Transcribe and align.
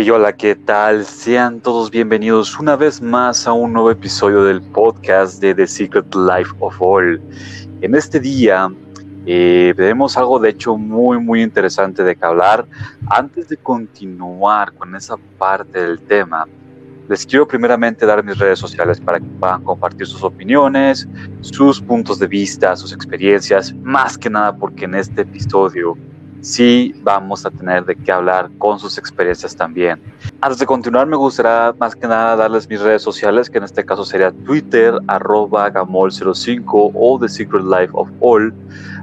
Hey, 0.00 0.08
hola, 0.10 0.32
¿qué 0.32 0.54
tal? 0.54 1.04
Sean 1.04 1.60
todos 1.60 1.90
bienvenidos 1.90 2.56
una 2.60 2.76
vez 2.76 3.02
más 3.02 3.48
a 3.48 3.52
un 3.52 3.72
nuevo 3.72 3.90
episodio 3.90 4.44
del 4.44 4.62
podcast 4.62 5.40
de 5.40 5.56
The 5.56 5.66
Secret 5.66 6.14
Life 6.14 6.52
of 6.60 6.80
All. 6.80 7.20
En 7.80 7.96
este 7.96 8.20
día 8.20 8.72
eh, 9.26 9.74
tenemos 9.76 10.16
algo 10.16 10.38
de 10.38 10.50
hecho 10.50 10.76
muy, 10.76 11.18
muy 11.18 11.42
interesante 11.42 12.04
de 12.04 12.14
que 12.14 12.24
hablar. 12.24 12.64
Antes 13.10 13.48
de 13.48 13.56
continuar 13.56 14.72
con 14.74 14.94
esa 14.94 15.16
parte 15.36 15.82
del 15.82 16.00
tema, 16.02 16.46
les 17.08 17.26
quiero 17.26 17.48
primeramente 17.48 18.06
dar 18.06 18.22
mis 18.22 18.38
redes 18.38 18.60
sociales 18.60 19.00
para 19.00 19.18
que 19.18 19.26
puedan 19.26 19.64
compartir 19.64 20.06
sus 20.06 20.22
opiniones, 20.22 21.08
sus 21.40 21.80
puntos 21.80 22.20
de 22.20 22.28
vista, 22.28 22.76
sus 22.76 22.92
experiencias, 22.92 23.74
más 23.82 24.16
que 24.16 24.30
nada 24.30 24.56
porque 24.56 24.84
en 24.84 24.94
este 24.94 25.22
episodio 25.22 25.98
sí 26.40 26.94
vamos 27.02 27.44
a 27.44 27.50
tener 27.50 27.84
de 27.84 27.96
qué 27.96 28.12
hablar 28.12 28.50
con 28.58 28.78
sus 28.78 28.98
experiencias 28.98 29.54
también. 29.56 30.00
Antes 30.40 30.58
de 30.58 30.66
continuar, 30.66 31.06
me 31.06 31.16
gustaría 31.16 31.74
más 31.78 31.94
que 31.94 32.06
nada 32.06 32.36
darles 32.36 32.68
mis 32.68 32.80
redes 32.80 33.02
sociales, 33.02 33.50
que 33.50 33.58
en 33.58 33.64
este 33.64 33.84
caso 33.84 34.04
sería 34.04 34.30
Twitter, 34.30 34.94
arroba 35.08 35.72
gamol05 35.72 36.92
o 36.94 37.18
The 37.18 37.28
Secret 37.28 37.64
Life 37.64 37.90
of 37.92 38.08
All, 38.20 38.54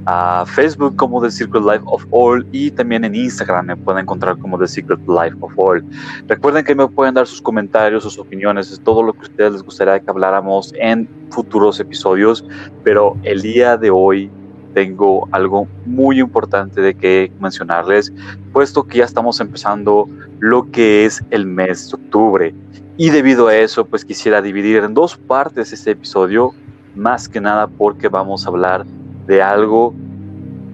a 0.06 0.44
Facebook 0.46 0.96
como 0.96 1.20
The 1.20 1.30
Secret 1.30 1.62
Life 1.62 1.82
of 1.86 2.06
All 2.10 2.46
y 2.52 2.70
también 2.70 3.04
en 3.04 3.14
Instagram 3.14 3.66
me 3.66 3.76
pueden 3.76 4.02
encontrar 4.02 4.38
como 4.38 4.58
The 4.58 4.68
Secret 4.68 5.00
Life 5.06 5.36
of 5.40 5.52
All. 5.58 5.84
Recuerden 6.28 6.64
que 6.64 6.74
me 6.74 6.86
pueden 6.88 7.14
dar 7.14 7.26
sus 7.26 7.42
comentarios, 7.42 8.04
sus 8.04 8.18
opiniones, 8.18 8.70
es 8.70 8.80
todo 8.80 9.02
lo 9.02 9.12
que 9.12 9.20
a 9.20 9.22
ustedes 9.22 9.52
les 9.52 9.62
gustaría 9.62 10.00
que 10.00 10.10
habláramos 10.10 10.72
en 10.76 11.08
futuros 11.30 11.80
episodios, 11.80 12.44
pero 12.84 13.16
el 13.24 13.42
día 13.42 13.76
de 13.76 13.90
hoy 13.90 14.30
tengo 14.76 15.26
algo 15.32 15.66
muy 15.86 16.20
importante 16.20 16.82
de 16.82 16.94
que 16.94 17.32
mencionarles, 17.40 18.12
puesto 18.52 18.82
que 18.82 18.98
ya 18.98 19.06
estamos 19.06 19.40
empezando 19.40 20.06
lo 20.38 20.70
que 20.70 21.06
es 21.06 21.24
el 21.30 21.46
mes 21.46 21.88
de 21.88 21.94
octubre. 21.94 22.54
Y 22.98 23.08
debido 23.08 23.48
a 23.48 23.56
eso, 23.56 23.86
pues 23.86 24.04
quisiera 24.04 24.42
dividir 24.42 24.84
en 24.84 24.92
dos 24.92 25.16
partes 25.16 25.72
este 25.72 25.92
episodio, 25.92 26.52
más 26.94 27.26
que 27.26 27.40
nada 27.40 27.68
porque 27.68 28.08
vamos 28.08 28.44
a 28.44 28.50
hablar 28.50 28.84
de 29.26 29.40
algo, 29.40 29.94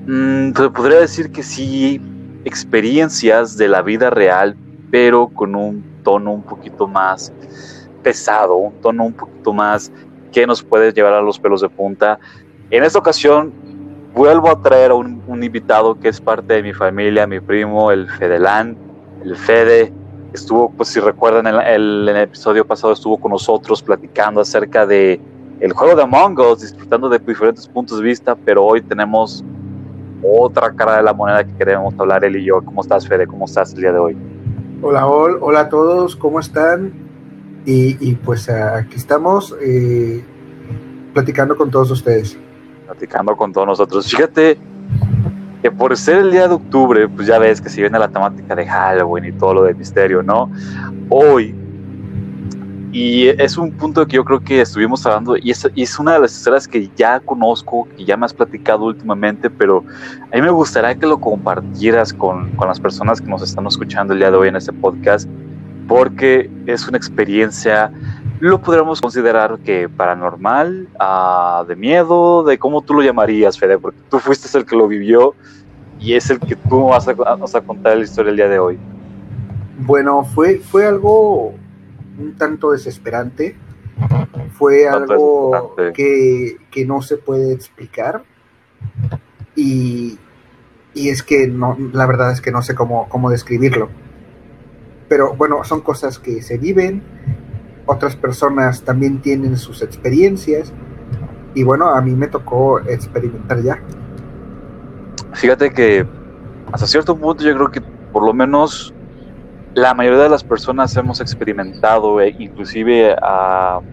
mmm, 0.09 0.51
podría 0.75 0.99
decir 0.99 1.31
que 1.31 1.45
sí, 1.45 2.01
experiencias 2.45 3.57
de 3.57 3.69
la 3.69 3.83
vida 3.83 4.11
real, 4.11 4.57
pero 4.91 5.29
con 5.29 5.55
un 5.55 5.85
tono 6.03 6.33
un 6.33 6.43
poquito 6.43 6.89
más 6.89 7.33
pesado, 8.03 8.57
un 8.57 8.81
tono 8.81 9.05
un 9.05 9.13
poquito 9.13 9.53
más 9.53 9.93
que 10.33 10.45
nos 10.45 10.61
puede 10.61 10.93
llevar 10.93 11.13
a 11.13 11.23
los 11.23 11.39
pelos 11.39 11.61
de 11.61 11.69
punta. 11.69 12.19
En 12.69 12.83
esta 12.83 12.99
ocasión 12.99 13.63
vuelvo 14.15 14.51
a 14.51 14.61
traer 14.61 14.91
a 14.91 14.95
un, 14.95 15.23
invitado 15.43 15.99
que 15.99 16.09
es 16.09 16.21
parte 16.21 16.55
de 16.55 16.63
mi 16.63 16.73
familia, 16.73 17.27
mi 17.27 17.41
primo, 17.41 17.91
el 17.91 18.09
Fedelán, 18.09 18.77
el 19.25 19.37
Fede. 19.37 19.93
Estuvo, 20.33 20.71
pues 20.71 20.91
si 20.91 21.01
recuerdan, 21.01 21.47
en 21.47 21.61
el, 21.61 22.09
episodio 22.09 22.67
pasado 22.67 22.93
estuvo 22.93 23.19
con 23.19 23.33
nosotros 23.33 23.83
platicando 23.83 24.41
acerca 24.41 24.87
de 24.87 25.21
el 25.61 25.73
juego 25.73 25.95
de 25.95 26.03
Among 26.03 26.39
Us, 26.41 26.61
disfrutando 26.61 27.09
de 27.09 27.19
diferentes 27.19 27.69
puntos 27.69 27.99
de 27.99 28.05
vista, 28.05 28.35
pero 28.35 28.65
hoy 28.65 28.83
tenemos 28.83 29.45
otra 30.23 30.73
cara 30.73 30.97
de 30.97 31.03
la 31.03 31.13
moneda 31.13 31.45
que 31.45 31.53
queremos 31.55 31.95
hablar 31.99 32.25
él 32.25 32.37
y 32.37 32.45
yo. 32.45 32.63
¿Cómo 32.63 32.81
estás, 32.81 33.07
Fede? 33.07 33.27
¿Cómo 33.27 33.45
estás 33.45 33.73
el 33.75 33.81
día 33.81 33.93
de 33.93 33.99
hoy? 33.99 34.17
Hola, 34.81 35.07
hola, 35.07 35.37
hola 35.41 35.61
a 35.61 35.69
todos, 35.69 36.17
¿cómo 36.17 36.41
están? 36.41 36.93
Y, 37.65 38.15
pues 38.17 38.49
aquí 38.49 38.97
estamos 38.97 39.55
eh, 39.61 40.25
platicando 41.15 41.57
con 41.57 41.71
todos 41.71 41.93
ustedes 41.93 42.37
platicando 43.03 43.37
con 43.37 43.53
todos 43.53 43.67
nosotros. 43.67 44.09
Fíjate 44.09 44.57
que 45.61 45.71
por 45.71 45.97
ser 45.97 46.19
el 46.19 46.31
día 46.31 46.47
de 46.47 46.55
octubre, 46.55 47.09
pues 47.09 47.27
ya 47.27 47.39
ves 47.39 47.61
que 47.61 47.69
si 47.69 47.81
viene 47.81 47.99
la 47.99 48.09
temática 48.09 48.55
de 48.55 48.67
Halloween 48.67 49.25
y 49.25 49.33
todo 49.33 49.55
lo 49.55 49.63
de 49.65 49.75
misterio, 49.75 50.23
¿no? 50.23 50.51
Hoy, 51.09 51.55
y 52.93 53.29
es 53.29 53.57
un 53.57 53.73
punto 53.73 54.07
que 54.07 54.17
yo 54.17 54.25
creo 54.25 54.41
que 54.41 54.61
estuvimos 54.61 55.05
hablando, 55.07 55.37
y 55.37 55.51
es, 55.51 55.69
y 55.75 55.83
es 55.83 55.99
una 55.99 56.15
de 56.15 56.21
las 56.21 56.37
historias 56.37 56.69
que 56.69 56.91
ya 56.97 57.19
conozco, 57.21 57.89
que 57.97 58.05
ya 58.05 58.17
me 58.17 58.27
has 58.27 58.35
platicado 58.35 58.85
últimamente, 58.85 59.51
pero 59.51 59.85
a 60.33 60.37
mí 60.37 60.43
me 60.43 60.51
gustaría 60.51 60.95
que 60.95 61.07
lo 61.07 61.19
compartieras 61.19 62.13
con, 62.13 62.51
con 62.53 62.69
las 62.69 62.79
personas 62.79 63.21
que 63.21 63.27
nos 63.27 63.43
están 63.43 63.67
escuchando 63.67 64.13
el 64.13 64.21
día 64.21 64.31
de 64.31 64.37
hoy 64.37 64.49
en 64.49 64.57
este 64.57 64.73
podcast, 64.73 65.29
porque 65.89 66.51
es 66.67 66.87
una 66.87 66.99
experiencia 66.99 67.91
lo 68.49 68.61
podríamos 68.61 69.01
considerar 69.01 69.61
que 69.61 69.89
paranormal, 69.89 70.89
uh, 70.99 71.65
de 71.65 71.77
miedo, 71.77 72.43
de 72.43 72.59
cómo 72.59 72.83
tú 72.83 72.95
lo 72.95 73.03
llamarías, 73.03 73.57
Fede, 73.57 73.79
porque 73.79 74.01
tú 74.11 74.19
fuiste 74.19 74.59
el 74.59 74.67
que 74.67 74.75
lo 74.75 74.89
vivió 74.89 75.37
y 76.01 76.15
es 76.15 76.29
el 76.29 76.41
que 76.41 76.57
tú 76.57 76.87
vas 76.87 77.07
a, 77.07 77.13
vas 77.13 77.55
a 77.55 77.61
contar 77.61 77.97
la 77.97 78.03
historia 78.03 78.31
el 78.31 78.37
día 78.37 78.49
de 78.49 78.59
hoy. 78.59 78.81
Bueno, 79.79 80.25
fue, 80.25 80.59
fue 80.59 80.87
algo 80.87 81.55
un 82.19 82.35
tanto 82.37 82.73
desesperante, 82.73 83.57
fue 84.59 84.89
algo 84.89 85.77
que, 85.95 86.57
que, 86.69 86.85
no 86.85 87.01
se 87.01 87.19
puede 87.19 87.53
explicar 87.53 88.25
y, 89.55 90.19
y, 90.95 91.11
es 91.11 91.23
que 91.23 91.47
no, 91.47 91.77
la 91.93 92.07
verdad 92.07 92.33
es 92.33 92.41
que 92.41 92.51
no 92.51 92.63
sé 92.63 92.75
cómo, 92.75 93.09
cómo 93.09 93.31
describirlo. 93.31 93.89
Pero 95.09 95.35
bueno, 95.35 95.63
son 95.63 95.81
cosas 95.83 96.19
que 96.19 96.43
se 96.43 96.59
viven, 96.59 97.05
otras 97.87 98.17
personas 98.17 98.83
también 98.83 99.21
tienen 99.21 99.57
sus 99.57 99.83
experiencias 99.83 100.73
y 101.55 101.63
bueno, 101.65 101.89
a 101.89 102.01
mí 102.01 102.13
me 102.13 102.29
tocó 102.29 102.81
experimentar 102.81 103.63
ya. 103.63 103.83
Fíjate 105.35 105.71
que 105.71 106.07
hasta 106.73 106.87
cierto 106.87 107.17
punto 107.17 107.45
yo 107.45 107.55
creo 107.55 107.71
que 107.71 107.81
por 108.13 108.25
lo 108.25 108.33
menos 108.33 108.95
la 109.75 109.95
mayoría 109.95 110.25
de 110.25 110.29
las 110.29 110.45
personas 110.45 110.95
hemos 110.97 111.21
experimentado, 111.23 112.21
e 112.21 112.37
inclusive 112.39 113.17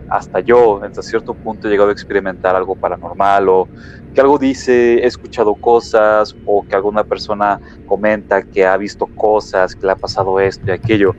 hasta 0.10 0.42
yo, 0.42 0.84
hasta 0.84 1.02
cierto 1.02 1.34
punto 1.34 1.68
he 1.68 1.72
llegado 1.72 1.90
a 1.90 1.94
experimentar 1.94 2.54
algo 2.56 2.76
paranormal 2.76 3.48
o 3.48 3.68
que 4.14 4.20
algo 4.20 4.38
dice, 4.38 4.96
he 4.96 5.06
escuchado 5.06 5.56
cosas 5.56 6.36
o 6.46 6.66
que 6.68 6.76
alguna 6.76 7.06
persona 7.06 7.62
comenta 7.88 8.42
que 8.44 8.66
ha 8.66 8.76
visto 8.76 9.06
cosas, 9.06 9.74
que 9.74 9.86
le 9.86 9.94
ha 9.94 9.96
pasado 9.96 10.40
esto 10.42 10.66
y 10.68 10.72
aquello 10.72 11.16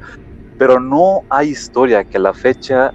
pero 0.60 0.78
no 0.78 1.22
hay 1.30 1.48
historia 1.48 2.04
que 2.04 2.18
a 2.18 2.20
la 2.20 2.34
fecha 2.34 2.92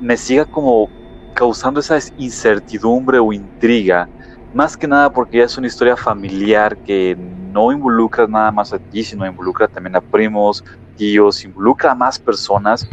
me 0.00 0.16
siga 0.16 0.44
como 0.44 0.90
causando 1.32 1.78
esa 1.78 1.96
incertidumbre 2.16 3.20
o 3.20 3.32
intriga, 3.32 4.08
más 4.52 4.76
que 4.76 4.88
nada 4.88 5.12
porque 5.12 5.38
ya 5.38 5.44
es 5.44 5.56
una 5.56 5.68
historia 5.68 5.96
familiar 5.96 6.76
que 6.78 7.14
no 7.16 7.70
involucra 7.70 8.26
nada 8.26 8.50
más 8.50 8.72
a 8.72 8.80
ti, 8.80 9.04
sino 9.04 9.24
involucra 9.24 9.68
también 9.68 9.94
a 9.94 10.00
primos, 10.00 10.64
tíos, 10.96 11.44
involucra 11.44 11.92
a 11.92 11.94
más 11.94 12.18
personas, 12.18 12.84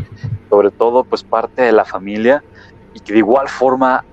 sobre 0.48 0.70
todo 0.70 1.04
pues 1.04 1.24
parte 1.24 1.64
de 1.64 1.72
la 1.72 1.84
familia, 1.84 2.44
y 2.94 3.00
que 3.00 3.14
de 3.14 3.20
igual 3.20 3.50
forma 3.50 4.06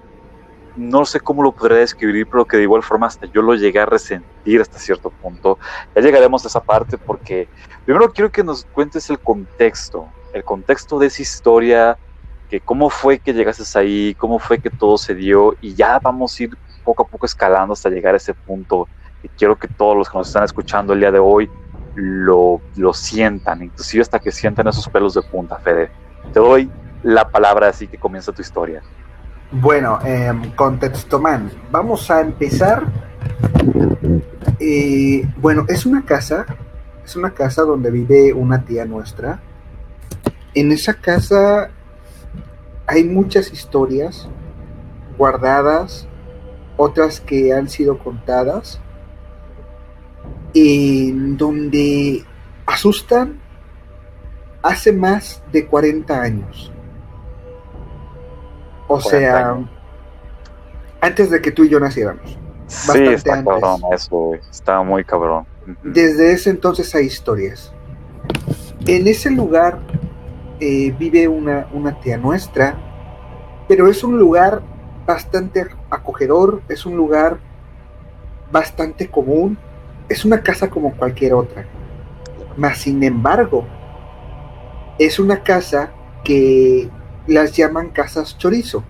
no 0.75 1.05
sé 1.05 1.21
cómo 1.21 1.43
lo 1.43 1.53
podré 1.53 1.81
describir, 1.81 2.27
pero 2.31 2.47
que 2.47 2.56
de 2.56 2.62
igual 2.62 2.83
forma 2.83 3.09
hasta 3.09 3.27
yo 3.27 3.43
lo 3.43 3.55
llegué 3.55 3.78
a 3.78 3.84
resentir 3.84 4.38
hasta 4.56 4.78
cierto 4.78 5.10
punto. 5.10 5.59
Ya 5.94 6.03
llegaremos 6.03 6.44
a 6.44 6.48
esa 6.48 6.60
parte 6.60 6.98
porque 6.98 7.48
primero 7.84 8.12
quiero 8.12 8.31
que 8.31 8.42
nos 8.42 8.64
cuentes 8.64 9.09
el 9.10 9.19
contexto, 9.19 10.09
el 10.32 10.44
contexto 10.44 10.98
de 10.98 11.06
esa 11.09 11.22
historia, 11.22 11.98
que 12.48 12.60
cómo 12.60 12.88
fue 12.91 13.19
que 13.19 13.32
llegaste 13.32 13.78
ahí, 13.78 14.14
cómo 14.14 14.38
fue 14.38 14.58
que 14.58 14.70
todo 14.70 14.97
se 14.97 15.14
dio 15.14 15.54
y 15.60 15.75
ya 15.75 15.98
vamos 15.98 16.38
a 16.38 16.42
ir 16.44 16.58
poco 16.84 17.03
a 17.03 17.06
poco 17.06 17.26
escalando 17.26 17.75
hasta 17.75 17.91
llegar 17.91 18.14
a 18.14 18.16
ese 18.16 18.34
punto. 18.34 18.88
Y 19.22 19.28
quiero 19.28 19.56
que 19.56 19.69
todos 19.69 19.97
los 19.97 20.08
que 20.08 20.16
nos 20.16 20.28
están 20.28 20.44
escuchando 20.44 20.92
el 20.92 21.00
día 21.00 21.10
de 21.10 21.19
hoy 21.19 21.50
lo, 21.94 22.61
lo 22.76 22.94
sientan, 22.94 23.64
inclusive 23.64 24.02
hasta 24.02 24.19
que 24.19 24.31
sientan 24.31 24.69
esos 24.69 24.88
pelos 24.88 25.14
de 25.14 25.23
punta, 25.23 25.58
Fede. 25.58 25.90
Te 26.32 26.40
doy 26.40 26.70
la 27.02 27.28
palabra 27.28 27.69
así 27.69 27.87
que 27.88 27.99
comienza 27.99 28.32
tu 28.32 28.43
historia. 28.43 28.82
Bueno, 29.50 29.99
eh, 30.05 30.31
contexto 30.55 31.19
man. 31.19 31.50
Vamos 31.71 32.11
a 32.11 32.21
empezar. 32.21 32.85
Eh, 34.61 35.27
bueno, 35.39 35.65
es 35.69 35.87
una 35.87 36.05
casa. 36.05 36.45
Es 37.03 37.17
una 37.17 37.33
casa 37.33 37.62
donde 37.62 37.91
vive 37.91 38.35
una 38.35 38.62
tía 38.62 38.85
nuestra. 38.85 39.41
En 40.55 40.71
esa 40.71 40.93
casa 40.95 41.71
hay 42.87 43.05
muchas 43.05 43.50
historias 43.50 44.29
guardadas, 45.17 46.06
otras 46.77 47.21
que 47.21 47.53
han 47.53 47.69
sido 47.71 47.99
contadas, 47.99 48.81
en 50.53 51.39
donde 51.39 52.25
asustan 52.67 53.41
hace 54.62 54.93
más 54.93 55.43
de 55.53 55.67
40 55.67 56.21
años. 56.21 56.73
O 58.88 59.00
sea, 59.00 59.56
antes 61.00 61.31
de 61.31 61.40
que 61.40 61.52
tú 61.52 61.64
y 61.64 61.69
yo 61.69 61.79
naciéramos. 61.79 62.38
Sí, 62.67 63.02
está 63.05 63.43
cabrón 63.43 63.81
eso, 63.93 64.35
Está 64.50 64.82
muy 64.82 65.05
cabrón. 65.05 65.46
Desde 65.82 66.32
ese 66.32 66.50
entonces 66.50 66.94
hay 66.94 67.06
historias. 67.06 67.73
En 68.87 69.06
ese 69.06 69.31
lugar 69.31 69.79
eh, 70.61 70.94
vive 70.99 71.29
una, 71.29 71.69
una 71.73 72.00
tía 72.00 72.17
nuestra, 72.17 72.76
pero 73.69 73.88
es 73.88 74.02
un 74.02 74.19
lugar 74.19 74.62
bastante 75.06 75.67
acogedor, 75.90 76.62
es 76.69 76.85
un 76.85 76.96
lugar 76.96 77.38
bastante 78.50 79.08
común, 79.08 79.58
es 80.08 80.25
una 80.25 80.43
casa 80.43 80.69
como 80.69 80.94
cualquier 80.96 81.35
otra. 81.35 81.67
Mas, 82.56 82.79
sin 82.79 83.02
embargo, 83.02 83.64
es 84.99 85.19
una 85.19 85.43
casa 85.43 85.90
que 86.25 86.90
las 87.28 87.52
llaman 87.52 87.90
casas 87.90 88.36
chorizo, 88.38 88.82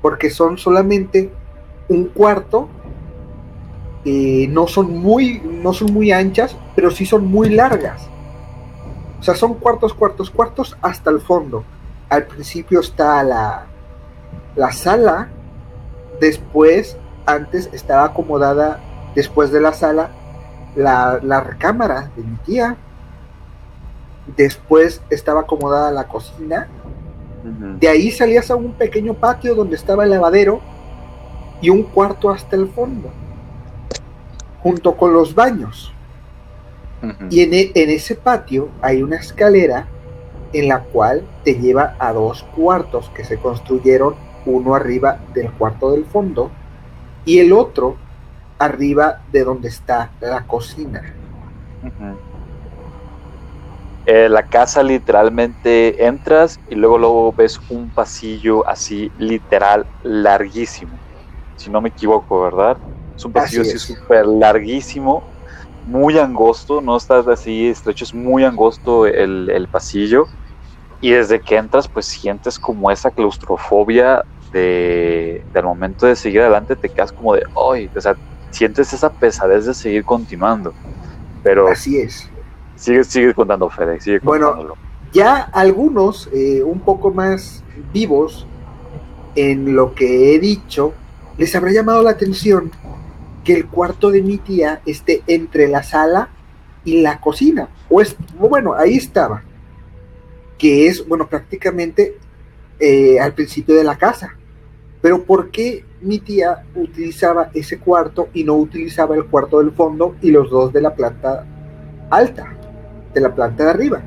porque 0.00 0.30
son 0.30 0.58
solamente 0.58 1.32
un 1.88 2.06
cuarto, 2.06 2.68
eh, 4.04 4.46
no, 4.48 4.66
son 4.66 4.96
muy, 4.96 5.40
no 5.40 5.72
son 5.72 5.92
muy 5.92 6.12
anchas, 6.12 6.56
pero 6.76 6.90
sí 6.90 7.06
son 7.06 7.26
muy 7.26 7.50
largas. 7.50 8.08
O 9.18 9.22
sea, 9.22 9.34
son 9.34 9.54
cuartos, 9.54 9.94
cuartos, 9.94 10.30
cuartos 10.30 10.76
hasta 10.80 11.10
el 11.10 11.20
fondo. 11.20 11.64
Al 12.08 12.26
principio 12.26 12.80
está 12.80 13.22
la, 13.24 13.66
la 14.54 14.72
sala, 14.72 15.28
después, 16.20 16.96
antes 17.26 17.68
estaba 17.72 18.04
acomodada, 18.04 18.80
después 19.14 19.50
de 19.50 19.60
la 19.60 19.72
sala, 19.72 20.10
la, 20.76 21.18
la 21.22 21.40
recámara 21.40 22.10
de 22.16 22.22
mi 22.22 22.36
tía, 22.36 22.76
Después 24.36 25.00
estaba 25.10 25.40
acomodada 25.40 25.90
la 25.90 26.06
cocina. 26.08 26.68
De 27.42 27.88
ahí 27.88 28.10
salías 28.10 28.50
a 28.50 28.56
un 28.56 28.72
pequeño 28.72 29.14
patio 29.14 29.54
donde 29.54 29.76
estaba 29.76 30.04
el 30.04 30.10
lavadero 30.10 30.60
y 31.60 31.70
un 31.70 31.82
cuarto 31.82 32.30
hasta 32.30 32.56
el 32.56 32.68
fondo, 32.68 33.10
junto 34.62 34.96
con 34.96 35.12
los 35.12 35.34
baños. 35.34 35.92
Y 37.30 37.42
en, 37.42 37.54
e, 37.54 37.70
en, 37.74 37.90
ese 37.90 38.16
patio 38.16 38.70
hay 38.82 39.02
una 39.02 39.16
escalera 39.16 39.86
en 40.52 40.66
la 40.66 40.80
cual 40.80 41.22
te 41.44 41.54
lleva 41.54 41.94
a 41.98 42.12
dos 42.12 42.42
cuartos 42.56 43.08
que 43.10 43.24
se 43.24 43.38
construyeron, 43.38 44.14
uno 44.46 44.74
arriba 44.74 45.20
del 45.34 45.52
cuarto 45.52 45.92
del 45.92 46.06
fondo 46.06 46.50
y 47.24 47.38
el 47.38 47.52
otro 47.52 47.96
arriba 48.58 49.20
de 49.30 49.44
donde 49.44 49.68
está 49.68 50.10
la 50.20 50.46
cocina. 50.46 51.02
Eh, 54.10 54.26
la 54.30 54.44
casa 54.44 54.82
literalmente 54.82 56.06
entras 56.06 56.58
y 56.70 56.76
luego 56.76 56.96
luego 56.96 57.32
ves 57.34 57.60
un 57.68 57.90
pasillo 57.90 58.66
así 58.66 59.12
literal 59.18 59.84
larguísimo. 60.02 60.92
Si 61.56 61.68
no 61.68 61.82
me 61.82 61.90
equivoco, 61.90 62.40
¿verdad? 62.40 62.78
Es 63.14 63.26
un 63.26 63.32
pasillo 63.32 63.60
así 63.60 63.78
súper 63.78 64.24
larguísimo, 64.24 65.24
muy 65.86 66.16
angosto, 66.18 66.80
no 66.80 66.96
estás 66.96 67.28
así 67.28 67.68
estrecho, 67.68 68.04
es 68.04 68.14
muy 68.14 68.44
angosto 68.44 69.04
el, 69.06 69.68
pasillo. 69.70 70.24
Y 71.02 71.10
desde 71.10 71.38
que 71.38 71.56
entras, 71.56 71.86
pues 71.86 72.06
sientes 72.06 72.58
como 72.58 72.90
esa 72.90 73.10
claustrofobia 73.10 74.24
de, 74.54 75.44
del 75.52 75.64
momento 75.64 76.06
de 76.06 76.16
seguir 76.16 76.40
adelante, 76.40 76.76
te 76.76 76.88
quedas 76.88 77.12
como 77.12 77.34
de, 77.34 77.42
¡ay! 77.54 77.90
O 77.94 78.00
sea, 78.00 78.16
sientes 78.52 78.90
esa 78.94 79.10
pesadez 79.10 79.66
de 79.66 79.74
seguir 79.74 80.02
continuando. 80.02 80.72
Pero 81.42 81.68
así 81.68 81.98
es 81.98 82.30
Sigue, 82.78 83.02
sigue 83.04 83.34
contando, 83.34 83.68
Fede, 83.68 84.00
sigue 84.00 84.20
Bueno, 84.20 84.76
ya 85.12 85.38
algunos 85.52 86.28
eh, 86.32 86.62
un 86.62 86.80
poco 86.80 87.12
más 87.12 87.64
vivos 87.92 88.46
en 89.34 89.74
lo 89.74 89.94
que 89.94 90.34
he 90.34 90.38
dicho, 90.38 90.94
les 91.36 91.54
habrá 91.54 91.72
llamado 91.72 92.02
la 92.02 92.10
atención 92.10 92.70
que 93.44 93.54
el 93.54 93.66
cuarto 93.66 94.10
de 94.10 94.22
mi 94.22 94.38
tía 94.38 94.80
esté 94.86 95.22
entre 95.26 95.68
la 95.68 95.82
sala 95.82 96.28
y 96.84 97.02
la 97.02 97.20
cocina. 97.20 97.68
O 97.88 98.00
es, 98.00 98.16
bueno, 98.38 98.74
ahí 98.74 98.96
estaba. 98.96 99.42
Que 100.56 100.86
es, 100.86 101.06
bueno, 101.06 101.28
prácticamente 101.28 102.18
eh, 102.78 103.18
al 103.20 103.32
principio 103.32 103.74
de 103.74 103.84
la 103.84 103.96
casa. 103.96 104.34
Pero 105.00 105.22
¿por 105.22 105.50
qué 105.50 105.84
mi 106.00 106.18
tía 106.18 106.64
utilizaba 106.74 107.50
ese 107.54 107.78
cuarto 107.78 108.28
y 108.34 108.44
no 108.44 108.54
utilizaba 108.54 109.16
el 109.16 109.26
cuarto 109.26 109.58
del 109.58 109.72
fondo 109.72 110.16
y 110.20 110.30
los 110.30 110.50
dos 110.50 110.72
de 110.72 110.80
la 110.80 110.94
planta 110.94 111.46
alta? 112.10 112.57
De 113.14 113.20
la 113.20 113.34
planta 113.34 113.64
de 113.64 113.70
arriba. 113.70 114.00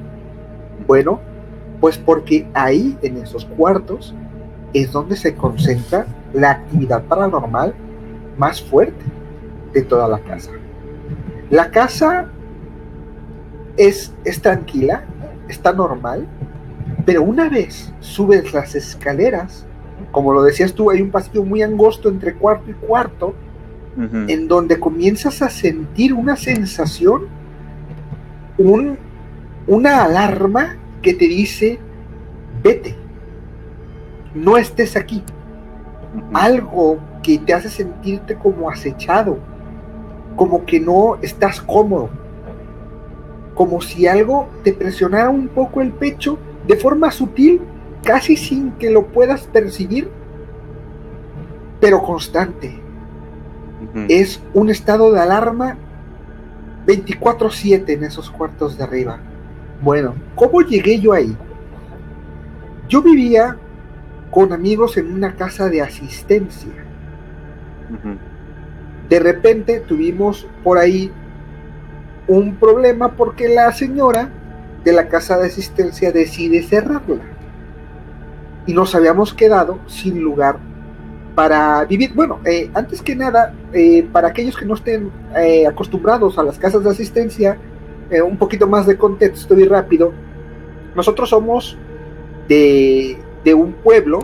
Bueno, 0.87 1.19
pues 1.79 1.97
porque 1.97 2.47
ahí 2.53 2.97
en 3.01 3.17
esos 3.17 3.45
cuartos 3.45 4.13
es 4.73 4.91
donde 4.91 5.15
se 5.15 5.35
concentra 5.35 6.05
la 6.33 6.51
actividad 6.51 7.03
paranormal 7.03 7.73
más 8.37 8.61
fuerte 8.61 9.03
de 9.73 9.81
toda 9.81 10.07
la 10.07 10.19
casa. 10.19 10.51
La 11.49 11.71
casa 11.71 12.27
es, 13.77 14.13
es 14.23 14.41
tranquila, 14.41 15.03
está 15.49 15.73
normal, 15.73 16.27
pero 17.05 17.23
una 17.23 17.49
vez 17.49 17.91
subes 17.99 18.53
las 18.53 18.75
escaleras, 18.75 19.65
como 20.11 20.33
lo 20.33 20.43
decías 20.43 20.73
tú, 20.73 20.91
hay 20.91 21.01
un 21.01 21.11
pasillo 21.11 21.43
muy 21.43 21.61
angosto 21.61 22.09
entre 22.09 22.35
cuarto 22.35 22.69
y 22.69 22.73
cuarto, 22.73 23.33
en 23.97 24.47
donde 24.47 24.79
comienzas 24.79 25.41
a 25.41 25.49
sentir 25.49 26.13
una 26.13 26.37
sensación 26.37 27.27
un, 28.61 28.97
una 29.67 30.03
alarma 30.03 30.77
que 31.01 31.13
te 31.13 31.27
dice, 31.27 31.79
vete, 32.63 32.95
no 34.33 34.57
estés 34.57 34.95
aquí. 34.95 35.23
Algo 36.33 36.99
que 37.23 37.37
te 37.39 37.53
hace 37.53 37.69
sentirte 37.69 38.35
como 38.35 38.69
acechado, 38.69 39.37
como 40.35 40.65
que 40.65 40.79
no 40.79 41.17
estás 41.21 41.61
cómodo, 41.61 42.09
como 43.55 43.81
si 43.81 44.07
algo 44.07 44.47
te 44.63 44.73
presionara 44.73 45.29
un 45.29 45.47
poco 45.47 45.81
el 45.81 45.91
pecho 45.91 46.37
de 46.67 46.75
forma 46.75 47.11
sutil, 47.11 47.61
casi 48.03 48.35
sin 48.35 48.71
que 48.73 48.89
lo 48.89 49.07
puedas 49.07 49.43
percibir, 49.47 50.09
pero 51.79 52.01
constante. 52.01 52.79
Es 54.07 54.41
un 54.53 54.69
estado 54.69 55.11
de 55.11 55.19
alarma 55.19 55.77
24/7 56.85 57.93
en 57.93 58.03
esos 58.03 58.29
cuartos 58.29 58.77
de 58.77 58.83
arriba. 58.83 59.19
Bueno, 59.81 60.15
¿cómo 60.35 60.61
llegué 60.61 60.99
yo 60.99 61.13
ahí? 61.13 61.35
Yo 62.87 63.01
vivía 63.01 63.57
con 64.29 64.53
amigos 64.53 64.97
en 64.97 65.13
una 65.13 65.35
casa 65.35 65.69
de 65.69 65.81
asistencia. 65.81 66.71
De 69.09 69.19
repente 69.19 69.81
tuvimos 69.81 70.47
por 70.63 70.77
ahí 70.77 71.11
un 72.27 72.55
problema 72.55 73.11
porque 73.13 73.49
la 73.49 73.71
señora 73.73 74.29
de 74.83 74.93
la 74.93 75.07
casa 75.07 75.37
de 75.37 75.47
asistencia 75.47 76.11
decide 76.11 76.63
cerrarla. 76.63 77.21
Y 78.65 78.73
nos 78.73 78.95
habíamos 78.95 79.33
quedado 79.33 79.79
sin 79.87 80.21
lugar 80.21 80.59
para 81.35 81.83
vivir. 81.85 82.13
Bueno, 82.13 82.39
eh, 82.45 82.69
antes 82.73 83.01
que 83.01 83.15
nada, 83.15 83.53
eh, 83.73 84.07
para 84.11 84.29
aquellos 84.29 84.57
que 84.57 84.65
no 84.65 84.75
estén 84.75 85.11
eh, 85.35 85.65
acostumbrados 85.67 86.37
a 86.37 86.43
las 86.43 86.57
casas 86.57 86.83
de 86.83 86.89
asistencia, 86.89 87.57
un 88.25 88.35
poquito 88.35 88.67
más 88.67 88.85
de 88.85 88.97
contexto 88.97 89.57
y 89.57 89.63
rápido. 89.63 90.11
Nosotros 90.95 91.29
somos 91.29 91.77
de, 92.49 93.17
de, 93.45 93.53
un 93.53 93.71
pueblo 93.71 94.19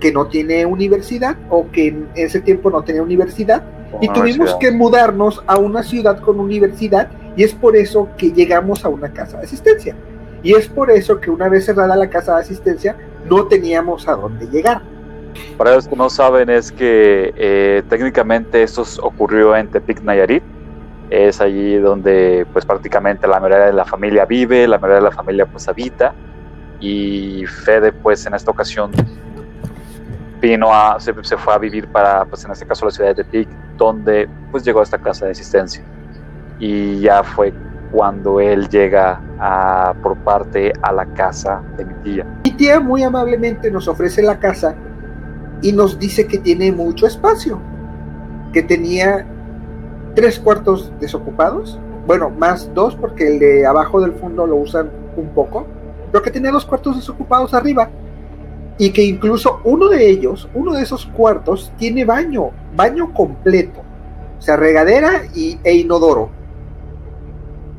que 0.00 0.10
no 0.10 0.28
tiene 0.28 0.64
universidad 0.64 1.36
o 1.50 1.70
que 1.70 1.88
en 1.88 2.08
ese 2.14 2.40
tiempo 2.40 2.70
no 2.70 2.82
tenía 2.82 3.02
universidad 3.02 3.62
y 4.00 4.08
tuvimos 4.08 4.54
que 4.54 4.70
mudarnos 4.70 5.44
a 5.46 5.58
una 5.58 5.82
ciudad 5.82 6.18
con 6.20 6.40
universidad 6.40 7.10
y 7.36 7.42
es 7.42 7.52
por 7.52 7.76
eso 7.76 8.08
que 8.16 8.32
llegamos 8.32 8.86
a 8.86 8.88
una 8.88 9.12
casa 9.12 9.36
de 9.36 9.44
asistencia. 9.44 9.94
Y 10.42 10.54
es 10.54 10.66
por 10.66 10.90
eso 10.90 11.20
que 11.20 11.30
una 11.30 11.50
vez 11.50 11.66
cerrada 11.66 11.96
la 11.96 12.08
casa 12.08 12.36
de 12.36 12.40
asistencia 12.40 12.96
no 13.28 13.48
teníamos 13.48 14.08
a 14.08 14.12
dónde 14.12 14.46
llegar 14.46 14.93
para 15.56 15.74
los 15.74 15.88
que 15.88 15.96
no 15.96 16.10
saben, 16.10 16.50
es 16.50 16.72
que 16.72 17.32
eh, 17.36 17.82
técnicamente 17.88 18.62
esto 18.62 18.84
ocurrió 19.02 19.56
en 19.56 19.68
Tepic, 19.68 20.02
Nayarit. 20.02 20.42
Es 21.10 21.40
allí 21.40 21.76
donde 21.76 22.46
pues 22.52 22.64
prácticamente 22.64 23.26
la 23.28 23.38
mayoría 23.38 23.66
de 23.66 23.72
la 23.72 23.84
familia 23.84 24.24
vive, 24.24 24.66
la 24.66 24.78
mayoría 24.78 24.96
de 24.96 25.10
la 25.10 25.10
familia 25.12 25.46
pues 25.46 25.68
habita. 25.68 26.14
Y 26.80 27.44
Fede 27.46 27.92
pues 27.92 28.26
en 28.26 28.34
esta 28.34 28.50
ocasión 28.50 28.90
vino 30.40 30.74
a, 30.74 30.98
se, 30.98 31.12
fue 31.14 31.54
a 31.54 31.58
vivir 31.58 31.86
para 31.88 32.24
pues 32.24 32.44
en 32.44 32.50
este 32.50 32.66
caso 32.66 32.84
la 32.84 32.90
ciudad 32.90 33.14
de 33.14 33.22
Tepic, 33.22 33.48
donde 33.76 34.28
pues 34.50 34.64
llegó 34.64 34.80
a 34.80 34.82
esta 34.82 34.98
casa 34.98 35.26
de 35.26 35.32
asistencia. 35.32 35.84
Y 36.58 37.00
ya 37.00 37.22
fue 37.22 37.52
cuando 37.92 38.40
él 38.40 38.68
llega 38.68 39.20
a, 39.38 39.94
por 40.02 40.16
parte 40.18 40.72
a 40.82 40.92
la 40.92 41.06
casa 41.06 41.62
de 41.76 41.84
mi 41.84 41.94
tía. 42.02 42.26
Mi 42.44 42.50
tía 42.52 42.80
muy 42.80 43.04
amablemente 43.04 43.70
nos 43.70 43.86
ofrece 43.86 44.20
la 44.20 44.38
casa 44.38 44.74
y 45.62 45.72
nos 45.72 45.98
dice 45.98 46.26
que 46.26 46.38
tiene 46.38 46.72
mucho 46.72 47.06
espacio, 47.06 47.60
que 48.52 48.62
tenía 48.62 49.26
tres 50.14 50.38
cuartos 50.38 50.92
desocupados, 51.00 51.78
bueno, 52.06 52.30
más 52.30 52.72
dos 52.74 52.94
porque 52.96 53.26
el 53.26 53.38
de 53.38 53.66
abajo 53.66 54.00
del 54.00 54.12
fondo 54.12 54.46
lo 54.46 54.56
usan 54.56 54.90
un 55.16 55.28
poco, 55.28 55.66
pero 56.12 56.22
que 56.22 56.30
tenía 56.30 56.52
dos 56.52 56.64
cuartos 56.64 56.96
desocupados 56.96 57.54
arriba 57.54 57.90
y 58.78 58.90
que 58.90 59.02
incluso 59.02 59.60
uno 59.64 59.88
de 59.88 60.08
ellos, 60.08 60.48
uno 60.54 60.72
de 60.74 60.82
esos 60.82 61.06
cuartos, 61.06 61.72
tiene 61.78 62.04
baño, 62.04 62.50
baño 62.76 63.12
completo, 63.14 63.80
o 64.38 64.42
sea, 64.42 64.56
regadera 64.56 65.22
y, 65.34 65.58
e 65.64 65.74
inodoro. 65.74 66.30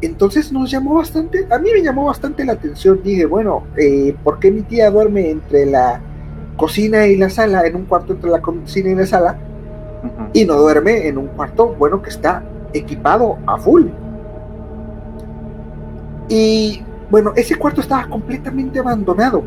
Entonces 0.01 0.51
nos 0.51 0.69
llamó 0.71 0.95
bastante, 0.95 1.47
a 1.49 1.57
mí 1.57 1.69
me 1.73 1.81
llamó 1.81 2.05
bastante 2.05 2.45
la 2.45 2.53
atención. 2.53 3.01
Dije, 3.03 3.25
bueno, 3.25 3.63
eh, 3.77 4.15
¿por 4.23 4.39
qué 4.39 4.51
mi 4.51 4.61
tía 4.61 4.89
duerme 4.89 5.29
entre 5.29 5.65
la 5.65 6.01
cocina 6.57 7.07
y 7.07 7.17
la 7.17 7.29
sala, 7.29 7.65
en 7.65 7.75
un 7.75 7.85
cuarto 7.85 8.13
entre 8.13 8.29
la 8.29 8.41
cocina 8.41 8.89
y 8.89 8.95
la 8.95 9.05
sala, 9.05 9.37
y 10.33 10.45
no 10.45 10.55
duerme 10.55 11.07
en 11.07 11.17
un 11.17 11.27
cuarto, 11.27 11.75
bueno, 11.77 12.01
que 12.01 12.09
está 12.09 12.43
equipado 12.73 13.37
a 13.45 13.57
full. 13.57 13.87
Y 16.27 16.81
bueno, 17.09 17.33
ese 17.35 17.55
cuarto 17.55 17.81
estaba 17.81 18.07
completamente 18.07 18.79
abandonado. 18.79 19.43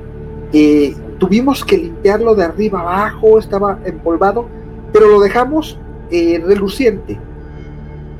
Eh, 0.52 0.94
tuvimos 1.18 1.64
que 1.64 1.76
limpiarlo 1.76 2.34
de 2.34 2.44
arriba 2.44 2.80
abajo, 2.80 3.38
estaba 3.38 3.78
empolvado, 3.84 4.46
pero 4.92 5.08
lo 5.08 5.20
dejamos 5.20 5.78
eh, 6.10 6.42
reluciente. 6.44 7.18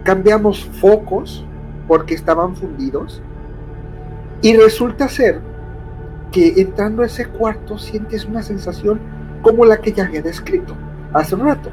Cambiamos 0.02 0.64
focos 0.80 1.44
porque 1.86 2.14
estaban 2.14 2.54
fundidos. 2.56 3.22
Y 4.42 4.56
resulta 4.56 5.08
ser 5.08 5.40
que 6.32 6.60
entrando 6.60 7.02
a 7.02 7.06
ese 7.06 7.26
cuarto 7.26 7.78
sientes 7.78 8.24
una 8.24 8.42
sensación 8.42 9.00
como 9.42 9.64
la 9.64 9.78
que 9.78 9.92
ya 9.92 10.04
había 10.04 10.22
descrito 10.22 10.74
hace 11.12 11.34
un 11.34 11.46
rato. 11.46 11.70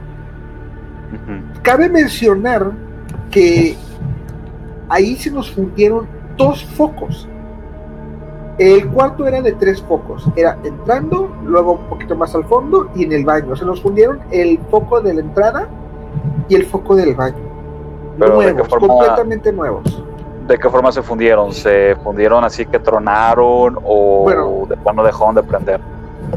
Cabe 1.62 1.90
mencionar 1.90 2.72
que 3.32 3.76
ahí 4.90 5.16
se 5.16 5.32
nos 5.32 5.52
fundieron 5.52 6.08
dos 6.38 6.64
focos. 6.64 7.28
El 8.58 8.88
cuarto 8.88 9.28
era 9.28 9.42
de 9.42 9.52
tres 9.54 9.82
focos. 9.82 10.28
Era 10.36 10.58
entrando, 10.64 11.30
luego 11.44 11.74
un 11.74 11.90
poquito 11.90 12.16
más 12.16 12.34
al 12.36 12.46
fondo 12.46 12.90
y 12.96 13.04
en 13.04 13.12
el 13.12 13.26
baño. 13.26 13.56
Se 13.56 13.66
nos 13.66 13.82
fundieron 13.82 14.20
el 14.32 14.60
foco 14.70 15.02
de 15.02 15.14
la 15.14 15.22
entrada 15.22 15.68
y 16.48 16.56
el 16.56 16.66
foco 16.66 16.96
del 16.96 17.16
baño. 17.16 17.38
nuevos, 18.18 18.68
completamente 18.70 19.52
nuevos. 19.52 20.04
¿De 20.48 20.60
qué 20.60 20.70
forma 20.70 20.92
se 20.92 21.02
fundieron? 21.02 21.52
¿Se 21.54 21.96
fundieron 22.04 22.44
así 22.44 22.66
que 22.68 22.78
tronaron 22.78 23.80
o 23.84 24.22
bueno, 24.24 24.66
de 24.70 24.78
plano 24.78 25.04
dejaron 25.04 25.34
de 25.34 25.44
prender? 25.44 25.80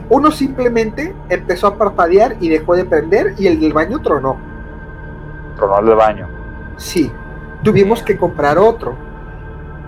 Uno 0.09 0.31
simplemente 0.31 1.15
empezó 1.29 1.67
a 1.67 1.77
parpadear 1.77 2.37
y 2.41 2.49
dejó 2.49 2.75
de 2.75 2.87
prender 2.87 3.35
y 3.39 3.47
el 3.47 3.61
del 3.61 3.73
baño 3.75 4.01
tronó. 4.01 4.39
¿Tronó 5.57 5.81
el 5.81 5.87
del 5.87 5.97
baño? 5.97 6.29
Sí. 6.77 7.13
Tuvimos 7.63 8.03
que 8.03 8.17
comprar 8.17 8.57
otro. 8.57 8.95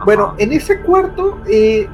Bueno, 0.05 0.35
en 0.37 0.53
ese 0.53 0.81
cuarto 0.81 1.39
eh, 1.47 1.89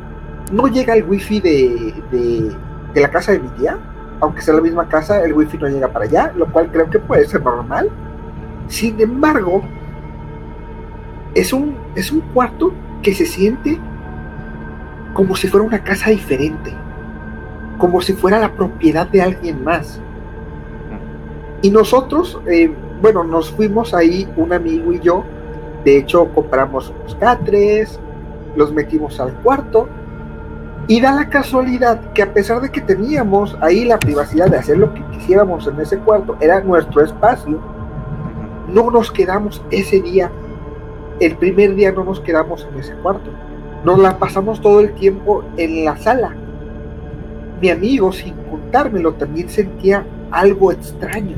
no 0.50 0.66
llega 0.66 0.94
el 0.94 1.04
wifi 1.04 1.40
de, 1.40 2.02
de, 2.10 3.00
la 3.00 3.10
casa 3.10 3.32
de 3.32 3.40
mi 3.40 3.48
tía. 3.50 3.78
Aunque 4.20 4.40
sea 4.40 4.54
la 4.54 4.62
misma 4.62 4.88
casa, 4.88 5.22
el 5.22 5.32
wifi 5.32 5.58
no 5.58 5.68
llega 5.68 5.88
para 5.88 6.06
allá, 6.06 6.32
lo 6.34 6.46
cual 6.46 6.70
creo 6.72 6.88
que 6.88 6.98
puede 6.98 7.26
ser 7.26 7.42
normal. 7.42 7.90
Sin 8.68 8.98
embargo, 9.00 9.62
es 11.34 11.52
un, 11.52 11.76
es 11.96 12.12
un 12.12 12.20
cuarto 12.20 12.72
que 13.02 13.14
se 13.14 13.26
siente 13.26 13.80
como 15.14 15.34
si 15.34 15.48
fuera 15.48 15.66
una 15.66 15.82
casa 15.82 16.10
diferente, 16.10 16.72
como 17.78 18.02
si 18.02 18.12
fuera 18.12 18.38
la 18.38 18.52
propiedad 18.52 19.08
de 19.08 19.22
alguien 19.22 19.64
más. 19.64 19.98
Y 21.62 21.70
nosotros, 21.70 22.38
eh, 22.46 22.70
bueno, 23.00 23.24
nos 23.24 23.50
fuimos 23.50 23.94
ahí, 23.94 24.28
un 24.36 24.52
amigo 24.52 24.92
y 24.92 25.00
yo, 25.00 25.24
de 25.84 25.98
hecho 25.98 26.28
compramos 26.34 26.90
unos 26.90 27.14
catres, 27.14 27.98
los 28.56 28.72
metimos 28.72 29.18
al 29.18 29.32
cuarto, 29.36 29.88
y 30.86 31.00
da 31.00 31.12
la 31.12 31.28
casualidad 31.30 32.12
que 32.12 32.22
a 32.22 32.32
pesar 32.32 32.60
de 32.60 32.70
que 32.70 32.82
teníamos 32.82 33.56
ahí 33.60 33.86
la 33.86 33.98
privacidad 33.98 34.48
de 34.48 34.58
hacer 34.58 34.76
lo 34.76 34.92
que 34.92 35.02
quisiéramos 35.12 35.66
en 35.66 35.80
ese 35.80 35.98
cuarto, 35.98 36.36
era 36.40 36.60
nuestro 36.60 37.02
espacio, 37.02 37.58
no 38.68 38.90
nos 38.90 39.10
quedamos 39.10 39.62
ese 39.70 40.00
día 40.00 40.30
el 41.20 41.36
primer 41.36 41.74
día 41.74 41.92
no 41.92 42.04
nos 42.04 42.20
quedamos 42.20 42.66
en 42.70 42.78
ese 42.78 42.94
cuarto. 42.96 43.30
Nos 43.84 43.98
la 43.98 44.18
pasamos 44.18 44.60
todo 44.60 44.80
el 44.80 44.92
tiempo 44.94 45.44
en 45.56 45.84
la 45.84 45.96
sala. 45.96 46.34
Mi 47.60 47.70
amigo, 47.70 48.12
sin 48.12 48.34
contármelo, 48.50 49.14
también 49.14 49.48
sentía 49.48 50.04
algo 50.30 50.72
extraño. 50.72 51.36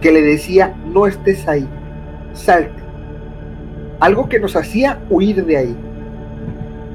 Que 0.00 0.12
le 0.12 0.22
decía, 0.22 0.74
no 0.86 1.06
estés 1.06 1.46
ahí, 1.46 1.68
salte. 2.32 2.82
Algo 4.00 4.28
que 4.28 4.38
nos 4.38 4.56
hacía 4.56 5.00
huir 5.10 5.44
de 5.44 5.56
ahí. 5.56 5.76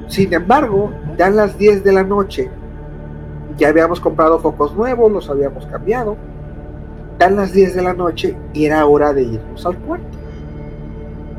Sin 0.08 0.34
embargo, 0.34 0.92
ya 1.18 1.28
a 1.28 1.32
las 1.32 1.58
10 1.58 1.84
de 1.84 1.94
la 1.94 2.04
noche, 2.04 2.50
ya 3.58 3.70
habíamos 3.70 4.00
comprado 4.00 4.40
focos 4.40 4.76
nuevos, 4.76 5.12
los 5.12 5.30
habíamos 5.30 5.66
cambiado. 5.68 6.18
Dan 7.20 7.36
las 7.36 7.54
10 7.54 7.76
de 7.76 7.82
la 7.82 7.94
noche 7.94 8.36
y 8.54 8.66
era 8.66 8.86
hora 8.86 9.14
de 9.14 9.24
irnos 9.24 9.66
al 9.66 9.78
cuarto 9.78 10.21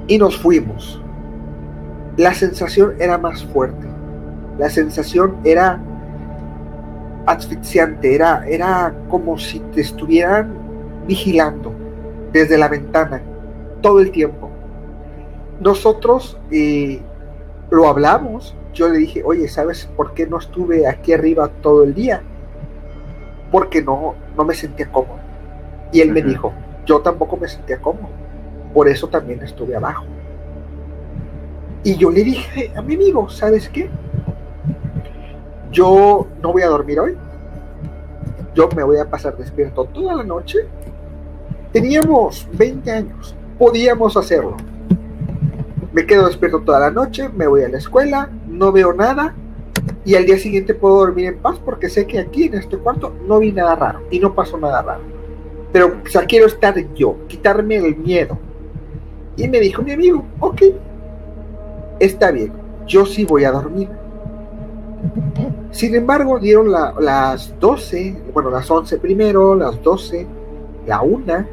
y 0.06 0.18
nos 0.18 0.36
fuimos. 0.36 1.00
La 2.16 2.34
sensación 2.34 2.94
era 2.98 3.18
más 3.18 3.44
fuerte. 3.44 3.86
La 4.58 4.68
sensación 4.68 5.36
era 5.44 5.80
asfixiante, 7.26 8.14
era, 8.14 8.46
era 8.46 8.94
como 9.08 9.38
si 9.38 9.60
te 9.60 9.80
estuvieran 9.80 10.52
vigilando 11.06 11.72
desde 12.32 12.58
la 12.58 12.68
ventana 12.68 13.22
todo 13.80 14.00
el 14.00 14.10
tiempo. 14.10 14.50
Nosotros 15.60 16.38
eh, 16.50 17.00
lo 17.70 17.88
hablamos. 17.88 18.54
Yo 18.74 18.88
le 18.88 18.98
dije, 18.98 19.22
oye, 19.24 19.48
¿sabes 19.48 19.88
por 19.96 20.14
qué 20.14 20.26
no 20.26 20.38
estuve 20.38 20.86
aquí 20.86 21.12
arriba 21.12 21.48
todo 21.60 21.84
el 21.84 21.94
día? 21.94 22.22
Porque 23.50 23.82
no, 23.82 24.14
no 24.36 24.44
me 24.44 24.54
sentía 24.54 24.90
cómodo. 24.90 25.20
Y 25.92 26.00
él 26.00 26.10
me 26.10 26.22
dijo, 26.22 26.52
yo 26.86 27.00
tampoco 27.00 27.36
me 27.36 27.48
sentía 27.48 27.78
cómodo 27.78 28.21
por 28.72 28.88
eso 28.88 29.08
también 29.08 29.42
estuve 29.42 29.76
abajo. 29.76 30.04
Y 31.84 31.96
yo 31.96 32.10
le 32.10 32.22
dije 32.22 32.72
a 32.76 32.82
mi 32.82 32.94
amigo, 32.94 33.28
¿sabes 33.28 33.68
qué? 33.68 33.90
Yo 35.70 36.28
no 36.42 36.52
voy 36.52 36.62
a 36.62 36.68
dormir 36.68 37.00
hoy. 37.00 37.16
Yo 38.54 38.68
me 38.76 38.82
voy 38.84 38.98
a 38.98 39.08
pasar 39.08 39.36
despierto 39.36 39.84
toda 39.86 40.14
la 40.16 40.22
noche. 40.22 40.58
Teníamos 41.72 42.46
20 42.52 42.90
años. 42.90 43.34
Podíamos 43.58 44.16
hacerlo. 44.16 44.56
Me 45.92 46.06
quedo 46.06 46.26
despierto 46.26 46.60
toda 46.60 46.80
la 46.80 46.90
noche, 46.90 47.28
me 47.28 47.46
voy 47.46 47.64
a 47.64 47.68
la 47.68 47.76
escuela, 47.76 48.30
no 48.48 48.72
veo 48.72 48.94
nada 48.94 49.34
y 50.04 50.14
al 50.14 50.24
día 50.24 50.38
siguiente 50.38 50.74
puedo 50.74 50.96
dormir 50.96 51.26
en 51.26 51.38
paz 51.38 51.58
porque 51.62 51.88
sé 51.88 52.06
que 52.06 52.18
aquí 52.18 52.44
en 52.44 52.54
este 52.54 52.78
cuarto 52.78 53.14
no 53.26 53.38
vi 53.38 53.52
nada 53.52 53.74
raro 53.74 54.00
y 54.10 54.18
no 54.18 54.34
pasó 54.34 54.58
nada 54.58 54.82
raro. 54.82 55.02
Pero 55.72 56.02
quiero 56.28 56.46
estar 56.46 56.74
yo, 56.94 57.16
quitarme 57.28 57.76
el 57.76 57.96
miedo, 57.96 58.38
y 59.36 59.48
me 59.48 59.60
dijo 59.60 59.82
mi 59.82 59.92
amigo, 59.92 60.24
ok, 60.40 60.62
está 61.98 62.30
bien, 62.30 62.52
yo 62.86 63.06
sí 63.06 63.24
voy 63.24 63.44
a 63.44 63.52
dormir. 63.52 63.88
Sin 65.70 65.94
embargo, 65.94 66.38
dieron 66.38 66.70
las 66.70 67.58
12, 67.58 68.22
bueno, 68.32 68.50
las 68.50 68.70
11 68.70 68.98
primero, 68.98 69.54
las 69.54 69.82
12, 69.82 70.26
la 70.86 71.02
1, 71.02 71.46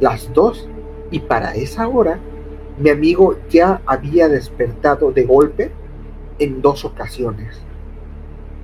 las 0.00 0.32
2, 0.32 0.68
y 1.10 1.20
para 1.20 1.54
esa 1.54 1.88
hora 1.88 2.18
mi 2.78 2.90
amigo 2.90 3.36
ya 3.48 3.80
había 3.86 4.28
despertado 4.28 5.12
de 5.12 5.24
golpe 5.24 5.70
en 6.38 6.62
dos 6.62 6.84
ocasiones, 6.84 7.60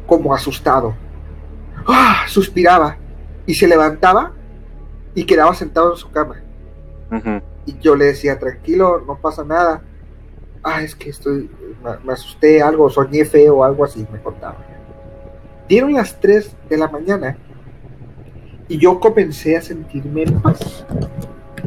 como 0.07 0.35
asustado. 0.35 0.95
¡Ah! 1.87 2.25
Suspiraba 2.27 2.97
y 3.47 3.55
se 3.55 3.67
levantaba 3.67 4.33
y 5.15 5.25
quedaba 5.25 5.55
sentado 5.55 5.93
en 5.93 5.97
su 5.97 6.11
cama. 6.11 6.37
Y 7.67 7.79
yo 7.81 7.97
le 7.97 8.07
decía, 8.07 8.39
tranquilo, 8.39 9.03
no 9.07 9.19
pasa 9.19 9.45
nada. 9.45 9.83
Ah, 10.63 10.83
es 10.83 10.95
que 10.95 11.11
estoy, 11.11 11.51
me, 12.05 12.13
asusté, 12.13 12.63
algo, 12.63 12.89
soñé 12.89 13.25
feo, 13.25 13.63
algo 13.63 13.85
así, 13.85 14.07
me 14.11 14.21
contaba. 14.21 14.57
Dieron 15.69 15.93
las 15.93 16.19
3 16.21 16.57
de 16.71 16.77
la 16.77 16.89
mañana 16.89 17.37
y 18.69 18.79
yo 18.79 18.99
comencé 19.01 19.57
a 19.57 19.63
sentirme 19.63 20.23
en 20.23 20.41
paz. 20.41 20.87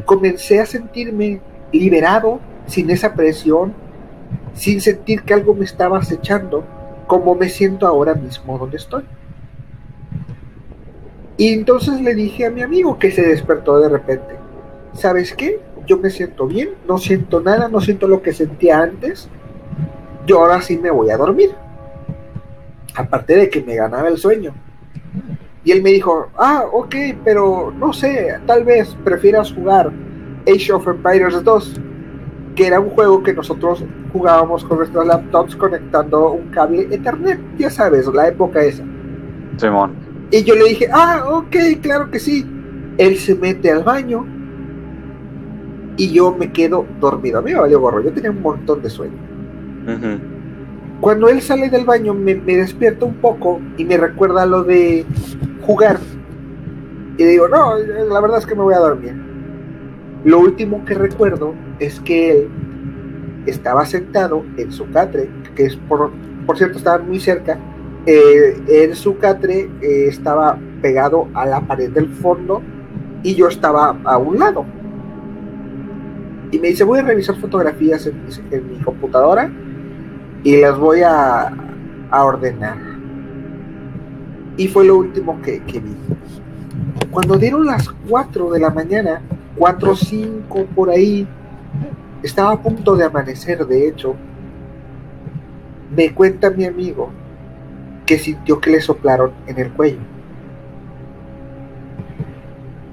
Comencé 0.04 0.60
a 0.60 0.66
sentirme 0.66 1.40
liberado, 1.72 2.40
sin 2.66 2.90
esa 2.90 3.14
presión, 3.14 3.74
sin 4.54 4.80
sentir 4.80 5.22
que 5.22 5.34
algo 5.34 5.54
me 5.54 5.64
estaba 5.64 5.98
acechando, 5.98 6.64
como 7.06 7.34
me 7.34 7.48
siento 7.48 7.86
ahora 7.86 8.14
mismo 8.14 8.58
donde 8.58 8.76
estoy. 8.76 9.04
Y 11.36 11.54
entonces 11.54 12.00
le 12.00 12.14
dije 12.14 12.44
a 12.44 12.50
mi 12.50 12.62
amigo 12.62 12.98
que 12.98 13.10
se 13.10 13.22
despertó 13.22 13.80
de 13.80 13.88
repente, 13.88 14.36
¿sabes 14.92 15.34
qué? 15.34 15.58
Yo 15.86 15.98
me 15.98 16.10
siento 16.10 16.46
bien, 16.46 16.70
no 16.86 16.98
siento 16.98 17.40
nada, 17.40 17.68
no 17.68 17.80
siento 17.80 18.06
lo 18.06 18.22
que 18.22 18.32
sentía 18.32 18.80
antes, 18.80 19.28
yo 20.26 20.40
ahora 20.40 20.60
sí 20.60 20.78
me 20.78 20.90
voy 20.90 21.10
a 21.10 21.16
dormir. 21.16 21.50
Aparte 22.94 23.36
de 23.36 23.50
que 23.50 23.62
me 23.62 23.76
ganaba 23.76 24.08
el 24.08 24.18
sueño. 24.18 24.52
Y 25.64 25.72
él 25.72 25.82
me 25.82 25.90
dijo, 25.90 26.28
ah, 26.36 26.64
ok, 26.72 26.94
pero 27.24 27.72
no 27.76 27.92
sé, 27.92 28.38
tal 28.46 28.64
vez 28.64 28.96
prefieras 29.04 29.52
jugar 29.52 29.92
Age 30.46 30.72
of 30.72 30.88
Empires 30.88 31.42
2, 31.42 31.80
que 32.56 32.66
era 32.66 32.80
un 32.80 32.90
juego 32.90 33.22
que 33.22 33.34
nosotros 33.34 33.84
jugábamos 34.12 34.64
con 34.64 34.78
nuestros 34.78 35.06
laptops 35.06 35.54
conectando 35.56 36.32
un 36.32 36.48
cable 36.50 36.88
Ethernet, 36.90 37.38
ya 37.58 37.70
sabes, 37.70 38.06
la 38.06 38.28
época 38.28 38.62
esa. 38.62 38.84
Simón. 39.56 39.94
Y 40.30 40.42
yo 40.44 40.54
le 40.54 40.64
dije, 40.64 40.88
ah, 40.92 41.24
ok, 41.28 41.56
claro 41.82 42.10
que 42.10 42.18
sí. 42.18 42.46
Él 42.98 43.18
se 43.18 43.34
mete 43.34 43.70
al 43.70 43.82
baño, 43.82 44.26
y 46.00 46.12
yo 46.12 46.34
me 46.34 46.50
quedo 46.50 46.86
dormido. 46.98 47.40
A 47.40 47.42
mí 47.42 47.52
me 47.52 47.60
valió 47.60 47.78
gorro, 47.78 48.02
yo 48.02 48.10
tenía 48.10 48.30
un 48.30 48.40
montón 48.40 48.80
de 48.80 48.88
sueño. 48.88 49.18
Cuando 50.98 51.28
él 51.28 51.42
sale 51.42 51.68
del 51.68 51.84
baño 51.84 52.14
me, 52.14 52.36
me 52.36 52.56
despierto 52.56 53.04
un 53.04 53.16
poco 53.16 53.60
y 53.76 53.84
me 53.84 53.98
recuerda 53.98 54.46
lo 54.46 54.64
de 54.64 55.04
jugar. 55.60 55.98
Y 57.18 57.24
digo, 57.24 57.48
no, 57.48 57.76
la 57.76 58.18
verdad 58.18 58.38
es 58.38 58.46
que 58.46 58.54
me 58.54 58.62
voy 58.62 58.72
a 58.72 58.78
dormir. 58.78 59.14
Lo 60.24 60.38
último 60.38 60.86
que 60.86 60.94
recuerdo 60.94 61.54
es 61.78 62.00
que 62.00 62.32
él 62.32 62.48
estaba 63.44 63.84
sentado 63.84 64.42
en 64.56 64.72
su 64.72 64.90
catre 64.90 65.28
que 65.54 65.66
es 65.66 65.76
por, 65.76 66.10
por 66.46 66.56
cierto 66.56 66.78
estaban 66.78 67.06
muy 67.06 67.20
cerca, 67.20 67.58
eh, 68.06 68.58
en 68.68 68.94
su 68.94 69.18
catre 69.18 69.68
eh, 69.82 70.06
estaba 70.08 70.58
pegado 70.80 71.28
a 71.34 71.44
la 71.44 71.60
pared 71.60 71.90
del 71.90 72.08
fondo 72.08 72.62
y 73.22 73.34
yo 73.34 73.48
estaba 73.48 73.98
a 74.04 74.16
un 74.16 74.38
lado. 74.38 74.64
Y 76.50 76.58
me 76.58 76.68
dice, 76.68 76.84
voy 76.84 76.98
a 76.98 77.02
revisar 77.02 77.36
fotografías 77.36 78.06
en, 78.06 78.70
mi 78.70 78.78
computadora 78.82 79.50
y 80.42 80.56
las 80.60 80.78
voy 80.78 81.02
a, 81.02 81.52
ordenar. 82.10 82.76
Y 84.56 84.66
fue 84.68 84.84
lo 84.84 84.96
último 84.96 85.40
que, 85.42 85.62
que 85.62 85.80
vi. 85.80 85.94
Cuando 87.10 87.36
dieron 87.36 87.66
las 87.66 87.88
4 88.08 88.50
de 88.50 88.60
la 88.60 88.70
mañana, 88.70 89.22
4 89.56 89.90
o 89.90 89.96
5 89.96 90.66
por 90.74 90.90
ahí, 90.90 91.26
estaba 92.22 92.52
a 92.52 92.62
punto 92.62 92.96
de 92.96 93.04
amanecer, 93.04 93.64
de 93.66 93.88
hecho, 93.88 94.16
me 95.94 96.12
cuenta 96.12 96.50
mi 96.50 96.64
amigo 96.64 97.10
que 98.06 98.18
sintió 98.18 98.60
que 98.60 98.70
le 98.70 98.80
soplaron 98.80 99.32
en 99.46 99.58
el 99.58 99.70
cuello. 99.70 100.00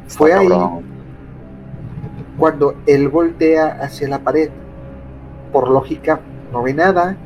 Fue 0.07 0.33
ahí 0.33 0.47
cuando 2.37 2.75
él 2.85 3.07
voltea 3.09 3.79
hacia 3.81 4.07
la 4.07 4.19
pared. 4.19 4.49
Por 5.51 5.69
lógica, 5.69 6.19
no 6.51 6.63
ve 6.63 6.73
nada. 6.73 7.17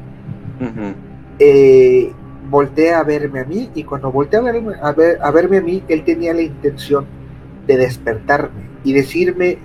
Eh, 1.39 2.11
voltea 2.49 2.99
a 2.99 3.03
verme 3.03 3.39
a 3.39 3.45
mí 3.45 3.69
y 3.73 3.83
cuando 3.83 4.11
voltea 4.11 4.39
a 4.39 4.43
verme, 4.43 4.73
a, 4.81 5.31
verme 5.31 5.57
a 5.57 5.61
mí, 5.61 5.83
él 5.87 6.03
tenía 6.03 6.33
la 6.33 6.41
intención 6.41 7.05
de 7.65 7.77
despertarme 7.77 8.69
y 8.83 8.93
decirme 8.93 9.57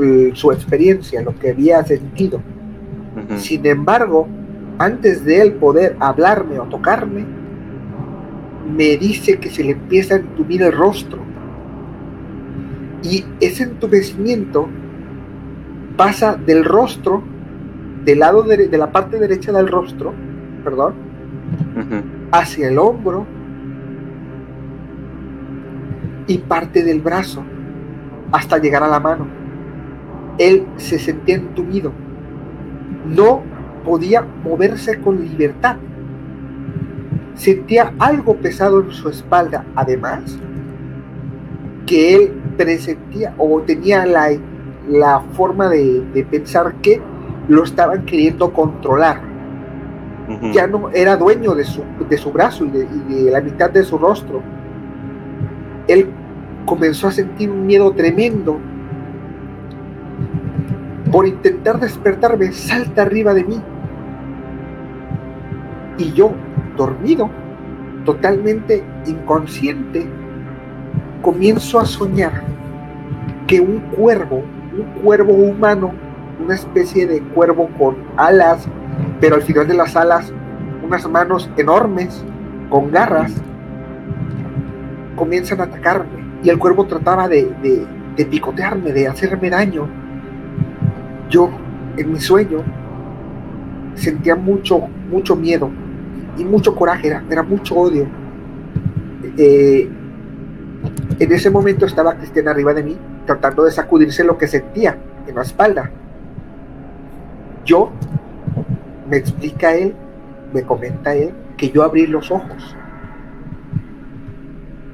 eh, 0.00 0.30
su 0.34 0.52
experiencia, 0.52 1.22
lo 1.22 1.38
que 1.38 1.50
había 1.50 1.84
sentido. 1.84 2.40
Sin 3.36 3.66
embargo, 3.66 4.28
antes 4.78 5.24
de 5.24 5.42
él 5.42 5.52
poder 5.54 5.96
hablarme 6.00 6.58
o 6.58 6.64
tocarme, 6.64 7.26
me 8.74 8.96
dice 8.96 9.38
que 9.38 9.50
se 9.50 9.64
le 9.64 9.72
empieza 9.72 10.14
a 10.14 10.18
entumir 10.18 10.62
el 10.62 10.72
rostro. 10.72 11.18
Y 13.02 13.24
ese 13.40 13.64
entumecimiento 13.64 14.68
pasa 15.96 16.34
del 16.34 16.64
rostro, 16.64 17.22
del 18.04 18.18
lado 18.18 18.42
de, 18.42 18.68
la 18.76 18.90
parte 18.92 19.18
derecha 19.18 19.52
del 19.52 19.68
rostro, 19.68 20.12
perdón, 20.64 20.94
hacia 22.30 22.68
el 22.68 22.78
hombro 22.78 23.26
y 26.26 26.38
parte 26.38 26.84
del 26.84 27.00
brazo 27.00 27.42
hasta 28.32 28.58
llegar 28.58 28.82
a 28.82 28.88
la 28.88 29.00
mano. 29.00 29.26
Él 30.38 30.66
se 30.76 30.98
sentía 30.98 31.36
entumido. 31.36 31.92
No 33.06 33.42
podía 33.84 34.22
moverse 34.44 35.00
con 35.00 35.20
libertad. 35.20 35.76
Sentía 37.34 37.92
algo 37.98 38.36
pesado 38.36 38.82
en 38.82 38.90
su 38.90 39.08
espalda, 39.08 39.64
además 39.74 40.38
que 41.86 42.14
él 42.14 42.39
presentía 42.60 43.32
o 43.38 43.62
tenía 43.62 44.04
la, 44.04 44.28
la 44.86 45.20
forma 45.32 45.70
de, 45.70 46.26
pensar 46.30 46.74
que 46.82 47.00
lo 47.48 47.64
estaban 47.64 48.04
queriendo 48.04 48.52
controlar. 48.52 49.22
Ya 50.52 50.66
no 50.66 50.90
era 50.90 51.16
dueño 51.16 51.54
de 51.54 51.64
su, 51.64 51.82
de 52.08 52.16
su 52.16 52.30
brazo 52.30 52.64
y 52.66 52.70
de, 52.70 52.86
y 53.08 53.24
de 53.24 53.30
la 53.30 53.40
mitad 53.40 53.70
de 53.70 53.82
su 53.82 53.96
rostro. 53.98 54.42
Él 55.88 56.06
comenzó 56.66 57.08
a 57.08 57.12
sentir 57.12 57.50
un 57.50 57.66
miedo 57.66 57.90
tremendo. 57.92 58.58
Por 61.10 61.26
intentar 61.26 61.80
despertarme, 61.80 62.52
salta 62.52 63.02
arriba 63.02 63.34
de 63.34 63.44
mí. 63.44 63.60
Y 65.98 66.12
yo, 66.12 66.32
dormido, 66.76 67.28
totalmente 68.04 68.84
inconsciente, 69.06 70.06
comienzo 71.22 71.78
a 71.78 71.86
soñar 71.86 72.42
que 73.46 73.60
un 73.60 73.80
cuervo, 73.96 74.42
un 74.76 75.02
cuervo 75.02 75.32
humano, 75.32 75.92
una 76.42 76.54
especie 76.54 77.06
de 77.06 77.20
cuervo 77.20 77.68
con 77.78 77.96
alas, 78.16 78.66
pero 79.20 79.36
al 79.36 79.42
final 79.42 79.66
de 79.68 79.74
las 79.74 79.96
alas 79.96 80.32
unas 80.82 81.08
manos 81.08 81.48
enormes, 81.56 82.24
con 82.68 82.90
garras, 82.90 83.32
comienzan 85.14 85.60
a 85.60 85.64
atacarme. 85.64 86.08
Y 86.42 86.48
el 86.48 86.58
cuervo 86.58 86.86
trataba 86.86 87.28
de, 87.28 87.86
de, 88.16 88.24
picotearme, 88.26 88.92
de 88.92 89.06
hacerme 89.06 89.50
daño. 89.50 89.86
Yo, 91.28 91.50
en 91.96 92.12
mi 92.12 92.20
sueño, 92.20 92.62
sentía 93.94 94.34
mucho, 94.36 94.88
mucho 95.10 95.36
miedo 95.36 95.70
y 96.36 96.44
mucho 96.44 96.74
coraje, 96.74 97.08
era, 97.08 97.24
era 97.30 97.42
mucho 97.42 97.76
odio. 97.76 98.06
Eh, 99.36 99.88
en 101.20 101.32
ese 101.32 101.50
momento 101.50 101.84
estaba 101.84 102.16
Cristian 102.16 102.48
arriba 102.48 102.72
de 102.72 102.82
mí, 102.82 102.98
tratando 103.26 103.64
de 103.64 103.70
sacudirse 103.70 104.24
lo 104.24 104.38
que 104.38 104.48
sentía 104.48 104.96
en 105.26 105.34
la 105.34 105.42
espalda. 105.42 105.90
Yo, 107.66 107.90
me 109.08 109.18
explica 109.18 109.74
él, 109.74 109.94
me 110.54 110.62
comenta 110.62 111.14
él, 111.14 111.34
que 111.58 111.70
yo 111.70 111.82
abrí 111.82 112.06
los 112.06 112.30
ojos 112.30 112.74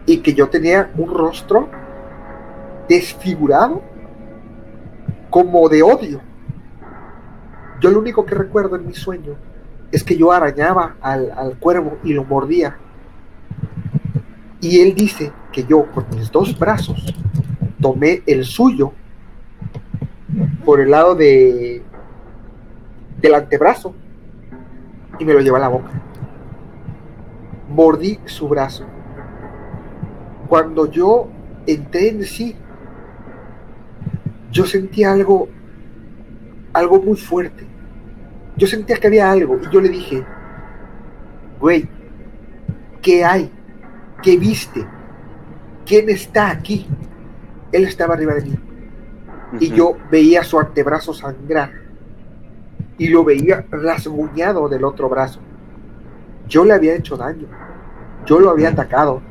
y 0.05 0.19
que 0.19 0.35
yo 0.35 0.49
tenía 0.49 0.91
un 0.97 1.15
rostro 1.15 1.69
desfigurado 2.89 3.83
como 5.31 5.69
de 5.69 5.85
odio. 5.85 6.21
Yo 7.81 7.93
lo 7.93 8.01
único 8.01 8.27
que 8.27 8.35
recuerdo 8.35 8.75
en 8.75 8.85
mi 8.85 8.95
sueño 8.95 9.37
es 9.93 10.03
que 10.03 10.17
yo 10.17 10.33
arañaba 10.33 10.97
al, 11.01 11.31
al 11.31 11.57
cuervo 11.59 11.99
y 12.03 12.15
lo 12.15 12.25
mordía 12.25 12.77
y 14.67 14.81
él 14.81 14.95
dice 14.95 15.33
que 15.53 15.65
yo 15.65 15.87
con 15.93 16.07
mis 16.11 16.31
dos 16.33 16.59
brazos 16.59 17.15
tomé 17.81 18.23
el 18.27 18.45
suyo 18.45 18.93
por 20.65 20.81
el 20.81 20.91
lado 20.91 21.15
de 21.15 21.83
del 23.21 23.35
antebrazo 23.35 23.95
y 25.21 25.25
me 25.25 25.35
lo 25.35 25.41
llevé 25.41 25.57
a 25.57 25.61
la 25.61 25.69
boca. 25.69 25.91
Mordí 27.69 28.19
su 28.25 28.49
brazo. 28.49 28.85
Cuando 30.49 30.91
yo 30.91 31.29
entré 31.67 32.09
en 32.09 32.25
sí, 32.25 32.57
yo 34.51 34.67
sentí 34.67 35.05
algo, 35.05 35.49
algo 36.73 37.01
muy 37.01 37.17
fuerte. 37.17 37.67
Yo 38.57 38.67
sentía 38.67 38.97
que 38.97 39.07
había 39.07 39.31
algo 39.31 39.59
y 39.63 39.73
yo 39.73 39.81
le 39.81 39.89
dije, 39.89 40.25
güey, 41.61 41.89
¿qué 43.01 43.25
hay? 43.25 43.51
¿Qué 44.27 44.37
viste? 44.37 44.85
¿Quién 45.87 46.11
está 46.11 46.51
aquí? 46.51 46.85
Él 47.71 47.85
estaba 47.85 48.15
arriba 48.15 48.35
de 48.35 48.43
mí. 48.43 48.59
Y 49.61 49.71
yo 49.71 49.97
veía 50.11 50.43
su 50.43 50.59
antebrazo 50.59 51.15
sangrar. 51.15 51.71
Y 52.99 53.07
lo 53.07 53.23
veía 53.23 53.65
rasguñado 53.71 54.69
del 54.69 54.85
otro 54.85 55.09
brazo. 55.09 55.39
Yo 56.49 56.65
le 56.65 56.73
había 56.75 56.97
hecho 56.97 57.17
daño. 57.17 57.47
Yo 58.25 58.41
lo 58.41 58.51
había 58.51 58.71
atacado. 58.71 59.23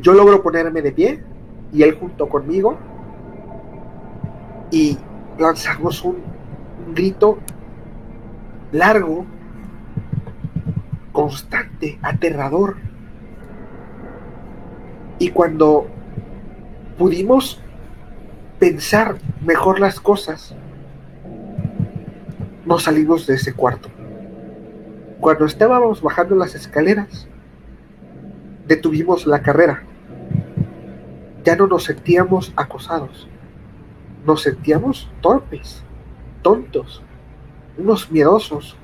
Yo 0.00 0.14
logro 0.14 0.42
ponerme 0.42 0.80
de 0.80 0.92
pie 0.92 1.22
y 1.74 1.82
él 1.82 1.98
junto 2.00 2.26
conmigo. 2.26 2.78
Y 4.70 4.96
lanzamos 5.38 6.02
un, 6.02 6.22
un 6.86 6.94
grito 6.94 7.36
largo 8.72 9.26
constante, 11.16 11.98
aterrador. 12.02 12.76
Y 15.18 15.30
cuando 15.30 15.86
pudimos 16.98 17.58
pensar 18.58 19.16
mejor 19.42 19.80
las 19.80 19.98
cosas, 19.98 20.54
nos 22.66 22.82
salimos 22.82 23.26
de 23.26 23.36
ese 23.36 23.54
cuarto. 23.54 23.88
Cuando 25.18 25.46
estábamos 25.46 26.02
bajando 26.02 26.36
las 26.36 26.54
escaleras, 26.54 27.26
detuvimos 28.68 29.26
la 29.26 29.40
carrera. 29.40 29.84
Ya 31.44 31.56
no 31.56 31.66
nos 31.66 31.84
sentíamos 31.84 32.52
acosados, 32.56 33.26
nos 34.26 34.42
sentíamos 34.42 35.10
torpes, 35.22 35.82
tontos, 36.42 37.02
unos 37.78 38.10
miedosos, 38.10 38.76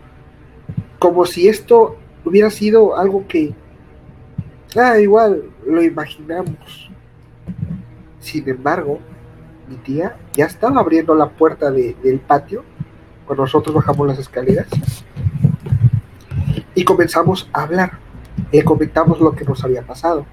como 0.98 1.26
si 1.26 1.48
esto 1.48 1.98
hubiera 2.24 2.50
sido 2.50 2.96
algo 2.96 3.26
que, 3.26 3.54
ah, 4.76 4.98
igual 4.98 5.44
lo 5.66 5.82
imaginamos. 5.82 6.90
Sin 8.20 8.48
embargo, 8.48 8.98
mi 9.68 9.76
tía 9.76 10.16
ya 10.34 10.46
estaba 10.46 10.80
abriendo 10.80 11.14
la 11.14 11.28
puerta 11.28 11.70
del 11.70 12.20
patio 12.26 12.64
cuando 13.26 13.44
nosotros 13.44 13.74
bajamos 13.74 14.06
las 14.06 14.18
escaleras 14.18 14.68
y 16.74 16.84
comenzamos 16.84 17.48
a 17.52 17.62
hablar. 17.62 17.98
Le 18.50 18.64
comentamos 18.64 19.20
lo 19.20 19.32
que 19.32 19.44
nos 19.44 19.62
había 19.64 19.82
pasado. 19.82 20.26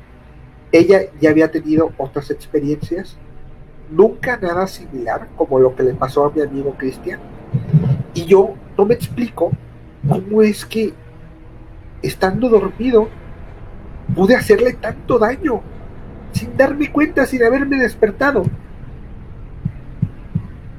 Ella 0.71 1.01
ya 1.19 1.29
había 1.29 1.51
tenido 1.51 1.91
otras 1.97 2.29
experiencias, 2.29 3.17
nunca 3.89 4.37
nada 4.37 4.67
similar 4.67 5.27
como 5.35 5.59
lo 5.59 5.75
que 5.75 5.83
le 5.83 5.93
pasó 5.93 6.25
a 6.25 6.31
mi 6.31 6.41
amigo 6.41 6.75
Cristian. 6.77 7.19
Y 8.13 8.25
yo 8.25 8.53
no 8.77 8.85
me 8.85 8.93
explico 8.93 9.51
cómo 10.07 10.41
es 10.41 10.65
que, 10.65 10.93
estando 12.01 12.49
dormido, 12.49 13.09
pude 14.15 14.35
hacerle 14.35 14.73
tanto 14.73 15.19
daño, 15.19 15.61
sin 16.31 16.55
darme 16.55 16.91
cuenta, 16.91 17.25
sin 17.25 17.43
haberme 17.43 17.77
despertado. 17.77 18.45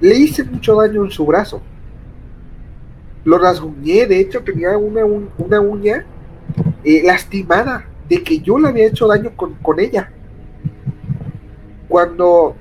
Le 0.01 0.15
hice 0.17 0.45
mucho 0.45 0.75
daño 0.77 1.05
en 1.05 1.11
su 1.11 1.27
brazo. 1.27 1.61
Lo 3.25 3.39
rasguñé, 3.39 4.07
de 4.07 4.21
hecho 4.21 4.43
tenía 4.43 4.77
una, 4.79 5.05
una 5.05 5.61
uña 5.61 6.07
eh, 6.85 7.03
lastimada 7.05 7.85
de 8.09 8.23
que 8.23 8.41
yo 8.41 8.59
le 8.59 8.69
había 8.69 8.87
hecho 8.87 9.07
daño 9.07 9.31
con, 9.37 9.55
con 9.57 9.79
ella. 9.79 10.11
Cuando 11.89 12.57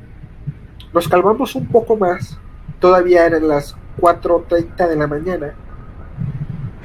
nos 0.94 1.08
calmamos 1.08 1.56
un 1.56 1.68
poco 1.68 1.96
más, 1.96 2.38
todavía 2.80 3.26
eran 3.26 3.48
las 3.48 3.76
4.30 4.00 4.88
de 4.88 4.96
la 4.96 5.08
mañana, 5.08 5.54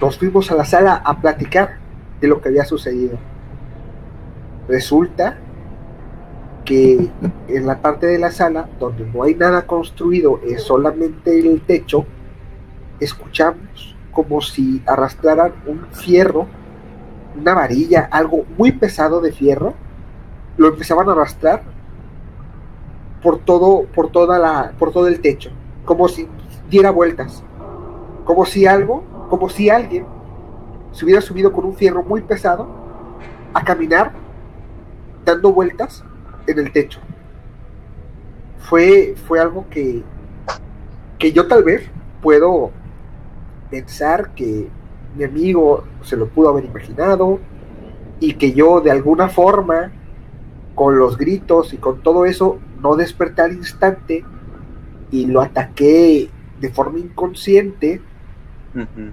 nos 0.04 0.18
fuimos 0.18 0.50
a 0.50 0.54
la 0.54 0.66
sala 0.66 1.00
a 1.02 1.18
platicar 1.18 1.78
de 2.20 2.28
lo 2.28 2.38
que 2.42 2.50
había 2.50 2.66
sucedido. 2.66 3.16
Resulta 4.68 5.38
que 6.66 7.10
en 7.48 7.66
la 7.66 7.80
parte 7.80 8.06
de 8.06 8.18
la 8.18 8.30
sala, 8.30 8.68
donde 8.78 9.06
no 9.06 9.22
hay 9.22 9.34
nada 9.34 9.66
construido, 9.66 10.40
es 10.46 10.62
solamente 10.62 11.38
el 11.38 11.62
techo, 11.62 12.04
escuchamos 13.00 13.96
como 14.12 14.42
si 14.42 14.82
arrastraran 14.86 15.54
un 15.66 15.86
fierro, 15.92 16.48
una 17.40 17.54
varilla, 17.54 18.06
algo 18.10 18.44
muy 18.58 18.72
pesado 18.72 19.22
de 19.22 19.32
fierro, 19.32 19.72
lo 20.58 20.68
empezaban 20.68 21.08
a 21.08 21.12
arrastrar 21.12 21.62
por 23.22 23.38
todo, 23.38 23.84
por 23.94 24.10
toda 24.10 24.38
la, 24.38 24.72
por 24.78 24.92
todo 24.92 25.08
el 25.08 25.20
techo, 25.20 25.50
como 25.86 26.08
si 26.08 26.28
diera 26.68 26.90
vueltas, 26.90 27.42
como 28.26 28.44
si 28.44 28.66
algo, 28.66 29.13
como 29.28 29.48
si 29.48 29.70
alguien 29.70 30.06
se 30.92 31.04
hubiera 31.04 31.20
subido 31.20 31.52
con 31.52 31.64
un 31.64 31.74
fierro 31.74 32.02
muy 32.02 32.22
pesado 32.22 32.68
a 33.52 33.64
caminar 33.64 34.12
dando 35.24 35.52
vueltas 35.52 36.04
en 36.46 36.58
el 36.58 36.72
techo. 36.72 37.00
Fue, 38.58 39.14
fue 39.26 39.40
algo 39.40 39.66
que, 39.70 40.02
que 41.18 41.32
yo 41.32 41.46
tal 41.48 41.64
vez 41.64 41.88
puedo 42.22 42.70
pensar 43.70 44.34
que 44.34 44.68
mi 45.16 45.24
amigo 45.24 45.84
se 46.02 46.16
lo 46.16 46.28
pudo 46.28 46.48
haber 46.50 46.64
imaginado 46.64 47.38
y 48.20 48.34
que 48.34 48.52
yo 48.52 48.80
de 48.80 48.90
alguna 48.90 49.28
forma, 49.28 49.92
con 50.74 50.98
los 50.98 51.16
gritos 51.16 51.72
y 51.72 51.76
con 51.76 52.02
todo 52.02 52.24
eso, 52.24 52.58
no 52.80 52.96
desperté 52.96 53.42
al 53.42 53.52
instante 53.52 54.24
y 55.10 55.26
lo 55.26 55.40
ataqué 55.40 56.30
de 56.60 56.70
forma 56.70 56.98
inconsciente, 56.98 58.00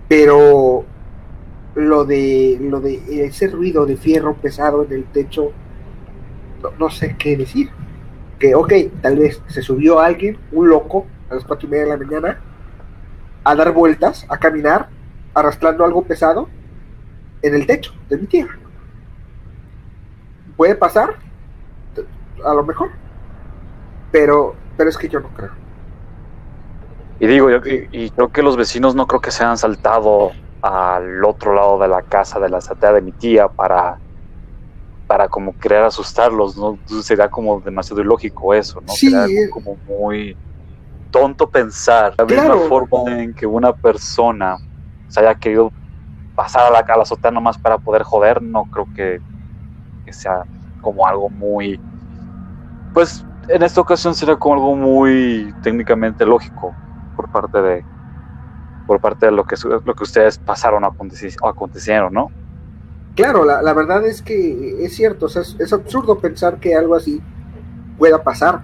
pero 0.08 0.86
lo 1.76 2.06
de, 2.06 2.58
lo 2.60 2.82
de 2.82 3.26
ese 3.26 3.48
ruido 3.48 3.86
de 3.86 3.98
fierro 3.98 4.36
pesado 4.36 4.84
en 4.84 4.94
el 4.94 5.06
techo 5.06 5.52
no, 6.78 6.90
sé 6.90 7.16
qué 7.18 7.38
decir. 7.38 7.70
Que, 8.40 8.56
ok, 8.56 8.74
tal 9.02 9.18
vez 9.18 9.42
se 9.48 9.62
subió 9.62 10.00
alguien, 10.00 10.38
un 10.52 10.70
loco, 10.70 11.06
a 11.30 11.36
las 11.36 11.44
cuatro 11.44 11.68
y 11.68 11.72
media 11.72 11.86
de 11.86 11.90
la 11.92 11.98
mañana, 11.98 12.40
a 13.44 13.56
dar 13.56 13.72
vueltas, 13.72 14.26
a 14.30 14.38
caminar, 14.38 14.90
arrastrando 15.34 15.86
algo 15.86 16.04
pesado 16.04 16.50
en 17.42 17.56
el 17.56 17.66
techo 17.66 17.94
de 18.10 18.18
mi 18.18 18.28
tierra. 18.28 18.58
Puede 20.58 20.76
pasar, 20.76 21.16
a 22.44 22.54
lo 22.54 22.64
mejor, 22.64 22.90
pero, 24.12 24.56
pero 24.76 24.90
es 24.90 24.98
que 24.98 25.08
yo 25.08 25.20
no 25.20 25.30
creo. 25.30 25.61
Y 27.22 27.28
digo, 27.28 27.52
yo, 27.52 27.60
y, 27.64 28.10
creo 28.10 28.30
que 28.30 28.42
los 28.42 28.58
vecinos 28.58 28.96
no 28.96 29.06
creo 29.06 29.22
que 29.22 29.30
se 29.30 29.44
han 29.44 29.56
saltado 29.56 30.32
al 30.60 31.24
otro 31.24 31.54
lado 31.54 31.78
de 31.78 31.88
la 31.88 32.02
casa 32.02 32.40
de 32.40 32.50
la 32.50 32.58
azotea 32.58 32.94
de 32.94 33.02
mi 33.02 33.12
tía 33.12 33.48
para 33.48 34.00
para 35.06 35.28
como 35.28 35.56
querer 35.60 35.84
asustarlos, 35.84 36.58
¿no? 36.58 36.80
sería 37.04 37.30
como 37.30 37.60
demasiado 37.62 38.02
ilógico 38.02 38.56
eso, 38.56 38.82
¿no? 38.82 38.94
Sí. 38.94 39.12
Sería 39.12 39.52
como 39.52 39.76
muy 39.88 40.36
tonto 41.12 41.48
pensar 41.48 42.16
la 42.18 42.26
misma 42.26 42.58
forma 42.68 43.22
en 43.22 43.36
que 43.36 43.46
una 43.46 43.72
persona 43.72 44.58
se 45.08 45.20
haya 45.20 45.36
querido 45.36 45.72
pasar 46.34 46.68
a 46.68 46.72
la, 46.72 46.80
a 46.80 46.98
la 46.98 47.04
azotea 47.04 47.30
nomás 47.30 47.56
para 47.60 47.78
poder 47.78 48.02
joder, 48.02 48.42
no 48.42 48.64
creo 48.66 48.88
que, 48.96 49.22
que, 50.06 50.14
sea 50.14 50.44
como 50.82 51.06
algo 51.06 51.30
muy, 51.30 51.80
pues 52.96 53.24
en 53.48 53.62
esta 53.62 53.80
ocasión 53.80 54.16
sería 54.16 54.38
como 54.38 54.56
algo 54.56 54.76
muy 54.76 55.54
técnicamente 55.62 56.26
lógico 56.26 56.74
por 57.16 57.32
parte 57.32 57.62
de 57.62 57.86
por 58.88 59.00
parte 59.00 59.28
de 59.28 59.32
lo 59.32 59.46
que 59.46 59.56
lo 59.86 59.94
que 59.96 60.04
ustedes 60.04 60.38
pasaron 60.38 60.84
o 60.84 61.48
acontecieron, 61.48 62.14
¿no? 62.14 62.30
Claro, 63.16 63.44
la, 63.44 63.74
verdad 63.74 64.06
es 64.06 64.22
que 64.22 64.86
es 64.86 64.96
cierto, 64.96 65.28
es, 65.28 65.74
absurdo 65.74 66.20
pensar 66.20 66.60
que 66.60 66.76
algo 66.76 66.96
así 66.96 67.22
pueda 67.98 68.24
pasar. 68.24 68.62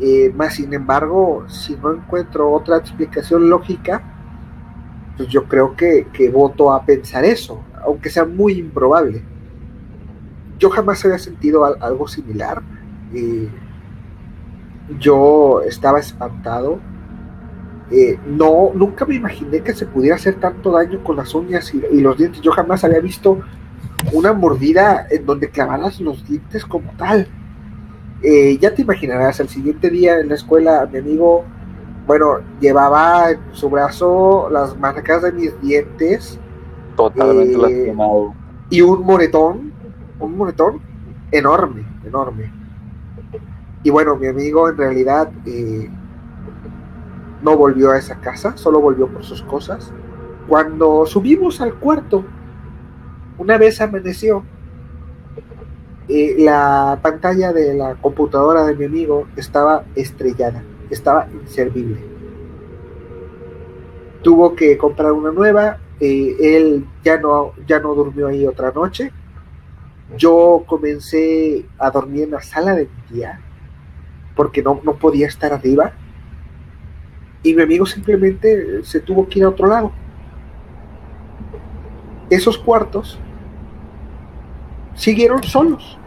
Eh, 0.00 0.32
más 0.34 0.54
sin 0.54 0.74
embargo, 0.74 1.44
si 1.48 1.76
no 1.76 1.94
encuentro 1.94 2.50
otra 2.50 2.78
explicación 2.78 3.48
lógica, 3.48 4.02
pues 5.16 5.28
yo 5.28 5.44
creo 5.44 5.76
que, 5.76 6.06
voto 6.32 6.72
a 6.72 6.84
pensar 6.84 7.24
eso, 7.24 7.62
aunque 7.84 8.10
sea 8.10 8.24
muy 8.24 8.54
improbable. 8.58 9.22
Yo 10.58 10.68
jamás 10.70 11.04
había 11.04 11.18
sentido 11.18 11.64
algo 11.64 12.08
similar. 12.08 12.62
Eh, 13.14 13.48
yo 14.98 15.62
estaba 15.62 16.00
espantado. 16.00 16.80
Eh, 17.90 18.18
no, 18.26 18.72
nunca 18.74 19.04
me 19.04 19.14
imaginé 19.14 19.60
que 19.60 19.72
se 19.72 19.86
pudiera 19.86 20.16
hacer 20.16 20.34
tanto 20.36 20.72
daño 20.72 21.02
con 21.04 21.16
las 21.16 21.34
uñas 21.34 21.72
y 21.72 22.00
los 22.00 22.16
dientes. 22.18 22.40
Yo 22.40 22.52
jamás 22.52 22.84
había 22.84 23.00
visto 23.00 23.40
una 24.12 24.32
mordida 24.32 25.06
en 25.10 25.24
donde 25.26 25.48
clavaras 25.50 26.00
los 26.00 26.26
dientes 26.26 26.64
como 26.64 26.90
tal. 26.96 27.28
Eh, 28.22 28.58
ya 28.58 28.74
te 28.74 28.82
imaginarás, 28.82 29.40
el 29.40 29.48
siguiente 29.48 29.90
día 29.90 30.18
en 30.18 30.28
la 30.28 30.34
escuela, 30.34 30.88
mi 30.90 30.98
amigo, 30.98 31.44
bueno, 32.06 32.40
llevaba 32.60 33.30
en 33.30 33.40
su 33.52 33.68
brazo 33.68 34.48
las 34.50 34.76
marcas 34.78 35.22
de 35.22 35.32
mis 35.32 35.60
dientes. 35.60 36.38
Totalmente 36.96 37.54
eh, 37.54 37.58
lastimado. 37.58 38.34
Y 38.70 38.80
un 38.80 39.04
moretón, 39.04 39.72
un 40.18 40.36
moretón 40.36 40.80
enorme, 41.30 41.84
enorme. 42.04 42.52
Y 43.82 43.90
bueno, 43.90 44.16
mi 44.16 44.26
amigo 44.26 44.68
en 44.68 44.76
realidad 44.76 45.30
eh, 45.44 45.88
no 47.46 47.56
volvió 47.56 47.92
a 47.92 47.98
esa 47.98 48.16
casa, 48.16 48.56
solo 48.56 48.80
volvió 48.80 49.06
por 49.06 49.22
sus 49.22 49.40
cosas. 49.40 49.92
Cuando 50.48 51.06
subimos 51.06 51.60
al 51.60 51.74
cuarto, 51.74 52.24
una 53.38 53.56
vez 53.56 53.80
amaneció, 53.80 54.42
eh, 56.08 56.34
la 56.38 56.98
pantalla 57.02 57.52
de 57.52 57.74
la 57.74 57.94
computadora 57.94 58.66
de 58.66 58.74
mi 58.74 58.86
amigo 58.86 59.28
estaba 59.36 59.84
estrellada, 59.94 60.64
estaba 60.90 61.28
inservible. 61.40 62.00
Tuvo 64.22 64.56
que 64.56 64.76
comprar 64.76 65.12
una 65.12 65.30
nueva, 65.30 65.78
eh, 66.00 66.36
él 66.40 66.84
ya 67.04 67.16
no, 67.18 67.52
ya 67.68 67.78
no 67.78 67.94
durmió 67.94 68.26
ahí 68.26 68.44
otra 68.44 68.72
noche. 68.72 69.12
Yo 70.16 70.64
comencé 70.66 71.64
a 71.78 71.92
dormir 71.92 72.24
en 72.24 72.32
la 72.32 72.42
sala 72.42 72.74
de 72.74 72.86
mi 72.86 73.02
tía, 73.08 73.40
porque 74.34 74.64
no, 74.64 74.80
no 74.82 74.96
podía 74.96 75.28
estar 75.28 75.52
arriba. 75.52 75.92
Y 77.42 77.54
mi 77.54 77.62
amigo 77.62 77.86
simplemente 77.86 78.84
se 78.84 79.00
tuvo 79.00 79.28
que 79.28 79.38
ir 79.38 79.44
a 79.44 79.50
otro 79.50 79.66
lado. 79.68 79.92
Esos 82.28 82.58
cuartos 82.58 83.18
siguieron 84.94 85.42
solos. 85.44 85.98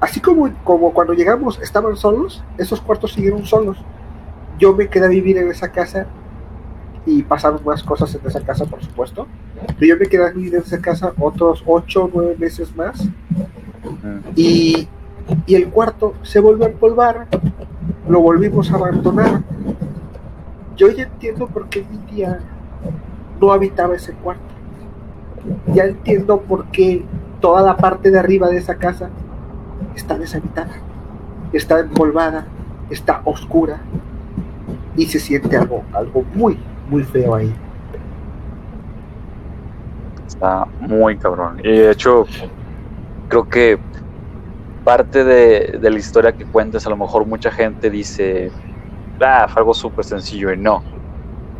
Así 0.00 0.20
como, 0.20 0.50
como 0.64 0.92
cuando 0.92 1.12
llegamos 1.12 1.58
estaban 1.60 1.96
solos, 1.96 2.42
esos 2.58 2.80
cuartos 2.80 3.12
siguieron 3.12 3.44
solos. 3.44 3.76
Yo 4.58 4.74
me 4.74 4.88
quedé 4.88 5.06
a 5.06 5.08
vivir 5.08 5.36
en 5.38 5.50
esa 5.50 5.70
casa 5.70 6.06
y 7.04 7.22
pasaron 7.22 7.60
más 7.64 7.82
cosas 7.82 8.14
en 8.14 8.26
esa 8.26 8.40
casa, 8.40 8.64
por 8.64 8.82
supuesto. 8.82 9.26
Pero 9.78 9.94
yo 9.94 9.96
me 9.98 10.06
quedé 10.06 10.26
a 10.26 10.30
vivir 10.30 10.54
en 10.54 10.62
esa 10.62 10.80
casa 10.80 11.12
otros 11.18 11.62
ocho 11.66 12.04
o 12.04 12.10
nueve 12.12 12.36
meses 12.38 12.74
más. 12.74 13.06
Y, 14.34 14.88
y 15.46 15.54
el 15.54 15.68
cuarto 15.68 16.14
se 16.22 16.40
volvió 16.40 16.66
a 16.66 16.70
empolvar, 16.70 17.26
lo 18.08 18.20
volvimos 18.20 18.70
a 18.70 18.76
abandonar. 18.76 19.42
Yo 20.76 20.90
ya 20.90 21.04
entiendo 21.04 21.46
por 21.46 21.68
qué 21.68 21.84
mi 21.90 21.98
tía 21.98 22.38
no 23.40 23.52
habitaba 23.52 23.94
ese 23.94 24.12
cuarto. 24.12 24.42
Ya 25.72 25.84
entiendo 25.84 26.40
por 26.40 26.66
qué 26.66 27.04
toda 27.40 27.62
la 27.62 27.76
parte 27.76 28.10
de 28.10 28.18
arriba 28.18 28.48
de 28.48 28.58
esa 28.58 28.76
casa 28.76 29.10
está 29.94 30.18
deshabitada, 30.18 30.74
está 31.52 31.80
empolvada, 31.80 32.46
está 32.90 33.20
oscura 33.24 33.80
y 34.96 35.06
se 35.06 35.20
siente 35.20 35.56
algo, 35.56 35.84
algo 35.92 36.24
muy, 36.34 36.58
muy 36.88 37.04
feo 37.04 37.34
ahí. 37.34 37.54
Está 40.26 40.66
muy 40.80 41.16
cabrón. 41.16 41.60
Y 41.60 41.70
de 41.70 41.90
hecho, 41.90 42.26
creo 43.28 43.48
que 43.48 43.78
parte 44.84 45.24
de, 45.24 45.78
la 45.82 45.98
historia 45.98 46.32
que 46.32 46.44
cuentas, 46.44 46.86
a 46.86 46.90
lo 46.90 46.96
mejor 46.96 47.26
mucha 47.26 47.50
gente 47.50 47.90
dice, 47.90 48.50
ah, 49.20 49.48
fue 49.48 49.60
algo 49.60 49.74
súper 49.74 50.04
sencillo 50.04 50.52
y 50.52 50.58
no. 50.58 50.84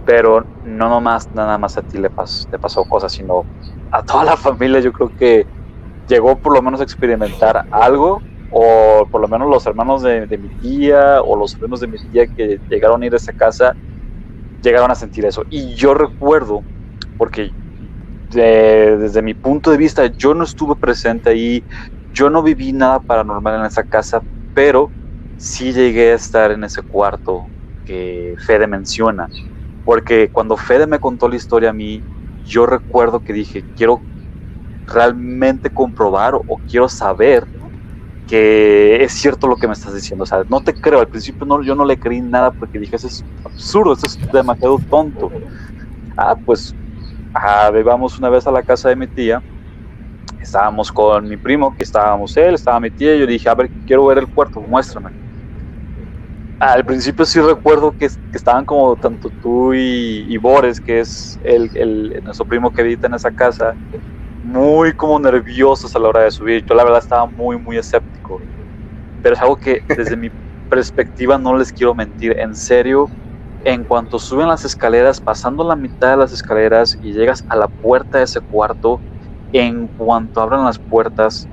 pero 0.05 0.49
no 0.63 0.89
nomás, 0.89 1.29
nada 1.33 1.59
más 1.59 1.79
a 1.79 1.83
ti 1.83 1.99
le 1.99 2.11
pasó, 2.11 2.47
te 2.51 2.59
pasó 2.59 2.85
cosas, 2.87 3.13
sino 3.13 3.49
a 3.91 4.03
toda 4.03 4.25
la 4.25 4.37
familia 4.39 4.81
yo 4.81 4.93
creo 4.93 5.11
que 5.11 5.49
llegó 6.09 6.41
por 6.41 6.55
lo 6.55 6.63
menos 6.63 6.81
a 6.81 6.85
experimentar 6.85 7.65
algo, 7.71 8.25
o 8.49 9.09
por 9.11 9.21
lo 9.21 9.29
menos 9.29 9.49
los 9.51 9.67
hermanos 9.67 10.03
de, 10.03 10.27
mi 10.39 10.51
tía 10.51 11.21
o 11.23 11.37
los 11.37 11.55
hermanos 11.55 11.81
de 11.81 11.89
mi 11.89 11.99
tía 11.99 12.27
que 12.29 12.61
llegaron 12.69 13.03
a 13.03 13.07
ir 13.07 13.15
a 13.15 13.17
esa 13.19 13.33
casa, 13.33 13.77
llegaron 14.63 14.91
a 14.91 14.95
sentir 14.95 15.27
eso. 15.27 15.45
Y 15.51 15.75
yo 15.77 15.95
recuerdo, 15.95 16.65
porque 17.17 17.53
desde 18.31 19.23
mi 19.23 19.35
punto 19.35 19.71
de 19.71 19.77
vista, 19.77 20.07
yo 20.07 20.35
no 20.35 20.45
estuve 20.45 20.77
presente 20.77 21.31
ahí, 21.31 21.65
yo 22.09 22.31
no 22.31 22.43
viví 22.43 22.73
nada 22.73 23.01
paranormal 23.01 23.61
en 23.61 23.67
esa 23.67 23.85
casa, 23.85 24.23
pero 24.55 24.93
sí 25.37 25.73
llegué 25.73 26.13
a 26.13 26.17
estar 26.17 26.51
en 26.51 26.65
ese 26.65 26.83
cuarto 26.83 27.47
que 27.85 28.35
Fede 28.39 28.67
menciona. 28.67 29.29
Porque 29.85 30.29
cuando 30.31 30.57
Fede 30.57 30.87
me 30.87 30.99
contó 30.99 31.29
la 31.29 31.37
historia 31.37 31.71
a 31.71 31.73
mí, 31.73 32.03
yo 32.45 32.67
recuerdo 32.67 33.21
que 33.21 33.33
dije, 33.33 33.65
quiero 33.77 34.01
realmente 34.87 35.71
comprobar 35.71 36.35
o, 36.35 36.61
quiero 36.69 36.89
saber 36.89 37.47
que 38.27 39.03
es 39.05 39.13
cierto 39.13 39.47
lo 39.47 39.57
que 39.57 39.69
me 39.69 39.75
estás 39.75 39.95
diciendo. 39.95 40.25
O 40.25 40.27
sea, 40.27 40.45
no 40.49 40.61
te 40.61 40.75
creo. 40.75 40.99
Al 41.01 41.09
principio 41.09 41.47
no, 41.47 41.63
yo 41.63 41.75
no 41.75 41.85
le 41.85 41.97
creí 41.97 42.21
nada 42.21 42.51
porque 42.51 42.79
dije, 42.79 42.97
eso 42.97 43.07
es 43.07 43.25
absurdo, 43.45 43.93
eso 43.93 44.07
es 44.07 44.19
demasiado 44.33 44.81
tonto. 44.91 45.31
Ah, 46.17 46.35
pues, 46.45 46.75
ah, 47.33 47.71
vamos 47.85 48.19
una 48.19 48.29
vez 48.29 48.47
a 48.47 48.51
la 48.51 48.63
casa 48.63 48.89
de 48.89 48.97
mi 48.97 49.07
tía. 49.07 49.43
Estábamos 50.41 50.91
con 50.91 51.29
mi 51.29 51.37
primo, 51.37 51.75
que 51.77 51.85
estábamos 51.85 52.37
él, 52.37 52.55
estaba 52.55 52.81
mi 52.81 52.91
tía, 52.91 53.15
y 53.15 53.21
yo 53.21 53.27
dije, 53.27 53.49
a 53.49 53.55
ver, 53.55 53.71
quiero 53.85 54.07
ver 54.07 54.19
el 54.19 54.29
cuarto, 54.29 54.61
muéstrame. 54.61 55.26
Al 56.59 56.85
principio 56.87 57.27
sí 57.27 57.41
recuerdo 57.41 57.93
que, 57.93 58.09
estaban 58.33 58.65
como 58.65 58.97
tanto 58.97 59.31
tú 59.31 59.75
y, 59.75 60.25
y 60.29 60.37
Boris, 60.39 60.81
que 60.81 61.01
es 61.01 61.39
el, 61.43 61.71
el, 61.75 62.23
nuestro 62.25 62.47
primo 62.47 62.73
que 62.73 62.81
habita 62.83 63.07
en 63.07 63.15
esa 63.15 63.31
casa, 63.31 63.77
muy 64.41 64.93
como 64.95 65.19
nerviosos 65.19 65.95
a 65.95 65.99
la 65.99 66.09
hora 66.09 66.23
de 66.23 66.31
subir. 66.31 66.65
Yo 66.65 66.75
la 66.75 66.85
verdad 66.85 67.01
estaba 67.01 67.27
muy, 67.27 67.59
muy 67.59 67.77
escéptico. 67.77 68.41
Pero 69.21 69.35
es 69.35 69.43
algo 69.43 69.57
que 69.57 69.83
desde 69.89 70.17
mi 70.17 70.31
perspectiva 70.69 71.37
no 71.37 71.57
les 71.57 71.73
quiero 71.73 71.95
mentir. 71.95 72.37
En 72.39 72.55
serio, 72.55 73.11
en 73.65 73.85
cuanto 73.85 74.19
suben 74.19 74.49
las 74.49 74.65
escaleras, 74.65 75.21
pasando 75.21 75.63
la 75.63 75.77
mitad 75.77 76.13
de 76.13 76.17
las 76.17 76.33
escaleras 76.33 76.97
y 77.03 77.13
llegas 77.13 77.45
a 77.49 77.57
la 77.57 77.69
puerta 77.69 78.19
de 78.19 78.25
ese 78.25 78.41
cuarto, 78.41 79.03
en 79.53 79.89
cuanto 79.89 80.41
abran 80.41 80.65
las 80.65 80.79
puertas, 80.79 81.49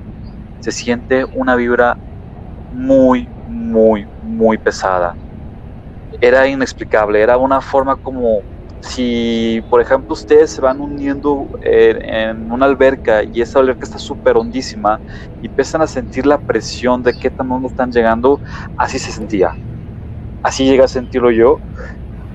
se 0.60 0.72
siente 0.72 1.26
una 1.34 1.56
vibra 1.56 1.98
muy, 2.70 3.28
muy, 3.44 4.06
muy 4.34 4.58
pesada. 4.58 5.14
Era 6.20 6.46
inexplicable, 6.46 7.20
era 7.20 7.36
una 7.38 7.60
forma 7.60 7.96
como 7.96 8.42
si, 8.84 9.62
por 9.70 9.80
ejemplo, 9.80 10.12
ustedes 10.12 10.50
se 10.50 10.60
van 10.60 10.80
uniendo 10.80 11.48
en, 11.62 12.52
una 12.52 12.66
alberca 12.66 13.22
y 13.24 13.40
esa 13.40 13.58
alberca 13.58 13.84
está 13.84 13.98
súper 13.98 14.36
hondísima 14.36 15.00
y 15.42 15.46
empiezan 15.46 15.80
a 15.80 15.86
sentir 15.86 16.26
la 16.26 16.38
presión 16.38 17.02
de 17.02 17.14
qué 17.14 17.30
tan 17.30 17.50
hondo 17.50 17.68
están 17.68 17.90
llegando, 17.90 18.40
así 18.76 18.98
se 18.98 19.10
sentía. 19.10 19.56
Así 20.42 20.66
llega 20.66 20.84
a 20.84 20.88
sentirlo 20.88 21.30
yo 21.30 21.58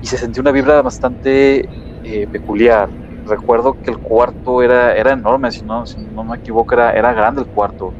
y 0.02 0.06
se 0.06 0.18
sentía 0.18 0.40
una 0.40 0.50
vibra 0.50 0.82
bastante 0.82 1.68
eh, 2.02 2.26
peculiar. 2.30 2.88
Recuerdo 3.26 3.80
que 3.80 3.92
el 3.92 3.98
cuarto 3.98 4.60
era, 4.62 4.96
era 4.96 5.12
enorme, 5.12 5.52
si 5.52 5.62
no, 5.62 5.86
si 5.86 5.98
no 5.98 6.24
me 6.24 6.36
equivoco, 6.36 6.74
era, 6.74 6.92
era 6.92 7.12
grande 7.12 7.42
el 7.42 7.46
cuarto. 7.46 7.92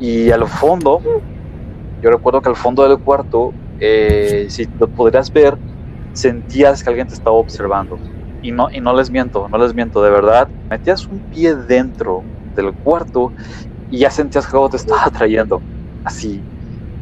Y 0.00 0.30
al 0.32 0.46
fondo, 0.48 1.00
yo 2.02 2.10
recuerdo 2.10 2.42
que 2.42 2.48
al 2.48 2.56
fondo 2.56 2.88
del 2.88 2.98
cuarto, 2.98 3.56
eh, 3.78 4.46
si 4.50 4.66
lo 4.78 4.88
podrías 4.88 5.32
ver, 5.32 5.58
sentías 6.12 6.82
que 6.82 6.90
alguien 6.90 7.06
te 7.08 7.14
estaba 7.14 7.36
observando. 7.36 8.00
Y 8.40 8.52
no, 8.52 8.68
y 8.72 8.80
no 8.80 8.94
les 8.94 9.10
miento, 9.10 9.48
no 9.48 9.58
les 9.58 9.74
miento, 9.74 10.02
de 10.02 10.10
verdad. 10.10 10.50
Metías 10.70 11.08
un 11.08 11.20
pie 11.22 11.54
dentro 11.56 12.28
del 12.54 12.74
cuarto 12.74 13.34
y 13.88 14.00
ya 14.00 14.10
sentías 14.10 14.46
que 14.46 14.56
algo 14.56 14.70
te 14.70 14.76
estaba 14.78 15.04
atrayendo. 15.06 15.64
Así. 16.04 16.46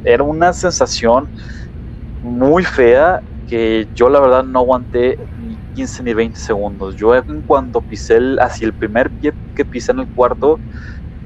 Era 0.05 0.25
una 0.25 0.53
sensación 0.53 1.31
muy 2.21 2.65
fea 2.65 3.23
que 3.47 3.89
yo 3.95 4.11
la 4.11 4.21
verdad 4.21 4.45
no 4.45 4.61
aguanté 4.61 5.17
ni 5.37 5.59
15 5.75 6.03
ni 6.03 6.15
20 6.15 6.39
segundos. 6.39 6.97
Yo 6.97 7.15
en 7.15 7.43
cuanto 7.43 7.83
pisé 7.83 8.17
el, 8.17 8.39
el 8.61 8.75
primer 8.75 9.11
pie 9.13 9.35
que 9.55 9.65
pisé 9.65 9.93
en 9.93 10.01
el 10.01 10.09
cuarto, 10.09 10.63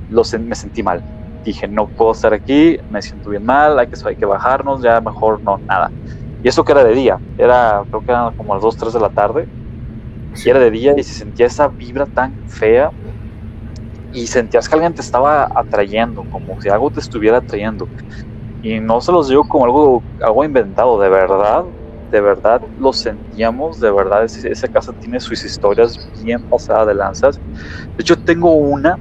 me 0.08 0.54
sentí 0.54 0.82
mal. 0.82 1.04
Dije, 1.44 1.68
no 1.68 1.88
puedo 1.88 2.12
estar 2.12 2.32
aquí, 2.34 2.78
me 2.88 3.02
siento 3.02 3.30
bien 3.30 3.44
mal, 3.44 3.78
hay 3.78 3.88
que, 3.88 3.96
hay 4.04 4.16
que 4.16 4.26
bajarnos, 4.26 4.82
ya 4.82 5.00
mejor 5.00 5.42
no, 5.42 5.60
nada. 5.68 5.92
Y 6.42 6.48
eso 6.48 6.64
que 6.64 6.72
era 6.72 6.84
de 6.84 6.94
día, 6.94 7.20
era, 7.36 7.84
creo 7.90 8.02
que 8.02 8.12
eran 8.12 8.32
como 8.34 8.54
las 8.54 8.62
2, 8.62 8.76
3 8.76 8.92
de 8.92 9.00
la 9.00 9.10
tarde. 9.10 9.48
Y 10.44 10.48
era 10.50 10.58
de 10.60 10.70
día 10.70 10.94
y 10.96 11.02
se 11.04 11.14
sentía 11.14 11.46
esa 11.46 11.68
vibra 11.68 12.06
tan 12.06 12.38
fea. 12.46 12.92
Y 14.12 14.26
sentías 14.26 14.68
que 14.68 14.74
alguien 14.74 14.94
te 14.94 15.00
estaba 15.02 15.48
atrayendo, 15.54 16.24
como 16.24 16.60
si 16.60 16.68
algo 16.68 16.90
te 16.90 17.00
estuviera 17.00 17.38
atrayendo. 17.38 17.88
Y 18.60 18.80
no 18.80 19.00
se 19.00 19.12
los 19.12 19.28
digo 19.28 19.44
como 19.44 19.64
algo, 19.64 20.04
algo 20.20 20.44
inventado, 20.44 21.00
de 21.00 21.08
verdad, 21.08 21.64
de 22.10 22.20
verdad 22.20 22.62
lo 22.76 22.92
sentíamos, 22.92 23.80
de 23.80 23.90
verdad 23.90 24.24
esa 24.24 24.68
casa 24.68 24.92
tiene 24.92 25.18
sus 25.20 25.44
historias 25.44 25.96
bien 26.22 26.44
pasadas 26.44 26.86
de 26.86 26.94
lanzas. 26.94 27.40
De 27.96 28.02
hecho, 28.02 28.16
tengo 28.16 28.54
una 28.54 28.98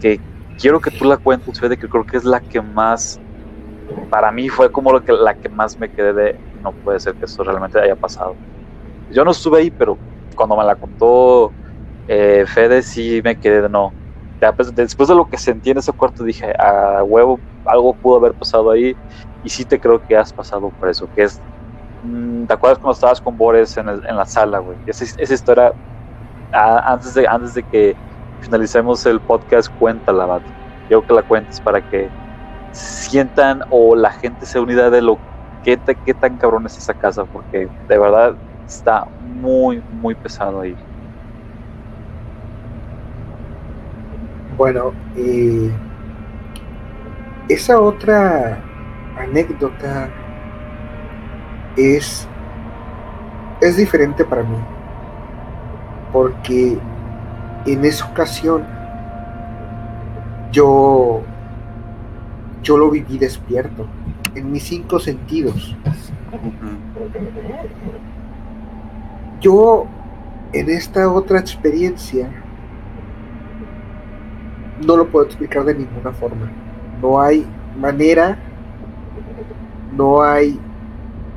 que 0.00 0.22
quiero 0.58 0.80
que 0.80 0.90
tú 0.90 1.04
la 1.06 1.16
cuentes, 1.18 1.58
Fede, 1.58 1.76
que 1.78 1.88
creo 1.88 2.04
que 2.04 2.16
es 2.18 2.24
la 2.24 2.40
que 2.40 2.62
más, 2.62 3.20
para 4.08 4.32
mí 4.32 4.48
fue 4.48 4.70
como 4.72 4.92
lo 4.92 5.02
que, 5.02 5.12
la 5.12 5.34
que 5.34 5.48
más 5.48 5.78
me 5.78 5.90
quedé 5.90 6.12
de, 6.14 6.40
no 6.52 6.74
puede 6.74 7.00
ser 7.00 7.16
que 7.16 7.26
esto 7.26 7.44
realmente 7.44 7.80
haya 7.80 7.96
pasado. 7.96 8.38
Yo 9.08 9.24
no 9.24 9.32
estuve 9.32 9.58
ahí, 9.60 9.70
pero 9.70 10.00
cuando 10.36 10.56
me 10.56 10.64
la 10.64 10.76
contó 10.76 11.56
eh, 12.06 12.46
Fede 12.48 12.82
sí 12.82 13.20
me 13.24 13.36
quedé 13.36 13.62
de 13.62 13.68
no. 13.70 13.96
Pues, 14.56 14.74
después 14.74 15.08
de 15.08 15.14
lo 15.16 15.26
que 15.28 15.38
sentí 15.38 15.70
en 15.70 15.78
ese 15.78 15.92
cuarto 15.92 16.24
dije, 16.24 16.52
a 16.58 17.02
huevo, 17.04 17.42
algo 17.64 17.96
pudo 17.96 18.18
haber 18.18 18.34
pasado 18.36 18.70
ahí 18.70 18.98
y 19.42 19.50
sí 19.50 19.66
te 19.66 19.80
creo 19.80 20.02
que 20.02 20.16
has 20.16 20.32
pasado 20.32 20.72
por 20.72 20.88
eso, 20.90 21.10
mm, 22.00 22.46
¿te 22.46 22.54
acuerdas 22.54 22.78
cuando 22.78 22.94
estabas 22.94 23.20
con 23.20 23.36
Boris 23.36 23.76
en, 23.76 23.88
en 23.88 24.16
la 24.16 24.26
sala, 24.26 24.58
güey? 24.58 24.78
Esa, 24.86 25.04
esa 25.18 25.34
historia, 25.34 25.74
antes, 26.52 27.14
de, 27.14 27.26
antes 27.28 27.54
de 27.54 27.64
que 27.64 27.98
finalicemos 28.40 29.04
el 29.06 29.20
podcast, 29.20 29.68
cuéntala, 29.78 30.26
vato. 30.26 30.46
Quiero 30.88 31.06
que 31.06 31.14
la 31.14 31.22
cuentes 31.22 31.60
para 31.60 31.80
que 31.90 32.08
sientan 32.72 33.62
o 33.70 33.94
la 33.94 34.10
gente 34.10 34.46
se 34.46 34.58
unida 34.58 34.90
de 34.90 35.00
lo 35.00 35.18
qué, 35.62 35.78
qué 36.04 36.14
tan 36.14 36.36
cabrón 36.36 36.66
es 36.66 36.76
esa 36.76 36.94
casa, 36.94 37.24
porque 37.24 37.68
de 37.88 37.98
verdad 37.98 38.34
está 38.66 39.06
muy, 39.20 39.82
muy 40.00 40.14
pesado 40.14 40.60
ahí. 40.60 40.76
Bueno, 44.56 44.92
eh, 45.16 45.70
esa 47.48 47.80
otra 47.80 48.58
anécdota 49.18 50.08
es, 51.76 52.28
es 53.60 53.76
diferente 53.76 54.24
para 54.24 54.42
mí, 54.42 54.56
porque 56.12 56.78
en 57.66 57.84
esa 57.84 58.06
ocasión 58.06 58.64
yo, 60.52 61.22
yo 62.62 62.76
lo 62.76 62.90
viví 62.90 63.18
despierto 63.18 63.86
en 64.34 64.52
mis 64.52 64.64
cinco 64.64 64.98
sentidos. 64.98 65.76
Yo 69.40 69.86
en 70.52 70.70
esta 70.70 71.10
otra 71.10 71.40
experiencia 71.40 72.30
no 74.86 74.96
lo 74.96 75.08
puedo 75.08 75.26
explicar 75.26 75.64
de 75.64 75.74
ninguna 75.74 76.12
forma. 76.12 76.50
No 77.00 77.20
hay 77.20 77.46
manera, 77.78 78.38
no 79.96 80.22
hay 80.22 80.58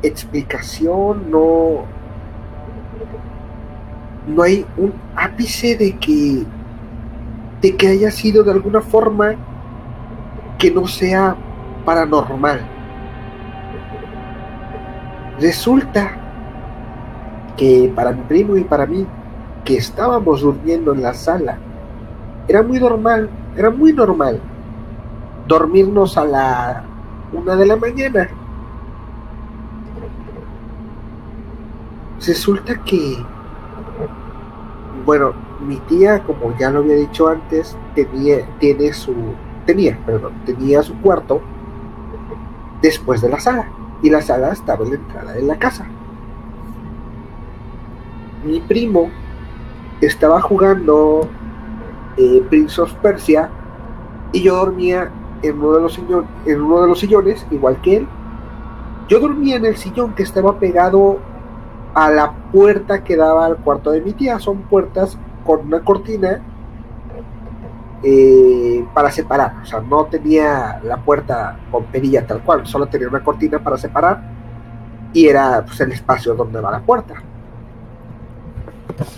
explicación, 0.04 1.30
no, 1.32 1.86
no 4.28 4.44
hay 4.44 4.66
un 4.78 4.94
ápice 5.16 5.78
de 5.78 5.98
que 5.98 6.46
de 7.62 7.76
que 7.76 7.88
haya 7.88 8.12
sido 8.12 8.44
de 8.44 8.52
alguna 8.52 8.82
forma 8.82 9.34
que 10.60 10.70
no 10.72 10.88
sea 10.88 11.36
paranormal. 11.86 12.62
Resulta 15.40 16.18
que 17.56 17.92
para 17.96 18.12
mi 18.12 18.22
primo 18.24 18.56
y 18.58 18.64
para 18.64 18.86
mí, 18.86 19.06
que 19.64 19.78
estábamos 19.78 20.42
durmiendo 20.42 20.94
en 20.94 21.02
la 21.02 21.14
sala, 21.14 21.58
era 22.48 22.64
muy 22.64 22.80
normal, 22.80 23.30
era 23.56 23.70
muy 23.70 23.94
normal 23.94 24.40
dormirnos 25.48 26.18
a 26.18 26.26
la 26.26 26.84
una 27.34 27.56
de 27.56 27.66
la 27.66 27.76
mañana. 27.76 28.30
Resulta 32.26 32.76
que, 32.84 33.18
bueno, 35.08 35.32
mi 35.66 35.78
tía, 35.78 36.22
como 36.24 36.54
ya 36.58 36.70
lo 36.70 36.80
había 36.80 36.96
dicho 36.96 37.30
antes, 37.30 37.78
tenía, 37.96 38.46
tiene 38.60 38.92
su, 38.92 39.16
tenía, 39.66 39.98
perdón, 40.06 40.34
tenía 40.46 40.84
su 40.84 41.00
cuarto 41.00 41.40
después 42.82 43.22
de 43.22 43.30
la 43.30 43.40
sala 43.40 43.70
y 44.04 44.10
la 44.10 44.22
sala 44.22 44.52
estaba 44.52 44.84
en 44.84 44.90
la 44.90 44.96
entrada 44.98 45.32
de 45.32 45.44
la 45.44 45.58
casa. 45.58 45.88
mi 48.44 48.60
primo 48.60 49.10
estaba 50.02 50.42
jugando 50.42 51.30
eh, 52.18 52.44
Prince 52.50 52.82
of 52.82 52.94
Persia 52.96 53.50
y 54.34 54.44
yo 54.44 54.58
dormía 54.58 55.10
en 55.42 55.58
uno, 55.58 55.72
de 55.72 55.82
los 55.84 55.98
en 55.98 56.62
uno 56.62 56.82
de 56.82 56.88
los 56.88 57.00
sillones, 57.00 57.48
igual 57.50 57.80
que 57.82 57.98
él. 57.98 58.08
Yo 59.08 59.22
dormía 59.22 59.56
en 59.56 59.66
el 59.66 59.78
sillón 59.78 60.14
que 60.16 60.24
estaba 60.24 60.60
pegado 60.60 61.20
a 61.98 62.12
la 62.12 62.32
puerta 62.52 63.04
que 63.04 63.16
daba 63.16 63.48
al 63.48 63.58
cuarto 63.58 63.90
de 63.90 64.02
mi 64.02 64.14
tía. 64.14 64.38
Son 64.38 64.62
puertas 64.70 65.18
con 65.44 65.62
una 65.62 65.84
cortina 65.84 66.40
eh, 68.04 68.86
para 68.94 69.10
separar. 69.10 69.56
O 69.64 69.66
sea, 69.66 69.82
no 69.82 70.06
tenía 70.06 70.80
la 70.84 70.98
puerta 70.98 71.58
con 71.72 71.86
perilla 71.86 72.28
tal 72.28 72.44
cual, 72.44 72.68
solo 72.68 72.86
tenía 72.86 73.08
una 73.08 73.24
cortina 73.24 73.58
para 73.58 73.80
separar 73.80 74.22
y 75.12 75.28
era 75.28 75.66
pues, 75.66 75.82
el 75.82 75.92
espacio 75.92 76.36
donde 76.36 76.62
va 76.62 76.70
la 76.70 76.82
puerta. 76.82 77.16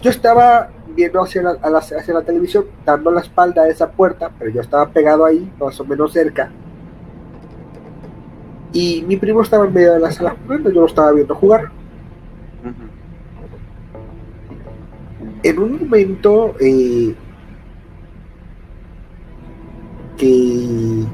Yo 0.01 0.09
estaba 0.09 0.69
viendo 0.95 1.21
hacia 1.21 1.41
la, 1.41 1.57
hacia 1.61 2.13
la 2.13 2.21
televisión, 2.21 2.63
dando 2.85 3.11
la 3.11 3.19
espalda 3.19 3.63
a 3.63 3.67
esa 3.67 3.91
puerta, 3.91 4.31
pero 4.39 4.51
yo 4.51 4.61
estaba 4.61 4.87
pegado 4.87 5.25
ahí, 5.25 5.51
más 5.59 5.77
o 5.81 5.83
menos 5.83 6.13
cerca. 6.13 6.49
Y 8.71 9.03
mi 9.05 9.17
primo 9.17 9.41
estaba 9.41 9.65
en 9.65 9.73
medio 9.73 9.91
de 9.91 9.99
la 9.99 10.11
sala 10.11 10.37
jugando, 10.41 10.69
yo 10.69 10.79
lo 10.79 10.87
estaba 10.87 11.11
viendo 11.11 11.35
jugar. 11.35 11.78
En 15.43 15.59
un 15.59 15.79
momento 15.79 16.55
eh, 16.59 17.15
que, 20.17 21.05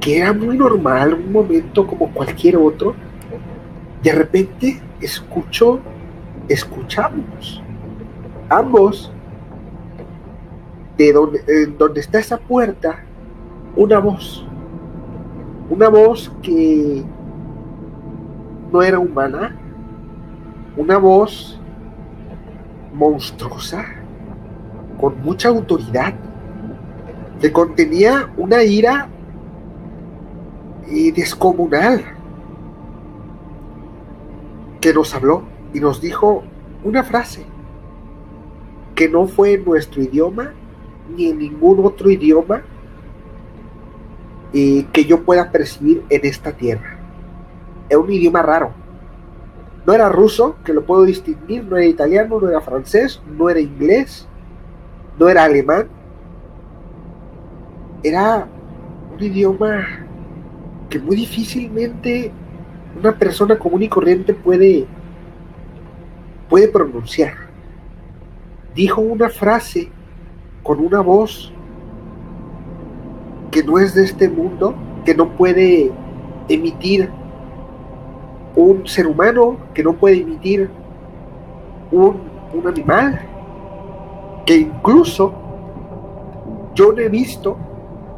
que 0.00 0.18
era 0.18 0.32
muy 0.32 0.56
normal, 0.56 1.14
un 1.14 1.32
momento 1.32 1.86
como 1.86 2.12
cualquier 2.12 2.56
otro, 2.56 2.94
de 4.02 4.12
repente 4.12 4.80
escucho, 5.00 5.80
escuchamos 6.48 7.62
ambos 8.48 9.10
de 10.96 11.12
donde, 11.12 11.66
donde 11.78 12.00
está 12.00 12.18
esa 12.18 12.38
puerta 12.38 13.02
una 13.76 13.98
voz, 13.98 14.46
una 15.68 15.88
voz 15.88 16.30
que 16.42 17.02
no 18.72 18.82
era 18.82 18.98
humana, 18.98 19.56
una 20.76 20.98
voz 20.98 21.60
monstruosa, 22.94 23.84
con 24.98 25.20
mucha 25.22 25.48
autoridad, 25.48 26.14
que 27.40 27.52
contenía 27.52 28.30
una 28.36 28.62
ira 28.62 29.08
y 30.88 31.10
descomunal, 31.10 32.02
que 34.80 34.94
nos 34.94 35.14
habló 35.14 35.42
y 35.72 35.80
nos 35.80 36.00
dijo 36.00 36.42
una 36.84 37.02
frase 37.02 37.44
que 38.94 39.08
no 39.08 39.26
fue 39.26 39.54
en 39.54 39.64
nuestro 39.64 40.02
idioma 40.02 40.52
ni 41.16 41.28
en 41.28 41.38
ningún 41.38 41.84
otro 41.84 42.10
idioma 42.10 42.62
eh, 44.52 44.86
que 44.92 45.04
yo 45.04 45.24
pueda 45.24 45.50
percibir 45.50 46.04
en 46.08 46.24
esta 46.24 46.52
tierra. 46.52 46.96
Es 47.88 47.96
un 47.96 48.10
idioma 48.10 48.40
raro. 48.40 48.83
No 49.86 49.92
era 49.92 50.08
ruso, 50.08 50.56
que 50.64 50.72
lo 50.72 50.84
puedo 50.84 51.04
distinguir, 51.04 51.64
no 51.64 51.76
era 51.76 51.86
italiano, 51.86 52.40
no 52.40 52.48
era 52.48 52.60
francés, 52.60 53.20
no 53.36 53.50
era 53.50 53.60
inglés, 53.60 54.26
no 55.18 55.28
era 55.28 55.44
alemán. 55.44 55.88
Era 58.02 58.46
un 59.12 59.22
idioma 59.22 59.86
que 60.88 60.98
muy 60.98 61.16
difícilmente 61.16 62.32
una 62.98 63.12
persona 63.18 63.58
común 63.58 63.82
y 63.82 63.88
corriente 63.88 64.32
puede, 64.32 64.86
puede 66.48 66.68
pronunciar. 66.68 67.34
Dijo 68.74 69.00
una 69.00 69.28
frase 69.28 69.90
con 70.62 70.80
una 70.80 71.00
voz 71.00 71.52
que 73.50 73.62
no 73.62 73.78
es 73.78 73.94
de 73.94 74.04
este 74.04 74.28
mundo, 74.28 74.74
que 75.04 75.14
no 75.14 75.36
puede 75.36 75.92
emitir 76.48 77.10
un 78.56 78.86
ser 78.86 79.06
humano, 79.06 79.56
que 79.74 79.82
no 79.82 79.94
puede 79.94 80.20
emitir 80.20 80.70
un, 81.90 82.20
un 82.52 82.66
animal, 82.66 83.20
que 84.46 84.56
incluso 84.56 85.32
yo 86.74 86.92
no 86.92 86.98
he 86.98 87.08
visto 87.08 87.56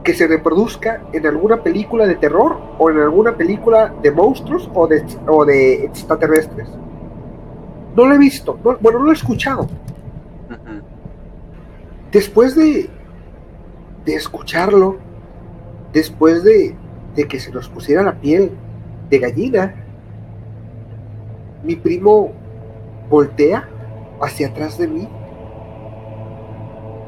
que 0.03 0.15
se 0.15 0.27
reproduzca 0.27 1.03
en 1.13 1.27
alguna 1.27 1.63
película 1.63 2.07
de 2.07 2.15
terror 2.15 2.59
o 2.79 2.91
en 2.91 3.01
alguna 3.01 3.37
película 3.37 3.93
de 4.03 4.11
monstruos 4.13 4.71
o 4.73 4.87
de, 4.87 5.05
o 5.27 5.45
de 5.45 5.85
extraterrestres. 5.85 6.69
No 7.97 8.07
lo 8.07 8.15
he 8.15 8.19
visto, 8.19 8.59
bueno, 8.63 8.99
no 8.99 9.05
lo 9.07 9.11
he 9.11 9.15
escuchado. 9.15 9.67
Después 12.13 12.55
de, 12.55 12.89
de 14.05 14.15
escucharlo, 14.15 14.97
después 15.93 16.45
de, 16.45 16.77
de 17.15 17.25
que 17.27 17.41
se 17.41 17.51
nos 17.51 17.69
pusiera 17.69 18.03
la 18.03 18.15
piel 18.15 18.53
de 19.11 19.19
gallina, 19.19 19.86
mi 21.67 21.77
primo 21.77 22.31
voltea 23.11 23.69
hacia 24.21 24.49
atrás 24.49 24.79
de 24.79 24.89
mí 24.89 25.09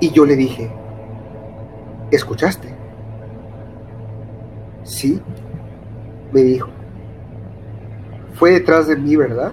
y 0.00 0.10
yo 0.10 0.26
le 0.26 0.36
dije, 0.36 0.70
¿escuchaste? 2.10 2.68
Sí, 4.82 5.20
me 6.32 6.42
dijo. 6.42 6.68
Fue 8.34 8.52
detrás 8.52 8.86
de 8.86 8.96
mí, 8.96 9.16
¿verdad? 9.16 9.52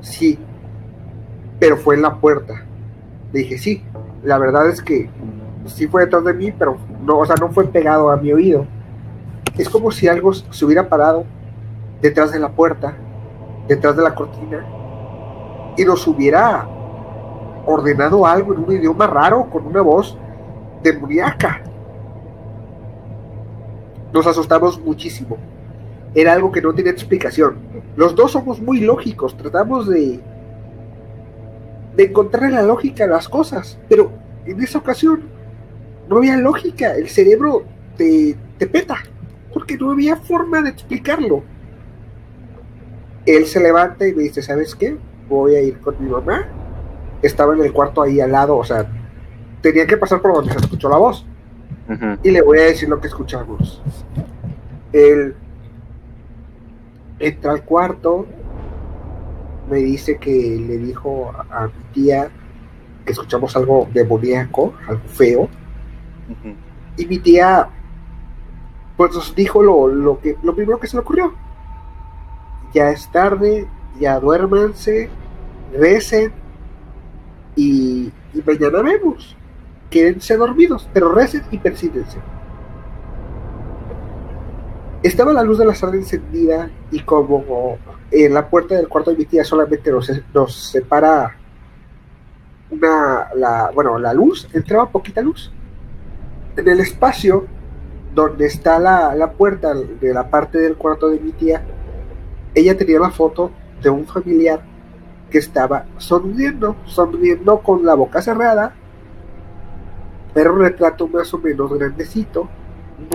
Sí, 0.00 0.38
pero 1.58 1.76
fue 1.76 1.94
en 1.94 2.02
la 2.02 2.16
puerta. 2.16 2.64
Le 3.32 3.40
dije, 3.40 3.58
sí, 3.58 3.82
la 4.24 4.38
verdad 4.38 4.68
es 4.68 4.82
que 4.82 5.08
sí 5.66 5.86
fue 5.86 6.04
detrás 6.04 6.24
de 6.24 6.34
mí, 6.34 6.52
pero 6.52 6.76
no, 7.04 7.18
o 7.18 7.26
sea, 7.26 7.36
no 7.36 7.50
fue 7.50 7.66
pegado 7.66 8.10
a 8.10 8.16
mi 8.16 8.32
oído. 8.32 8.66
Es 9.56 9.68
como 9.68 9.90
si 9.90 10.08
algo 10.08 10.32
se 10.32 10.64
hubiera 10.64 10.88
parado 10.88 11.24
detrás 12.02 12.32
de 12.32 12.38
la 12.38 12.50
puerta, 12.50 12.94
detrás 13.68 13.96
de 13.96 14.02
la 14.02 14.14
cortina, 14.14 14.64
y 15.76 15.84
nos 15.84 16.06
hubiera 16.06 16.66
ordenado 17.66 18.24
algo 18.26 18.54
en 18.54 18.64
un 18.64 18.72
idioma 18.72 19.06
raro, 19.06 19.48
con 19.50 19.66
una 19.66 19.82
voz 19.82 20.16
demoníaca. 20.82 21.62
Nos 24.12 24.26
asustamos 24.26 24.80
muchísimo. 24.80 25.36
Era 26.14 26.32
algo 26.32 26.50
que 26.50 26.62
no 26.62 26.72
tenía 26.72 26.92
explicación. 26.92 27.58
Los 27.96 28.14
dos 28.14 28.32
somos 28.32 28.60
muy 28.60 28.80
lógicos, 28.80 29.36
tratamos 29.36 29.88
de 29.88 30.20
de 31.96 32.04
encontrar 32.04 32.52
la 32.52 32.62
lógica 32.62 33.04
a 33.04 33.08
las 33.08 33.28
cosas, 33.28 33.78
pero 33.88 34.12
en 34.44 34.62
esa 34.62 34.78
ocasión 34.78 35.22
no 36.08 36.18
había 36.18 36.36
lógica, 36.36 36.94
el 36.94 37.08
cerebro 37.08 37.64
te, 37.96 38.36
te 38.58 38.66
peta, 38.66 38.96
porque 39.52 39.78
no 39.78 39.90
había 39.90 40.16
forma 40.16 40.60
de 40.62 40.70
explicarlo. 40.70 41.42
Él 43.26 43.46
se 43.46 43.60
levanta 43.60 44.06
y 44.06 44.14
me 44.14 44.22
dice, 44.22 44.40
¿sabes 44.42 44.74
qué? 44.74 44.96
Voy 45.28 45.56
a 45.56 45.62
ir 45.62 45.80
con 45.80 45.96
mi 45.98 46.08
mamá. 46.08 46.46
Estaba 47.22 47.54
en 47.54 47.62
el 47.62 47.72
cuarto 47.72 48.02
ahí 48.02 48.20
al 48.20 48.32
lado, 48.32 48.56
o 48.56 48.64
sea, 48.64 48.86
tenía 49.60 49.86
que 49.86 49.96
pasar 49.96 50.22
por 50.22 50.32
donde 50.32 50.52
se 50.52 50.58
escuchó 50.58 50.88
la 50.88 50.96
voz. 50.96 51.26
Y 52.22 52.30
le 52.30 52.42
voy 52.42 52.58
a 52.58 52.64
decir 52.64 52.88
lo 52.88 53.00
que 53.00 53.08
escuchamos. 53.08 53.82
Él 54.92 55.34
entra 57.18 57.52
al 57.52 57.62
cuarto, 57.62 58.26
me 59.70 59.78
dice 59.78 60.18
que 60.18 60.30
le 60.30 60.78
dijo 60.78 61.32
a, 61.50 61.66
mi 61.66 61.84
tía 61.92 62.28
que 63.04 63.12
escuchamos 63.12 63.56
algo 63.56 63.88
demoníaco, 63.92 64.74
algo 64.88 65.08
feo. 65.08 65.48
Y 66.96 67.06
mi 67.06 67.18
tía 67.18 67.68
pues 68.96 69.14
nos 69.14 69.34
dijo 69.34 69.62
lo, 69.62 69.88
lo, 69.88 70.20
que, 70.20 70.36
lo 70.42 70.54
primero 70.54 70.80
que 70.80 70.86
se 70.86 70.96
le 70.96 71.02
ocurrió. 71.02 71.34
Ya 72.76 72.90
es 72.90 73.10
tarde, 73.10 73.66
ya 73.98 74.20
duérmanse, 74.20 75.08
recen 75.72 76.30
y, 77.56 78.12
mañana 78.44 78.82
vemos. 78.82 79.34
Quédense 79.88 80.36
dormidos, 80.36 80.86
pero 80.92 81.10
recen 81.10 81.42
y 81.50 81.56
persídense. 81.56 82.18
Estaba 85.02 85.32
la 85.32 85.42
luz 85.42 85.56
de 85.56 85.64
la 85.64 85.74
sala 85.74 85.96
encendida 85.96 86.68
y 86.90 87.00
como 87.00 87.78
en 88.10 88.34
la 88.34 88.46
puerta 88.50 88.74
del 88.74 88.88
cuarto 88.88 89.10
de 89.10 89.16
mi 89.16 89.24
tía 89.24 89.42
solamente 89.42 89.90
nos, 89.90 90.12
nos 90.34 90.54
separa 90.54 91.34
una, 92.70 93.28
la, 93.36 93.70
bueno, 93.74 93.98
la 93.98 94.12
luz, 94.12 94.50
entraba 94.52 94.90
poquita 94.90 95.22
luz. 95.22 95.50
En 96.58 96.68
el 96.68 96.80
espacio 96.80 97.46
donde 98.14 98.44
está 98.44 98.78
la, 98.78 99.14
la 99.14 99.32
puerta 99.32 99.72
de 99.72 100.12
la 100.12 100.28
parte 100.28 100.58
del 100.58 100.76
cuarto 100.76 101.08
de 101.08 101.20
mi 101.20 101.32
tía, 101.32 101.64
ella 102.56 102.76
tenía 102.76 102.98
la 102.98 103.10
foto 103.10 103.52
de 103.80 103.88
un 103.88 104.04
familiar 104.04 104.60
que 105.30 105.38
estaba 105.38 105.84
sonriendo, 105.98 106.74
sonriendo 106.86 107.60
con 107.60 107.86
la 107.86 107.94
boca 107.94 108.20
cerrada, 108.20 108.74
pero 110.34 110.54
un 110.54 110.60
retrato 110.60 111.06
más 111.06 111.32
o 111.32 111.38
menos 111.38 111.72
grandecito, 111.72 112.48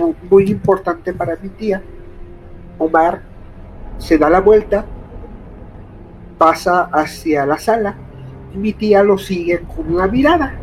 muy, 0.00 0.14
muy 0.30 0.50
importante 0.50 1.12
para 1.12 1.36
mi 1.36 1.50
tía. 1.50 1.82
Omar 2.78 3.20
se 3.98 4.16
da 4.16 4.30
la 4.30 4.40
vuelta, 4.40 4.86
pasa 6.38 6.84
hacia 6.92 7.44
la 7.44 7.58
sala 7.58 7.96
mi 8.54 8.72
tía 8.72 9.02
lo 9.02 9.18
sigue 9.18 9.60
con 9.60 9.96
la 9.96 10.06
mirada. 10.06 10.54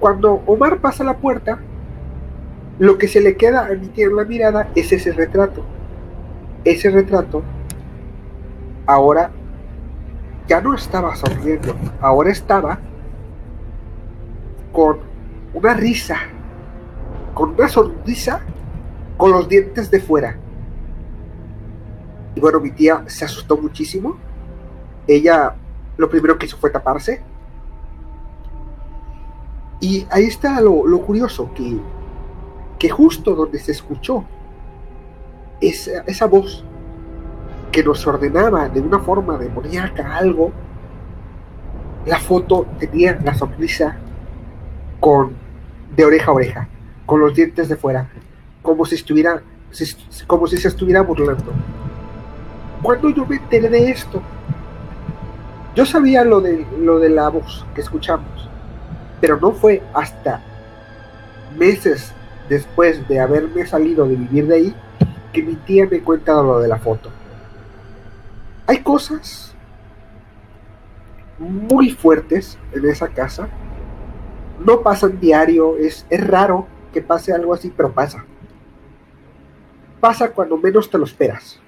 Cuando 0.00 0.42
Omar 0.46 0.78
pasa 0.78 1.04
la 1.04 1.16
puerta, 1.16 1.58
lo 2.78 2.98
que 2.98 3.08
se 3.08 3.20
le 3.20 3.36
queda 3.36 3.66
a 3.66 3.74
mi 3.74 3.88
tía 3.88 4.06
en 4.06 4.16
la 4.16 4.24
mirada 4.24 4.68
es 4.74 4.92
ese 4.92 5.12
retrato. 5.12 5.64
Ese 6.64 6.90
retrato 6.90 7.42
ahora 8.86 9.30
ya 10.46 10.60
no 10.60 10.74
estaba 10.74 11.14
sonriendo, 11.16 11.74
ahora 12.00 12.30
estaba 12.30 12.78
con 14.72 14.98
una 15.54 15.74
risa, 15.74 16.16
con 17.34 17.50
una 17.50 17.68
sonrisa, 17.68 18.42
con 19.16 19.32
los 19.32 19.48
dientes 19.48 19.90
de 19.90 20.00
fuera. 20.00 20.36
Y 22.34 22.40
bueno, 22.40 22.60
mi 22.60 22.70
tía 22.70 23.04
se 23.06 23.24
asustó 23.24 23.56
muchísimo. 23.56 24.16
Ella 25.06 25.54
lo 25.96 26.08
primero 26.08 26.38
que 26.38 26.46
hizo 26.46 26.56
fue 26.56 26.70
taparse. 26.70 27.22
Y 29.80 30.06
ahí 30.10 30.24
está 30.24 30.60
lo, 30.60 31.00
curioso, 31.02 31.52
que, 31.54 31.76
que, 32.78 32.88
justo 32.88 33.34
donde 33.34 33.58
se 33.58 33.72
escuchó 33.72 34.24
esa, 35.60 36.02
esa 36.06 36.26
voz 36.26 36.64
que 37.72 37.82
nos 37.82 38.06
ordenaba 38.06 38.68
de 38.68 38.80
una 38.80 38.98
forma 38.98 39.38
demoníaca 39.38 40.16
algo, 40.16 40.52
la 42.04 42.18
foto 42.18 42.66
tenía 42.78 43.18
la 43.24 43.34
sonrisa 43.34 43.96
con 45.00 45.32
de 45.96 46.04
oreja 46.04 46.30
a 46.30 46.34
oreja, 46.34 46.68
con 47.06 47.20
los 47.20 47.34
dientes 47.34 47.68
de 47.68 47.76
fuera, 47.76 48.08
como 48.60 48.84
si 48.84 48.94
estuviera, 48.94 49.42
como 50.26 50.46
si 50.46 50.58
se 50.58 50.68
estuviera 50.68 51.00
burlando. 51.00 51.52
Cuando 52.82 53.08
yo 53.08 53.24
me 53.26 53.36
enteré 53.36 53.68
de 53.68 53.90
esto, 53.90 54.20
yo 55.74 55.86
sabía 55.86 56.24
lo 56.24 56.40
de, 56.40 56.66
lo 56.78 56.98
de 56.98 57.08
la 57.08 57.30
voz 57.30 57.64
que 57.74 57.80
escuchamos, 57.80 58.50
pero 59.20 59.38
no 59.40 59.52
fue 59.52 59.82
hasta 59.94 60.42
meses 61.56 62.12
después 62.48 63.06
de 63.08 63.20
haberme 63.20 63.66
salido 63.66 64.06
de 64.06 64.16
vivir 64.16 64.46
de 64.46 64.54
ahí 64.54 64.74
que 65.32 65.42
mi 65.42 65.54
tía 65.54 65.86
me 65.90 66.00
cuenta 66.00 66.34
lo 66.34 66.60
de 66.60 66.68
la 66.68 66.78
foto. 66.78 67.10
Hay 68.66 68.78
cosas 68.82 69.54
muy 71.38 71.90
fuertes 71.90 72.58
en 72.72 72.88
esa 72.88 73.08
casa. 73.08 73.48
No 74.64 74.82
pasan 74.82 75.18
diario, 75.18 75.76
es, 75.76 76.06
es 76.08 76.26
raro 76.26 76.66
que 76.92 77.02
pase 77.02 77.32
algo 77.32 77.52
así, 77.54 77.72
pero 77.74 77.92
pasa. 77.92 78.24
Pasa 80.00 80.30
cuando 80.32 80.56
menos 80.56 80.88
te 80.90 80.98
lo 80.98 81.04
esperas 81.04 81.60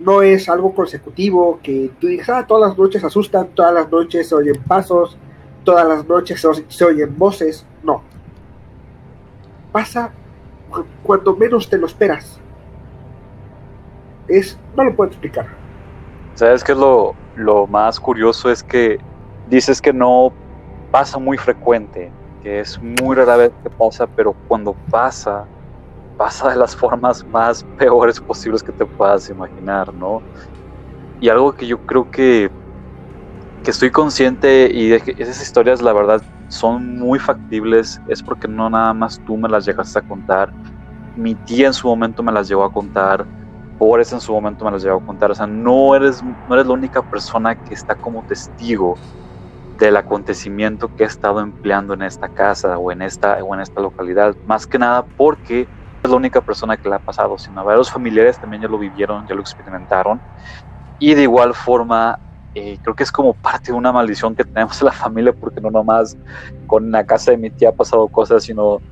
no 0.00 0.22
es 0.22 0.48
algo 0.48 0.74
consecutivo 0.74 1.60
que 1.62 1.90
tú 2.00 2.08
digas, 2.08 2.28
ah, 2.30 2.46
todas 2.46 2.70
las 2.70 2.78
noches 2.78 3.04
asustan, 3.04 3.48
todas 3.54 3.72
las 3.72 3.90
noches 3.90 4.28
se 4.28 4.34
oyen 4.34 4.60
pasos, 4.66 5.16
todas 5.62 5.86
las 5.86 6.06
noches 6.06 6.44
se, 6.68 6.84
oyen 6.84 7.16
voces. 7.16 7.66
No. 7.82 8.02
Pasa 9.70 10.12
cuando 11.02 11.36
menos 11.36 11.68
te 11.68 11.76
lo 11.76 11.86
esperas. 11.86 12.40
Es, 14.28 14.58
no 14.76 14.84
lo 14.84 14.94
puedo 14.94 15.10
explicar. 15.10 15.46
¿Sabes 16.34 16.62
qué 16.64 16.72
es 16.72 16.78
lo, 16.78 17.14
lo 17.36 17.66
más 17.66 17.98
curioso? 17.98 18.50
Es 18.50 18.62
que 18.62 18.98
dices 19.48 19.80
que 19.80 19.92
no 19.92 20.32
pasa 20.90 21.18
muy 21.18 21.36
frecuente, 21.36 22.10
que 22.42 22.60
es 22.60 22.80
muy 22.80 23.16
rara 23.16 23.36
vez 23.36 23.52
que 23.62 23.70
pasa, 23.70 24.06
pero 24.06 24.34
cuando 24.48 24.74
pasa, 24.90 25.44
pasa 26.16 26.50
de 26.50 26.56
las 26.56 26.74
formas 26.76 27.24
más 27.26 27.64
peores 27.78 28.20
posibles 28.20 28.62
que 28.62 28.72
te 28.72 28.84
puedas 28.84 29.28
imaginar, 29.28 29.92
¿no? 29.94 30.22
Y 31.20 31.28
algo 31.28 31.52
que 31.52 31.66
yo 31.66 31.78
creo 31.86 32.10
que, 32.10 32.50
que 33.62 33.70
estoy 33.70 33.90
consciente 33.90 34.70
y 34.72 34.88
de 34.88 35.00
que 35.00 35.14
esas 35.18 35.42
historias, 35.42 35.82
la 35.82 35.92
verdad, 35.92 36.22
son 36.48 36.98
muy 36.98 37.18
factibles, 37.18 38.00
es 38.08 38.22
porque 38.22 38.48
no 38.48 38.70
nada 38.70 38.92
más 38.92 39.20
tú 39.26 39.36
me 39.36 39.48
las 39.48 39.66
llegaste 39.66 39.98
a 39.98 40.02
contar, 40.02 40.52
mi 41.16 41.34
tía 41.34 41.68
en 41.68 41.74
su 41.74 41.86
momento 41.86 42.22
me 42.22 42.32
las 42.32 42.48
llegó 42.48 42.64
a 42.64 42.72
contar, 42.72 43.26
Boris 43.80 44.12
en 44.12 44.20
su 44.20 44.32
momento 44.32 44.64
me 44.64 44.70
las 44.72 44.82
llegó 44.82 44.98
a 44.98 45.00
contar, 45.00 45.30
o 45.30 45.34
sea, 45.34 45.46
no 45.46 45.96
eres, 45.96 46.22
no 46.22 46.54
eres 46.54 46.66
la 46.66 46.74
única 46.74 47.02
persona 47.02 47.56
que 47.56 47.74
está 47.74 47.96
como 47.96 48.22
testigo 48.22 49.00
del 49.78 49.96
acontecimiento 49.96 50.90
que 50.90 51.04
he 51.04 51.06
estado 51.06 51.40
empleando 51.40 51.94
en 51.94 52.02
esta 52.02 52.28
casa 52.28 52.78
o 52.78 52.92
en 52.92 53.00
esta, 53.02 53.42
o 53.42 53.54
en 53.54 53.60
esta 53.62 53.80
localidad, 53.80 54.36
más 54.44 54.66
que 54.66 54.78
nada 54.78 55.06
porque 55.16 55.70
es 56.02 56.10
la 56.10 56.16
única 56.16 56.42
persona 56.42 56.76
que 56.76 56.88
le 56.90 56.96
ha 56.96 57.00
pasado, 57.00 57.38
sino 57.38 57.64
varios 57.64 57.90
familiares 57.90 58.38
también 58.38 58.62
ya 58.62 58.68
lo 58.68 58.78
vivieron, 58.78 59.26
ya 59.26 59.34
lo 59.34 59.40
experimentaron. 59.40 60.20
Y 60.98 61.14
de 61.14 61.22
igual 61.22 61.54
forma, 61.54 62.18
eh, 62.54 62.78
creo 62.82 62.94
que 62.94 63.04
es 63.04 63.12
como 63.12 63.34
parte 63.34 63.72
de 63.72 63.78
una 63.78 63.92
maldición 63.92 64.34
que 64.34 64.44
tenemos 64.44 64.80
en 64.82 64.86
la 64.86 64.92
familia, 64.92 65.32
porque 65.32 65.60
no 65.62 65.70
nomás 65.70 66.16
con 66.66 66.90
la 66.90 67.04
casa 67.04 67.30
de 67.30 67.38
mi 67.38 67.50
tía 67.50 67.70
ha 67.70 67.72
pasado 67.72 68.08
cosas, 68.08 68.44
sino 68.44 68.82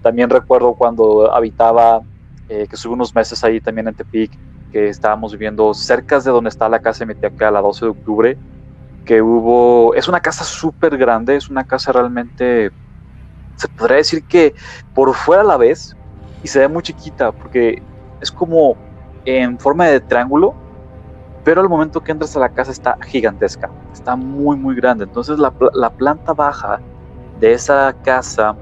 también 0.00 0.30
recuerdo 0.30 0.74
cuando 0.74 1.32
habitaba, 1.34 2.02
eh, 2.48 2.66
que 2.68 2.76
estuve 2.76 2.94
unos 2.94 3.14
meses 3.14 3.42
ahí 3.44 3.60
también 3.60 3.88
en 3.88 3.94
Tepic, 3.94 4.32
que 4.70 4.88
estábamos 4.88 5.32
viviendo 5.32 5.72
cerca 5.74 6.20
de 6.20 6.30
donde 6.30 6.48
está 6.48 6.68
la 6.68 6.80
casa 6.80 7.04
de 7.04 7.14
mi 7.14 7.20
la 7.38 7.60
12 7.60 7.84
de 7.86 7.90
octubre, 7.90 8.38
que 9.04 9.22
hubo, 9.22 9.94
es 9.94 10.08
una 10.08 10.20
casa 10.20 10.44
súper 10.44 10.96
grande, 10.96 11.36
es 11.36 11.48
una 11.48 11.64
casa 11.64 11.92
realmente, 11.92 12.70
se 13.56 13.68
podría 13.68 13.98
decir 13.98 14.24
que 14.24 14.54
por 14.94 15.14
fuera 15.14 15.42
a 15.42 15.46
la 15.46 15.56
vez, 15.56 15.96
y 16.42 16.48
se 16.48 16.60
ve 16.60 16.68
muy 16.68 16.82
chiquita 16.82 17.32
porque 17.32 17.82
es 18.20 18.30
como 18.30 18.76
en 19.24 19.58
forma 19.58 19.86
de 19.86 20.00
triángulo, 20.00 20.54
pero 21.44 21.60
al 21.60 21.68
momento 21.68 22.00
que 22.00 22.12
entras 22.12 22.36
a 22.36 22.40
la 22.40 22.48
casa 22.48 22.72
está 22.72 22.98
gigantesca, 23.06 23.70
está 23.92 24.16
muy, 24.16 24.56
muy 24.56 24.74
grande. 24.74 25.04
Entonces 25.04 25.38
la, 25.38 25.52
la 25.74 25.90
planta 25.90 26.32
baja 26.34 26.80
de 27.38 27.52
esa 27.52 27.94
casa, 28.02 28.56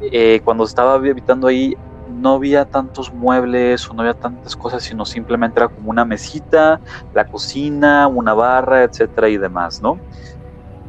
eh, 0.00 0.40
cuando 0.44 0.64
estaba 0.64 0.94
habitando 0.94 1.46
ahí, 1.46 1.76
no 2.10 2.34
había 2.34 2.64
tantos 2.64 3.12
muebles 3.12 3.88
o 3.88 3.94
no 3.94 4.02
había 4.02 4.14
tantas 4.14 4.56
cosas, 4.56 4.82
sino 4.82 5.04
simplemente 5.04 5.60
era 5.60 5.68
como 5.68 5.90
una 5.90 6.04
mesita, 6.04 6.80
la 7.14 7.24
cocina, 7.24 8.06
una 8.08 8.34
barra, 8.34 8.82
etcétera 8.82 9.28
y 9.28 9.38
demás, 9.38 9.80
¿no? 9.80 9.98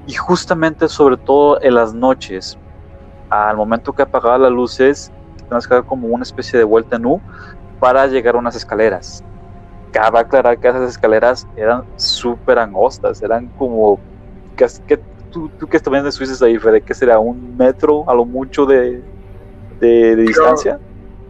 Y 0.07 0.13
justamente, 0.13 0.89
sobre 0.89 1.17
todo 1.17 1.61
en 1.61 1.75
las 1.75 1.93
noches, 1.93 2.57
al 3.29 3.55
momento 3.55 3.93
que 3.93 4.01
apagaba 4.01 4.37
las 4.37 4.51
luces, 4.51 5.11
tienes 5.47 5.67
que 5.67 5.75
dar 5.75 5.85
como 5.85 6.07
una 6.07 6.23
especie 6.23 6.57
de 6.59 6.65
vuelta 6.65 6.95
en 6.97 7.05
U 7.05 7.21
para 7.79 8.07
llegar 8.07 8.35
a 8.35 8.39
unas 8.39 8.55
escaleras. 8.55 9.23
Cabe 9.91 10.19
aclarar 10.19 10.57
que 10.57 10.67
esas 10.67 10.89
escaleras 10.89 11.47
eran 11.55 11.83
súper 11.97 12.59
angostas, 12.59 13.21
eran 13.21 13.47
como, 13.57 13.99
que, 14.55 14.97
tú, 15.31 15.49
tú, 15.59 15.67
que 15.67 15.77
estuviste 15.77 16.45
ahí, 16.45 16.57
Fede, 16.57 16.81
que 16.81 16.93
será 16.93 17.19
un 17.19 17.55
metro 17.57 18.09
a 18.09 18.13
lo 18.13 18.25
mucho 18.25 18.65
de, 18.65 19.03
de, 19.79 20.15
distancia. 20.15 20.79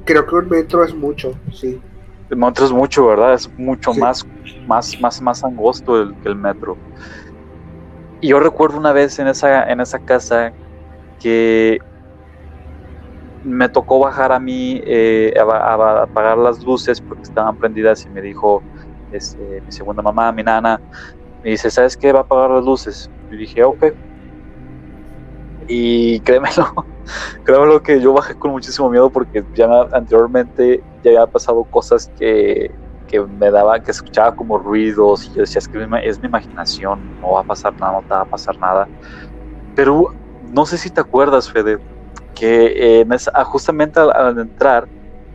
Creo 0.05 0.25
que 0.25 0.35
un 0.35 0.49
metro 0.49 0.83
es 0.83 0.93
mucho, 0.93 1.33
sí. 1.53 1.81
El 2.29 2.37
metro 2.37 2.65
es 2.65 2.71
mucho, 2.71 3.07
¿verdad? 3.07 3.33
Es 3.33 3.49
mucho 3.57 3.93
más, 3.93 4.23
más, 4.65 4.99
más, 4.99 5.21
más 5.21 5.43
angosto 5.43 6.01
el, 6.01 6.15
que 6.21 6.29
el 6.29 6.35
metro. 6.35 6.77
Y 8.21 8.29
yo 8.29 8.39
recuerdo 8.39 8.77
una 8.77 8.93
vez 8.93 9.19
en 9.19 9.27
esa, 9.27 9.69
en 9.69 9.81
esa 9.81 9.99
casa 9.99 10.53
que 11.19 11.79
me 13.43 13.69
tocó 13.69 13.99
bajar 13.99 14.31
a 14.31 14.39
mí 14.39 14.79
eh, 14.85 15.33
a, 15.37 16.03
apagar 16.03 16.37
las 16.37 16.63
luces 16.63 17.01
porque 17.01 17.23
estaban 17.23 17.57
prendidas 17.57 18.05
y 18.05 18.09
me 18.09 18.21
dijo 18.21 18.63
este, 19.11 19.61
mi 19.65 19.71
segunda 19.71 20.01
mamá, 20.01 20.31
mi 20.31 20.43
nana, 20.43 20.81
me 21.43 21.51
dice, 21.51 21.69
¿sabes 21.71 21.97
qué? 21.97 22.11
Va 22.11 22.19
a 22.19 22.23
apagar 22.23 22.51
las 22.51 22.65
luces. 22.65 23.09
Y 23.29 23.37
dije, 23.37 23.63
ok. 23.63 23.85
Y 25.73 26.19
créemelo, 26.19 26.85
créemelo 27.45 27.81
que 27.81 28.01
yo 28.01 28.11
bajé 28.11 28.35
con 28.35 28.51
muchísimo 28.51 28.89
miedo 28.89 29.09
porque 29.09 29.41
ya 29.55 29.87
anteriormente 29.93 30.83
ya 31.01 31.11
había 31.11 31.27
pasado 31.27 31.63
cosas 31.63 32.11
que, 32.19 32.69
que 33.07 33.21
me 33.21 33.49
daban, 33.49 33.81
que 33.81 33.91
escuchaba 33.91 34.35
como 34.35 34.57
ruidos 34.57 35.27
y 35.27 35.29
yo 35.29 35.41
decía, 35.41 35.59
es 35.59 35.69
que 35.69 35.81
es 36.03 36.19
mi 36.19 36.27
imaginación, 36.27 36.99
no 37.21 37.31
va 37.31 37.39
a 37.39 37.43
pasar 37.45 37.73
nada, 37.79 37.93
no 37.93 38.01
te 38.01 38.09
va 38.09 38.19
a 38.19 38.25
pasar 38.25 38.59
nada. 38.59 38.85
Pero 39.73 40.13
no 40.51 40.65
sé 40.65 40.77
si 40.77 40.89
te 40.89 40.99
acuerdas, 40.99 41.49
Fede, 41.49 41.79
que 42.35 42.99
eh, 43.01 43.07
ah, 43.33 43.43
justamente 43.45 43.97
al, 44.01 44.39
entrar 44.39 44.89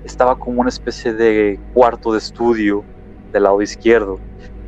estaba 0.05 0.39
como 0.39 0.61
una 0.61 0.69
especie 0.69 1.15
de 1.15 1.59
cuarto 1.73 2.13
de 2.13 2.19
estudio 2.19 2.85
del 3.33 3.45
lado 3.45 3.63
izquierdo. 3.63 4.19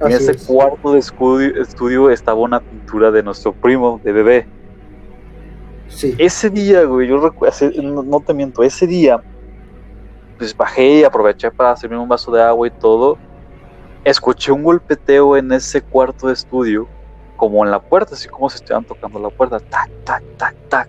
en 0.00 0.12
ese 0.12 0.34
cuarto 0.46 0.94
de 0.94 0.98
estudio, 1.00 2.08
estaba 2.08 2.40
una 2.40 2.60
pintura 2.60 3.10
de 3.10 3.22
nuestro 3.22 3.52
primo, 3.52 4.00
de 4.02 4.12
bebé. 4.12 4.57
Sí. 5.88 6.14
Ese 6.18 6.50
día, 6.50 6.84
güey, 6.84 7.08
yo 7.08 7.18
recuerdo, 7.18 7.70
no, 7.82 8.20
te 8.20 8.34
miento, 8.34 8.62
ese 8.62 8.86
día, 8.86 9.22
pues 10.36 10.56
bajé 10.56 11.00
y 11.00 11.04
aproveché 11.04 11.50
para 11.50 11.74
servirme 11.76 12.02
un 12.02 12.08
vaso 12.08 12.30
de 12.30 12.42
agua 12.42 12.66
y 12.66 12.70
todo. 12.70 13.18
Escuché 14.04 14.52
un 14.52 14.62
golpeteo 14.62 15.36
en 15.36 15.52
ese 15.52 15.82
cuarto 15.82 16.28
de 16.28 16.34
estudio, 16.34 16.86
como 17.36 17.64
en 17.64 17.70
la 17.70 17.80
puerta, 17.80 18.14
así 18.14 18.28
como 18.28 18.48
se 18.48 18.56
estuvieran 18.56 18.84
tocando 18.84 19.18
la 19.18 19.30
puerta, 19.30 19.58
tac, 19.58 19.90
tac, 20.04 20.22
tac, 20.36 20.54
tac. 20.68 20.88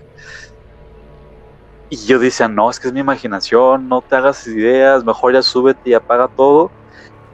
Y 1.90 1.98
yo 2.06 2.20
decía, 2.20 2.48
no, 2.48 2.70
es 2.70 2.80
que 2.80 2.88
es 2.88 2.94
mi 2.94 3.00
imaginación, 3.00 3.90
no 3.90 4.02
te 4.02 4.16
hagas 4.16 4.46
ideas, 4.46 5.04
mejor 5.04 5.34
ya 5.34 5.42
súbete 5.42 5.90
y 5.90 5.94
apaga 5.94 6.28
todo. 6.28 6.70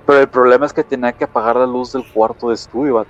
Pero 0.05 0.19
el 0.19 0.29
problema 0.29 0.65
es 0.65 0.73
que 0.73 0.83
tenía 0.83 1.11
que 1.11 1.25
apagar 1.25 1.57
la 1.57 1.65
luz 1.65 1.91
del 1.91 2.09
cuarto 2.13 2.49
de 2.49 2.55
estudio, 2.55 3.05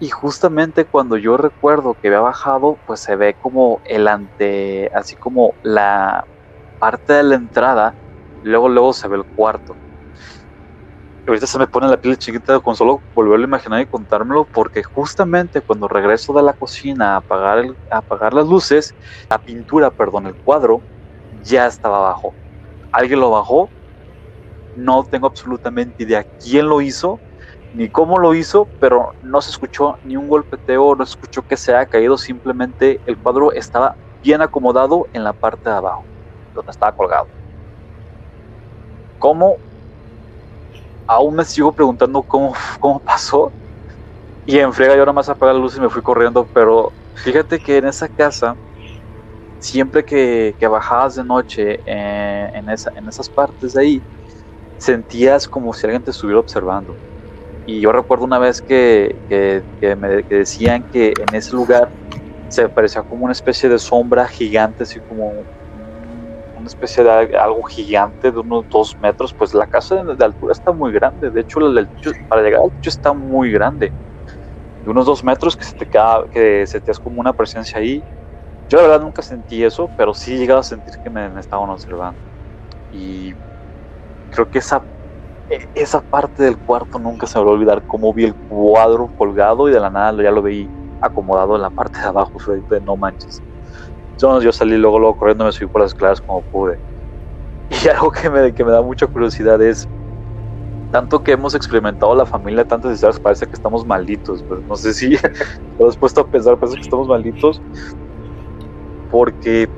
Y 0.00 0.08
justamente 0.08 0.86
cuando 0.86 1.18
yo 1.18 1.36
recuerdo 1.36 1.94
que 1.94 2.08
había 2.08 2.20
bajado, 2.20 2.78
pues 2.86 3.00
se 3.00 3.16
ve 3.16 3.34
como 3.34 3.82
el 3.84 4.08
ante, 4.08 4.90
así 4.94 5.14
como 5.14 5.54
la 5.62 6.26
parte 6.78 7.12
de 7.12 7.22
la 7.22 7.34
entrada, 7.34 7.94
luego 8.42 8.70
luego 8.70 8.94
se 8.94 9.08
ve 9.08 9.18
el 9.18 9.24
cuarto. 9.26 9.76
ahorita 11.26 11.46
se 11.46 11.58
me 11.58 11.66
pone 11.68 11.86
la 11.88 12.00
piel 12.00 12.16
chiquita 12.18 12.60
con 12.60 12.74
solo 12.74 13.02
volverlo 13.14 13.44
a 13.44 13.48
imaginar 13.48 13.80
y 13.82 13.86
contármelo, 13.86 14.46
porque 14.46 14.82
justamente 14.82 15.60
cuando 15.60 15.86
regreso 15.86 16.32
de 16.32 16.42
la 16.44 16.54
cocina 16.54 17.14
a 17.14 17.16
apagar, 17.18 17.58
el, 17.58 17.76
a 17.90 17.98
apagar 17.98 18.32
las 18.32 18.46
luces, 18.48 18.96
la 19.28 19.38
pintura, 19.38 19.90
perdón, 19.90 20.26
el 20.26 20.36
cuadro, 20.36 20.82
ya 21.42 21.66
estaba 21.66 21.98
abajo. 21.98 22.34
Alguien 22.90 23.20
lo 23.20 23.30
bajó, 23.30 23.68
no 24.74 25.04
tengo 25.04 25.26
absolutamente 25.26 26.04
idea 26.04 26.24
quién 26.42 26.68
lo 26.68 26.80
hizo, 26.80 27.20
ni 27.72 27.90
cómo 27.90 28.18
lo 28.18 28.34
hizo, 28.34 28.70
pero 28.78 29.14
no 29.20 29.40
se 29.40 29.50
escuchó 29.50 29.98
ni 30.02 30.16
un 30.16 30.28
golpeteo, 30.28 30.94
no 30.96 31.06
se 31.06 31.10
escuchó 31.10 31.42
que 31.42 31.56
se 31.56 31.74
haya 31.74 31.86
caído, 31.86 32.18
simplemente 32.18 33.00
el 33.04 33.18
cuadro 33.18 33.52
estaba 33.52 33.96
bien 34.22 34.42
acomodado 34.42 35.08
en 35.12 35.24
la 35.24 35.32
parte 35.32 35.70
de 35.70 35.76
abajo, 35.76 36.06
donde 36.54 36.70
estaba 36.70 36.92
colgado. 36.92 37.28
¿Cómo? 39.18 39.58
Aún 41.06 41.36
me 41.36 41.44
sigo 41.44 41.72
preguntando 41.72 42.22
cómo, 42.22 42.54
cómo 42.80 43.00
pasó. 43.00 43.52
Y 44.44 44.58
en 44.58 44.72
frega 44.72 44.94
yo 44.94 45.00
nada 45.00 45.12
más 45.12 45.28
apagué 45.28 45.52
la 45.52 45.58
luz 45.58 45.76
y 45.76 45.80
me 45.80 45.90
fui 45.90 46.02
corriendo, 46.02 46.48
pero 46.52 46.92
fíjate 47.14 47.60
que 47.60 47.76
en 47.78 47.86
esa 47.86 48.08
casa, 48.08 48.56
siempre 49.58 50.04
que, 50.04 50.56
bajabas 50.68 51.14
de 51.16 51.24
noche 51.24 51.80
eh, 51.84 52.50
en, 52.54 52.68
esa, 52.68 52.90
en 52.94 53.08
esas 53.08 53.28
partes 53.30 53.74
de 53.74 53.82
ahí, 53.82 54.04
sentías 54.78 55.48
como 55.48 55.72
si 55.72 55.86
alguien 55.86 56.02
te 56.02 56.10
estuviera 56.10 56.40
observando 56.40 56.98
y 57.64 57.80
yo 57.80 57.92
recuerdo 57.92 58.24
una 58.24 58.38
vez 58.38 58.62
que, 58.62 59.20
me 59.80 60.24
decían 60.28 60.84
que 60.90 61.12
en 61.16 61.34
ese 61.34 61.54
lugar 61.54 61.92
se 62.48 62.68
parecía 62.68 63.02
como 63.02 63.24
una 63.24 63.32
especie 63.32 63.68
de 63.68 63.78
sombra 63.78 64.26
gigante, 64.26 64.82
así 64.82 65.00
como 65.00 65.46
una 66.52 66.66
especie 66.66 67.04
de 67.04 67.36
algo 67.36 67.62
gigante 67.62 68.32
de 68.32 68.38
unos 68.40 68.68
dos 68.68 68.96
metros. 68.98 69.34
Pues 69.34 69.54
la 69.54 69.66
casa 69.66 70.02
de, 70.02 70.24
altura 70.24 70.52
está 70.52 70.72
muy 70.72 70.92
grande. 70.92 71.30
De 71.30 71.42
hecho, 71.42 71.60
para 72.28 72.42
llegar 72.42 72.60
al 72.62 72.72
techo 72.72 72.90
está 72.90 73.12
muy 73.12 73.52
grande. 73.52 73.94
De 74.80 74.90
unos 74.90 75.06
dos 75.06 75.22
metros 75.22 75.56
que 75.56 75.64
se 75.64 75.74
te 75.74 75.86
queda, 75.86 76.24
que 76.30 76.66
se 76.66 76.80
te 76.80 76.90
hace 76.90 77.00
como 77.00 77.20
una 77.20 77.34
presencia 77.34 77.78
ahí. 77.78 78.04
Yo 78.68 78.78
la 78.78 78.84
verdad 78.84 79.02
nunca 79.02 79.22
sentí 79.22 79.62
eso, 79.62 79.92
pero 79.96 80.14
sí 80.14 80.34
he 80.34 80.38
llegado 80.38 80.60
a 80.60 80.64
sentir 80.64 80.94
que 81.02 81.10
me, 81.10 81.28
me 81.30 81.40
estaban 81.40 81.70
observando. 81.70 82.20
Y 82.90 83.34
creo 84.30 84.48
que 84.48 84.58
esa 84.58 84.84
esa 85.74 86.00
parte 86.00 86.44
del 86.44 86.56
cuarto 86.58 86.98
nunca 86.98 87.26
se 87.26 87.38
me 87.38 87.44
va 87.44 87.50
a 87.50 87.54
olvidar 87.54 87.82
cómo 87.86 88.14
vi 88.14 88.24
el 88.24 88.34
cuadro 88.34 89.10
colgado 89.16 89.68
y 89.68 89.72
de 89.72 89.80
la 89.80 89.90
nada 89.90 90.22
ya 90.22 90.30
lo 90.30 90.42
vi 90.42 90.68
acomodado 91.00 91.56
en 91.56 91.62
la 91.62 91.70
parte 91.70 91.98
de 91.98 92.06
abajo, 92.06 92.38
de 92.68 92.80
no 92.80 92.96
manches. 92.96 93.42
Yo 94.18 94.52
salí 94.52 94.76
luego, 94.76 94.98
luego 94.98 95.16
corriendo, 95.16 95.44
me 95.44 95.52
subí 95.52 95.68
por 95.68 95.80
las 95.80 95.92
escaleras 95.92 96.20
como 96.20 96.42
pude. 96.42 96.78
Y 97.84 97.88
algo 97.88 98.10
que 98.10 98.28
me, 98.28 98.52
que 98.52 98.64
me 98.64 98.72
da 98.72 98.82
mucha 98.82 99.06
curiosidad 99.06 99.62
es, 99.62 99.88
tanto 100.90 101.22
que 101.22 101.32
hemos 101.32 101.54
experimentado 101.54 102.14
la 102.14 102.26
familia 102.26 102.64
tantas 102.64 102.92
historias, 102.92 103.20
parece 103.20 103.46
que 103.46 103.54
estamos 103.54 103.86
malditos, 103.86 104.42
pero 104.42 104.60
no 104.62 104.74
sé 104.74 104.92
si 104.92 105.16
te 105.78 105.86
has 105.86 105.96
puesto 105.96 106.20
a 106.20 106.28
pensar, 106.28 106.58
parece 106.58 106.76
que 106.76 106.82
estamos 106.82 107.08
malditos, 107.08 107.62
porque 109.08 109.68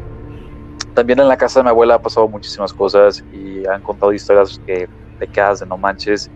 también 0.94 1.20
en 1.20 1.28
la 1.28 1.36
casa 1.36 1.60
de 1.60 1.64
mi 1.64 1.70
abuela 1.70 1.94
ha 1.96 2.02
pasado 2.02 2.28
muchísimas 2.28 2.72
cosas 2.72 3.22
y 3.30 3.66
han 3.66 3.82
contado 3.82 4.12
historias 4.12 4.58
que 4.66 4.88
te 5.22 5.28
quedas 5.28 5.60
de 5.60 5.66
no 5.66 5.78
manches. 5.78 6.30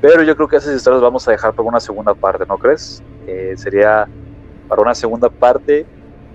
Pero 0.00 0.22
yo 0.22 0.36
creo 0.36 0.48
que 0.48 0.56
esas 0.56 0.74
historias 0.76 1.02
vamos 1.02 1.26
a 1.26 1.32
dejar 1.32 1.54
para 1.54 1.68
una 1.68 1.80
segunda 1.80 2.14
parte, 2.14 2.44
¿no 2.48 2.56
crees? 2.56 3.02
Eh, 3.26 3.54
sería 3.56 4.08
para 4.68 4.82
una 4.82 4.94
segunda 4.94 5.28
parte 5.28 5.88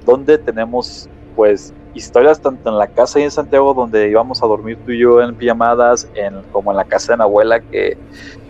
donde 0.06 0.38
tenemos 0.38 1.10
pues 1.34 1.74
historias 1.94 2.42
tanto 2.42 2.70
en 2.70 2.78
la 2.78 2.88
casa 2.88 3.20
y 3.20 3.24
en 3.24 3.32
Santiago 3.32 3.74
donde 3.74 4.10
íbamos 4.10 4.44
a 4.44 4.48
dormir 4.48 4.80
tú 4.84 4.92
y 4.92 5.00
yo 5.00 5.22
en 5.22 5.36
pijamadas, 5.36 6.08
en, 6.14 6.44
como 6.50 6.72
en 6.72 6.78
la 6.78 6.86
casa 6.86 7.14
de 7.14 7.18
mi 7.18 7.24
abuela, 7.24 7.62
que 7.62 7.98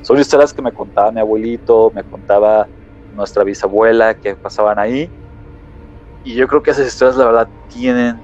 son 0.02 0.20
historias 0.20 0.54
que 0.54 0.62
me 0.64 0.74
contaba 0.74 1.12
mi 1.12 1.20
abuelito, 1.20 1.92
me 1.94 2.04
contaba 2.04 2.70
nuestra 3.12 3.44
bisabuela, 3.44 4.16
que 4.16 4.36
pasaban 4.38 4.80
ahí. 4.80 5.14
Y 6.24 6.36
yo 6.36 6.48
creo 6.48 6.62
que 6.64 6.72
esas 6.72 6.88
historias 6.88 7.18
la 7.18 7.26
verdad 7.26 7.52
tienen, 7.68 8.24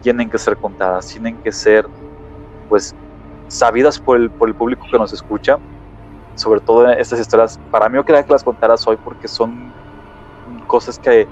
tienen 0.00 0.28
que 0.30 0.38
ser 0.38 0.58
contadas, 0.58 1.06
tienen 1.08 1.38
que 1.38 1.52
ser 1.52 1.88
pues 2.68 2.94
sabidas 3.52 4.00
por 4.00 4.16
el, 4.16 4.30
por 4.30 4.48
el 4.48 4.54
público 4.54 4.86
que 4.90 4.98
nos 4.98 5.12
escucha, 5.12 5.58
sobre 6.34 6.60
todo 6.60 6.90
estas 6.90 7.20
historias, 7.20 7.60
para 7.70 7.88
mí 7.88 7.96
yo 7.96 8.04
quería 8.04 8.24
que 8.24 8.32
las 8.32 8.42
contaras 8.42 8.86
hoy 8.86 8.96
porque 8.96 9.28
son 9.28 9.74
cosas 10.66 10.98
que 10.98 11.28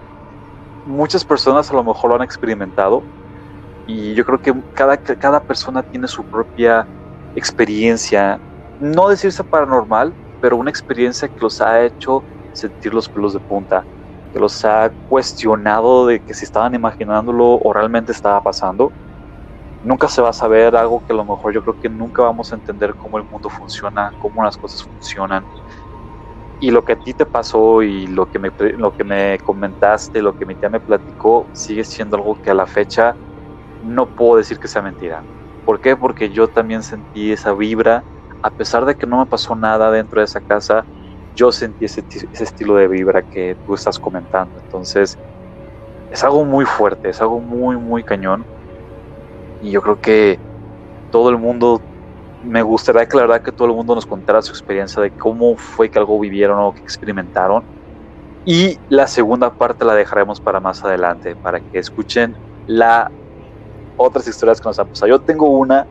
muchas 0.85 1.25
personas 1.25 1.71
a 1.71 1.75
lo 1.75 1.83
mejor 1.85 2.11
lo 2.11 2.17
han 2.17 2.23
experimentado 2.23 3.03
y 3.87 4.15
yo 4.15 4.25
creo 4.25 4.41
que 4.41 4.55
cada, 4.75 4.99
cada 4.99 5.43
persona 5.43 5.83
tiene 5.83 6.07
su 6.09 6.25
propia 6.25 6.87
experiencia, 7.35 8.39
no 8.79 9.09
decirse 9.09 9.43
paranormal, 9.43 10.15
pero 10.41 10.57
una 10.59 10.71
experiencia 10.71 11.29
que 11.29 11.41
los 11.41 11.61
ha 11.61 11.83
hecho 11.85 12.25
sentir 12.53 12.93
los 12.93 13.09
pelos 13.09 13.33
de 13.33 13.41
punta, 13.41 13.87
que 14.33 14.39
los 14.39 14.65
ha 14.65 14.93
cuestionado 15.09 16.07
de 16.07 16.21
que 16.21 16.35
si 16.35 16.45
estaban 16.45 16.75
imaginándolo 16.75 17.59
o 17.63 17.73
realmente 17.73 18.13
estaba 18.13 18.43
pasando 18.43 18.93
nunca 19.83 20.09
se 20.09 20.23
va 20.23 20.31
a 20.31 20.33
saber 20.33 20.77
algo 20.77 21.03
que 21.03 21.13
a 21.13 21.17
lo 21.17 21.25
mejor 21.25 21.55
yo 21.55 21.63
creo 21.63 21.77
que 21.79 21.89
nunca 21.91 22.23
vamos 22.23 22.53
a 22.53 22.57
entender 22.57 22.95
cómo 22.97 23.19
el 23.19 23.25
mundo 23.25 23.49
funciona, 23.51 24.15
cómo 24.19 24.45
las 24.45 24.57
cosas 24.59 24.83
funcionan. 24.85 25.49
Y 26.59 26.71
lo 26.73 26.85
que 26.85 26.93
a 26.93 26.97
ti 26.97 27.15
te 27.15 27.25
pasó 27.27 27.83
y 27.83 28.07
lo 28.07 28.27
que 28.29 28.39
me, 28.39 28.51
lo 28.77 28.93
que 28.93 29.05
me 29.05 29.39
comentaste, 29.43 30.21
lo 30.23 30.35
que 30.35 30.45
mi 30.47 30.57
tía 30.57 30.69
me 30.69 30.81
platicó, 30.81 31.49
sigue 31.55 31.85
siendo 31.85 32.17
algo 32.17 32.37
que 32.37 32.51
a 32.51 32.55
la 32.55 32.67
fecha 32.67 33.19
no 33.81 34.13
puedo 34.13 34.37
decir 34.39 34.59
que 34.59 34.69
sea 34.69 34.83
mentira. 34.83 35.27
¿Por 35.65 35.81
qué? 35.81 35.97
Porque 35.97 36.31
yo 36.31 36.49
también 36.49 36.83
sentí 36.85 37.33
esa 37.33 37.55
vibra, 37.55 38.07
a 38.43 38.51
pesar 38.55 38.85
de 38.87 38.97
que 38.97 39.07
no 39.07 39.19
me 39.21 39.27
pasó 39.27 39.57
nada 39.57 39.91
dentro 39.91 40.21
de 40.21 40.27
esa 40.27 40.41
casa, 40.43 40.89
yo 41.31 41.53
sentí 41.53 41.87
ese, 41.87 42.05
ese 42.33 42.45
estilo 42.45 42.77
de 42.77 42.89
vibra 42.89 43.23
que 43.23 43.57
tú 43.65 43.75
estás 43.75 43.99
comentando. 43.99 44.59
Entonces, 44.61 45.19
es 46.11 46.25
algo 46.25 46.45
muy 46.45 46.65
fuerte, 46.67 47.11
es 47.11 47.21
algo 47.21 47.41
muy, 47.41 47.77
muy 47.79 48.05
cañón 48.05 48.47
y 49.61 49.71
yo 49.71 49.83
creo 49.83 50.01
que 50.01 50.39
todo 51.11 51.31
el 51.31 51.39
mundo, 51.39 51.83
me 52.43 52.63
gustaría 52.63 53.07
verdad 53.13 53.43
que 53.43 53.53
todo 53.53 53.69
el 53.69 53.75
mundo 53.75 53.95
nos 53.95 54.07
contara 54.07 54.43
su 54.43 54.53
experiencia 54.53 55.03
de 55.03 55.11
cómo 55.13 55.57
fue 55.57 55.91
que 55.91 55.99
algo 55.99 56.19
vivieron 56.19 56.59
o 56.61 56.73
que 56.73 56.81
experimentaron. 56.81 57.67
Y 58.45 58.79
la 58.89 59.07
segunda 59.07 59.55
parte 59.57 59.85
la 59.85 59.95
dejaremos 59.95 60.41
para 60.41 60.61
más 60.61 60.85
adelante, 60.85 61.37
para 61.37 61.61
que 61.61 61.79
escuchen 61.79 62.37
la 62.67 63.13
otras 63.97 64.27
historias 64.27 64.61
que 64.61 64.69
nos 64.69 64.79
han 64.79 64.89
pasado. 64.89 65.11
Yo 65.11 65.21
tengo 65.21 65.51
una 65.51 65.87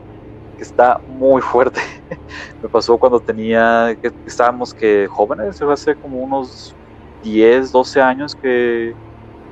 que 0.58 0.64
está 0.64 1.02
muy 1.06 1.42
fuerte. 1.42 1.82
me 2.62 2.70
pasó 2.70 2.98
cuando 2.98 3.22
tenía, 3.22 3.96
que 4.02 4.12
estábamos 4.26 4.74
que 4.74 5.08
jóvenes, 5.08 5.62
hace 5.62 5.96
como 5.96 6.20
unos 6.20 6.76
10, 7.22 7.72
12 7.72 8.02
años 8.02 8.36
que, 8.36 8.96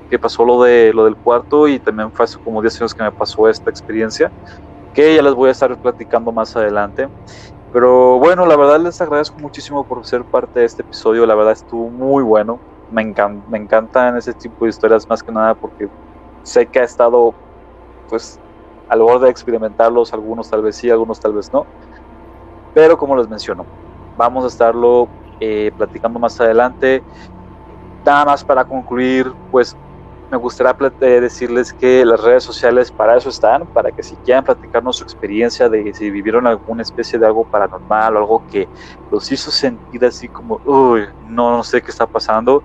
que 0.08 0.20
pasó 0.20 0.46
lo, 0.46 0.62
de, 0.64 0.92
lo 0.94 1.06
del 1.06 1.18
cuarto 1.18 1.68
y 1.68 1.80
también 1.80 2.12
fue 2.12 2.26
hace 2.26 2.40
como 2.40 2.62
10 2.62 2.82
años 2.82 2.94
que 2.94 3.04
me 3.04 3.12
pasó 3.12 3.48
esta 3.48 3.70
experiencia, 3.70 4.32
que 4.94 5.16
ya 5.16 5.22
les 5.22 5.34
voy 5.34 5.50
a 5.50 5.52
estar 5.52 5.78
platicando 5.78 6.32
más 6.32 6.56
adelante. 6.56 7.10
Pero 7.72 8.18
bueno, 8.20 8.46
la 8.46 8.56
verdad 8.56 8.80
les 8.80 9.00
agradezco 9.02 9.40
muchísimo 9.40 9.86
por 9.86 10.06
ser 10.06 10.24
parte 10.26 10.62
de 10.62 10.66
este 10.66 10.82
episodio, 10.82 11.26
la 11.26 11.36
verdad 11.36 11.54
estuvo 11.54 11.90
muy 11.90 12.24
bueno, 12.24 12.60
me, 12.90 13.02
encanta, 13.02 13.46
me 13.50 13.58
encantan 13.58 14.18
ese 14.18 14.34
tipo 14.34 14.66
de 14.66 14.70
historias 14.70 15.08
más 15.10 15.22
que 15.22 15.32
nada 15.32 15.54
porque 15.54 15.90
sé 16.44 16.66
que 16.68 16.80
ha 16.80 16.84
estado 16.84 17.36
pues 18.08 18.40
al 18.88 19.02
borde 19.02 19.26
de 19.26 19.32
experimentarlos, 19.32 20.14
algunos 20.14 20.50
tal 20.50 20.62
vez 20.62 20.78
sí, 20.78 20.90
algunos 20.90 21.20
tal 21.20 21.34
vez 21.34 21.52
no, 21.52 21.68
pero 22.74 22.98
como 22.98 23.18
les 23.18 23.28
menciono, 23.28 23.66
vamos 24.16 24.46
a 24.46 24.48
estarlo 24.48 25.10
eh, 25.40 25.72
platicando 25.78 26.20
más 26.20 26.40
adelante. 26.42 27.04
Nada 28.06 28.26
más 28.26 28.44
para 28.44 28.64
concluir, 28.66 29.32
pues 29.52 29.76
me 30.30 30.38
gustaría 30.38 30.76
eh, 31.02 31.22
decirles 31.22 31.72
que 31.74 32.04
las 32.04 32.22
redes 32.22 32.44
sociales 32.44 32.92
para 32.92 33.16
eso 33.16 33.30
están, 33.30 33.66
para 33.68 33.92
que 33.92 34.04
si 34.04 34.16
quieren 34.18 34.44
platicarnos 34.44 34.98
su 34.98 35.04
experiencia 35.04 35.70
de 35.70 35.94
si 35.94 36.10
vivieron 36.12 36.46
alguna 36.48 36.82
especie 36.82 37.18
de 37.18 37.26
algo 37.26 37.46
paranormal 37.46 38.16
o 38.16 38.20
algo 38.20 38.44
que 38.48 38.68
los 39.10 39.32
hizo 39.32 39.52
sentir 39.52 40.04
así 40.04 40.28
como, 40.28 40.60
uy, 40.66 41.06
no, 41.28 41.64
sé 41.64 41.82
qué 41.82 41.92
está 41.92 42.06
pasando, 42.06 42.64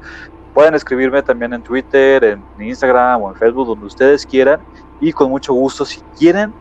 pueden 0.53 0.75
escribirme 0.75 1.23
también 1.23 1.53
en 1.53 1.63
Twitter, 1.63 2.25
en 2.25 2.45
Instagram 2.59 3.23
o 3.23 3.29
en 3.31 3.37
Facebook, 3.37 3.69
donde 3.69 3.87
ustedes 3.87 4.27
quieran. 4.27 4.61
Y 5.01 5.13
con 5.13 5.31
mucho 5.31 5.53
gusto, 5.55 5.85
si 5.85 6.01
quieren, 6.17 6.53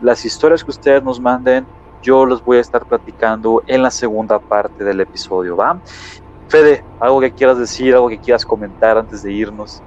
las 0.00 0.24
historias 0.24 0.62
que 0.62 0.70
ustedes 0.70 1.02
nos 1.02 1.20
manden, 1.20 1.66
yo 2.02 2.24
los 2.26 2.42
voy 2.42 2.58
a 2.58 2.60
estar 2.60 2.84
platicando 2.86 3.62
en 3.66 3.82
la 3.82 3.90
segunda 3.90 4.38
parte 4.38 4.84
del 4.84 5.00
episodio, 5.00 5.56
¿va? 5.56 5.80
Fede, 6.48 6.84
algo 6.98 7.20
que 7.20 7.32
quieras 7.32 7.58
decir, 7.58 7.94
algo 7.94 8.08
que 8.08 8.18
quieras 8.18 8.44
comentar 8.44 8.98
antes 8.98 9.22
de 9.22 9.32
irnos 9.32 9.82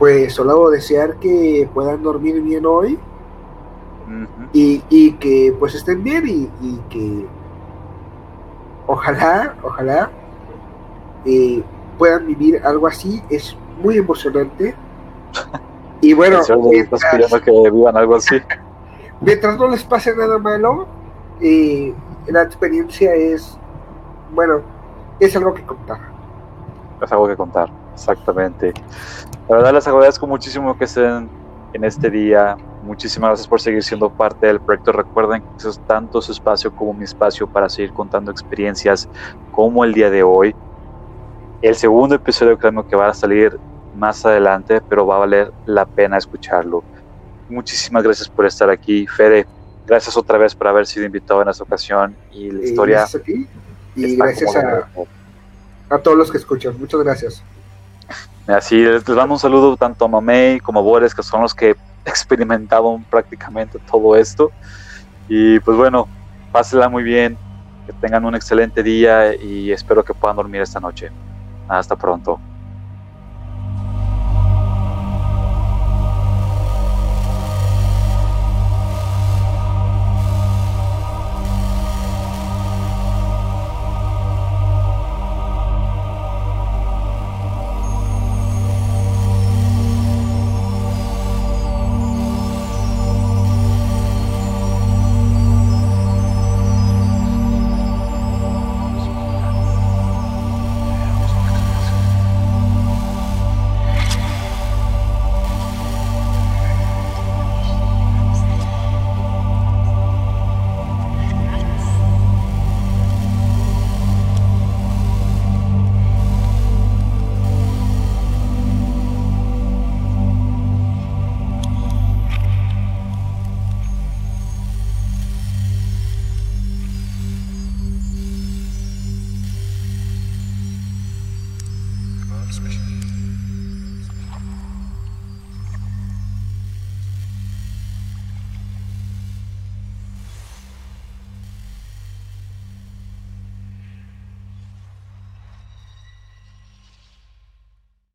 pues 0.00 0.32
solo 0.32 0.70
desear 0.70 1.16
que 1.16 1.68
puedan 1.74 2.02
dormir 2.02 2.40
bien 2.40 2.64
hoy 2.64 2.98
y, 4.54 5.12
que 5.12 5.54
pues 5.60 5.74
estén 5.74 6.02
bien 6.02 6.26
y, 6.26 6.76
que 6.88 7.26
ojalá, 8.86 9.54
ojalá 9.62 10.10
eh, 11.26 11.62
puedan 11.98 12.26
vivir 12.26 12.62
algo 12.64 12.86
así. 12.86 13.22
Es 13.28 13.54
muy 13.82 13.98
emocionante. 13.98 14.74
Y 16.02 16.14
bueno, 16.14 16.40
mientras, 16.70 17.02
que 17.44 17.50
vivan 17.50 17.94
algo 17.94 18.16
así. 18.16 18.40
mientras 19.20 19.58
no 19.58 19.68
les 19.68 19.84
pase 19.84 20.16
nada 20.16 20.38
malo, 20.38 20.86
eh, 21.42 21.92
la 22.26 22.40
experiencia 22.40 23.12
es, 23.12 23.58
bueno, 24.34 24.62
es 25.18 25.36
algo 25.36 25.52
que 25.52 25.62
contar. 25.62 25.98
Es 27.02 27.12
algo 27.12 27.28
que 27.28 27.36
contar, 27.36 27.70
exactamente. 27.92 28.72
La 29.50 29.56
verdad 29.56 29.74
les 29.74 29.88
agradezco 29.88 30.28
muchísimo 30.28 30.78
que 30.78 30.84
estén 30.84 31.28
en 31.72 31.84
este 31.84 32.08
día. 32.08 32.56
Muchísimas 32.84 33.30
gracias 33.30 33.48
por 33.48 33.60
seguir 33.60 33.82
siendo 33.82 34.08
parte 34.08 34.46
del 34.46 34.60
proyecto. 34.60 34.92
Recuerden 34.92 35.42
que 35.42 35.68
es 35.68 35.80
tanto 35.88 36.22
su 36.22 36.30
espacio 36.30 36.72
como 36.72 36.94
mi 36.94 37.02
espacio 37.02 37.48
para 37.48 37.68
seguir 37.68 37.92
contando 37.92 38.30
experiencias 38.30 39.08
como 39.50 39.84
el 39.84 39.92
día 39.92 40.08
de 40.08 40.22
hoy. 40.22 40.54
El 41.62 41.74
segundo 41.74 42.14
episodio 42.14 42.56
creo 42.56 42.86
que 42.86 42.94
va 42.94 43.08
a 43.08 43.14
salir 43.14 43.58
más 43.96 44.24
adelante, 44.24 44.80
pero 44.88 45.04
va 45.04 45.16
a 45.16 45.18
valer 45.18 45.52
la 45.66 45.84
pena 45.84 46.16
escucharlo. 46.16 46.84
Muchísimas 47.48 48.04
gracias 48.04 48.28
por 48.28 48.46
estar 48.46 48.70
aquí, 48.70 49.04
Fede. 49.08 49.48
Gracias 49.84 50.16
otra 50.16 50.38
vez 50.38 50.54
por 50.54 50.68
haber 50.68 50.86
sido 50.86 51.06
invitado 51.06 51.42
en 51.42 51.48
esta 51.48 51.64
ocasión 51.64 52.14
y 52.30 52.52
la 52.52 52.62
historia. 52.62 52.98
Gracias 52.98 53.20
a 53.20 53.24
ti 53.24 53.48
y 53.96 54.14
gracias 54.14 54.54
a, 54.54 54.88
a, 55.92 55.98
todos 55.98 56.16
los 56.16 56.30
que 56.30 56.38
escuchan. 56.38 56.78
Muchas 56.78 57.02
gracias. 57.02 57.42
Así 58.46 58.76
les 58.76 59.04
damos 59.04 59.36
un 59.36 59.38
saludo 59.38 59.76
tanto 59.76 60.04
a 60.04 60.08
Mamey 60.08 60.60
como 60.60 60.80
a 60.80 60.82
Boris, 60.82 61.14
que 61.14 61.22
son 61.22 61.42
los 61.42 61.54
que 61.54 61.76
experimentaron 62.04 63.04
prácticamente 63.04 63.78
todo 63.90 64.16
esto. 64.16 64.50
Y 65.28 65.60
pues 65.60 65.76
bueno, 65.76 66.08
pásenla 66.50 66.88
muy 66.88 67.02
bien, 67.02 67.38
que 67.86 67.92
tengan 67.92 68.24
un 68.24 68.34
excelente 68.34 68.82
día 68.82 69.34
y 69.34 69.70
espero 69.70 70.04
que 70.04 70.14
puedan 70.14 70.36
dormir 70.36 70.62
esta 70.62 70.80
noche. 70.80 71.10
Hasta 71.68 71.94
pronto. 71.96 72.40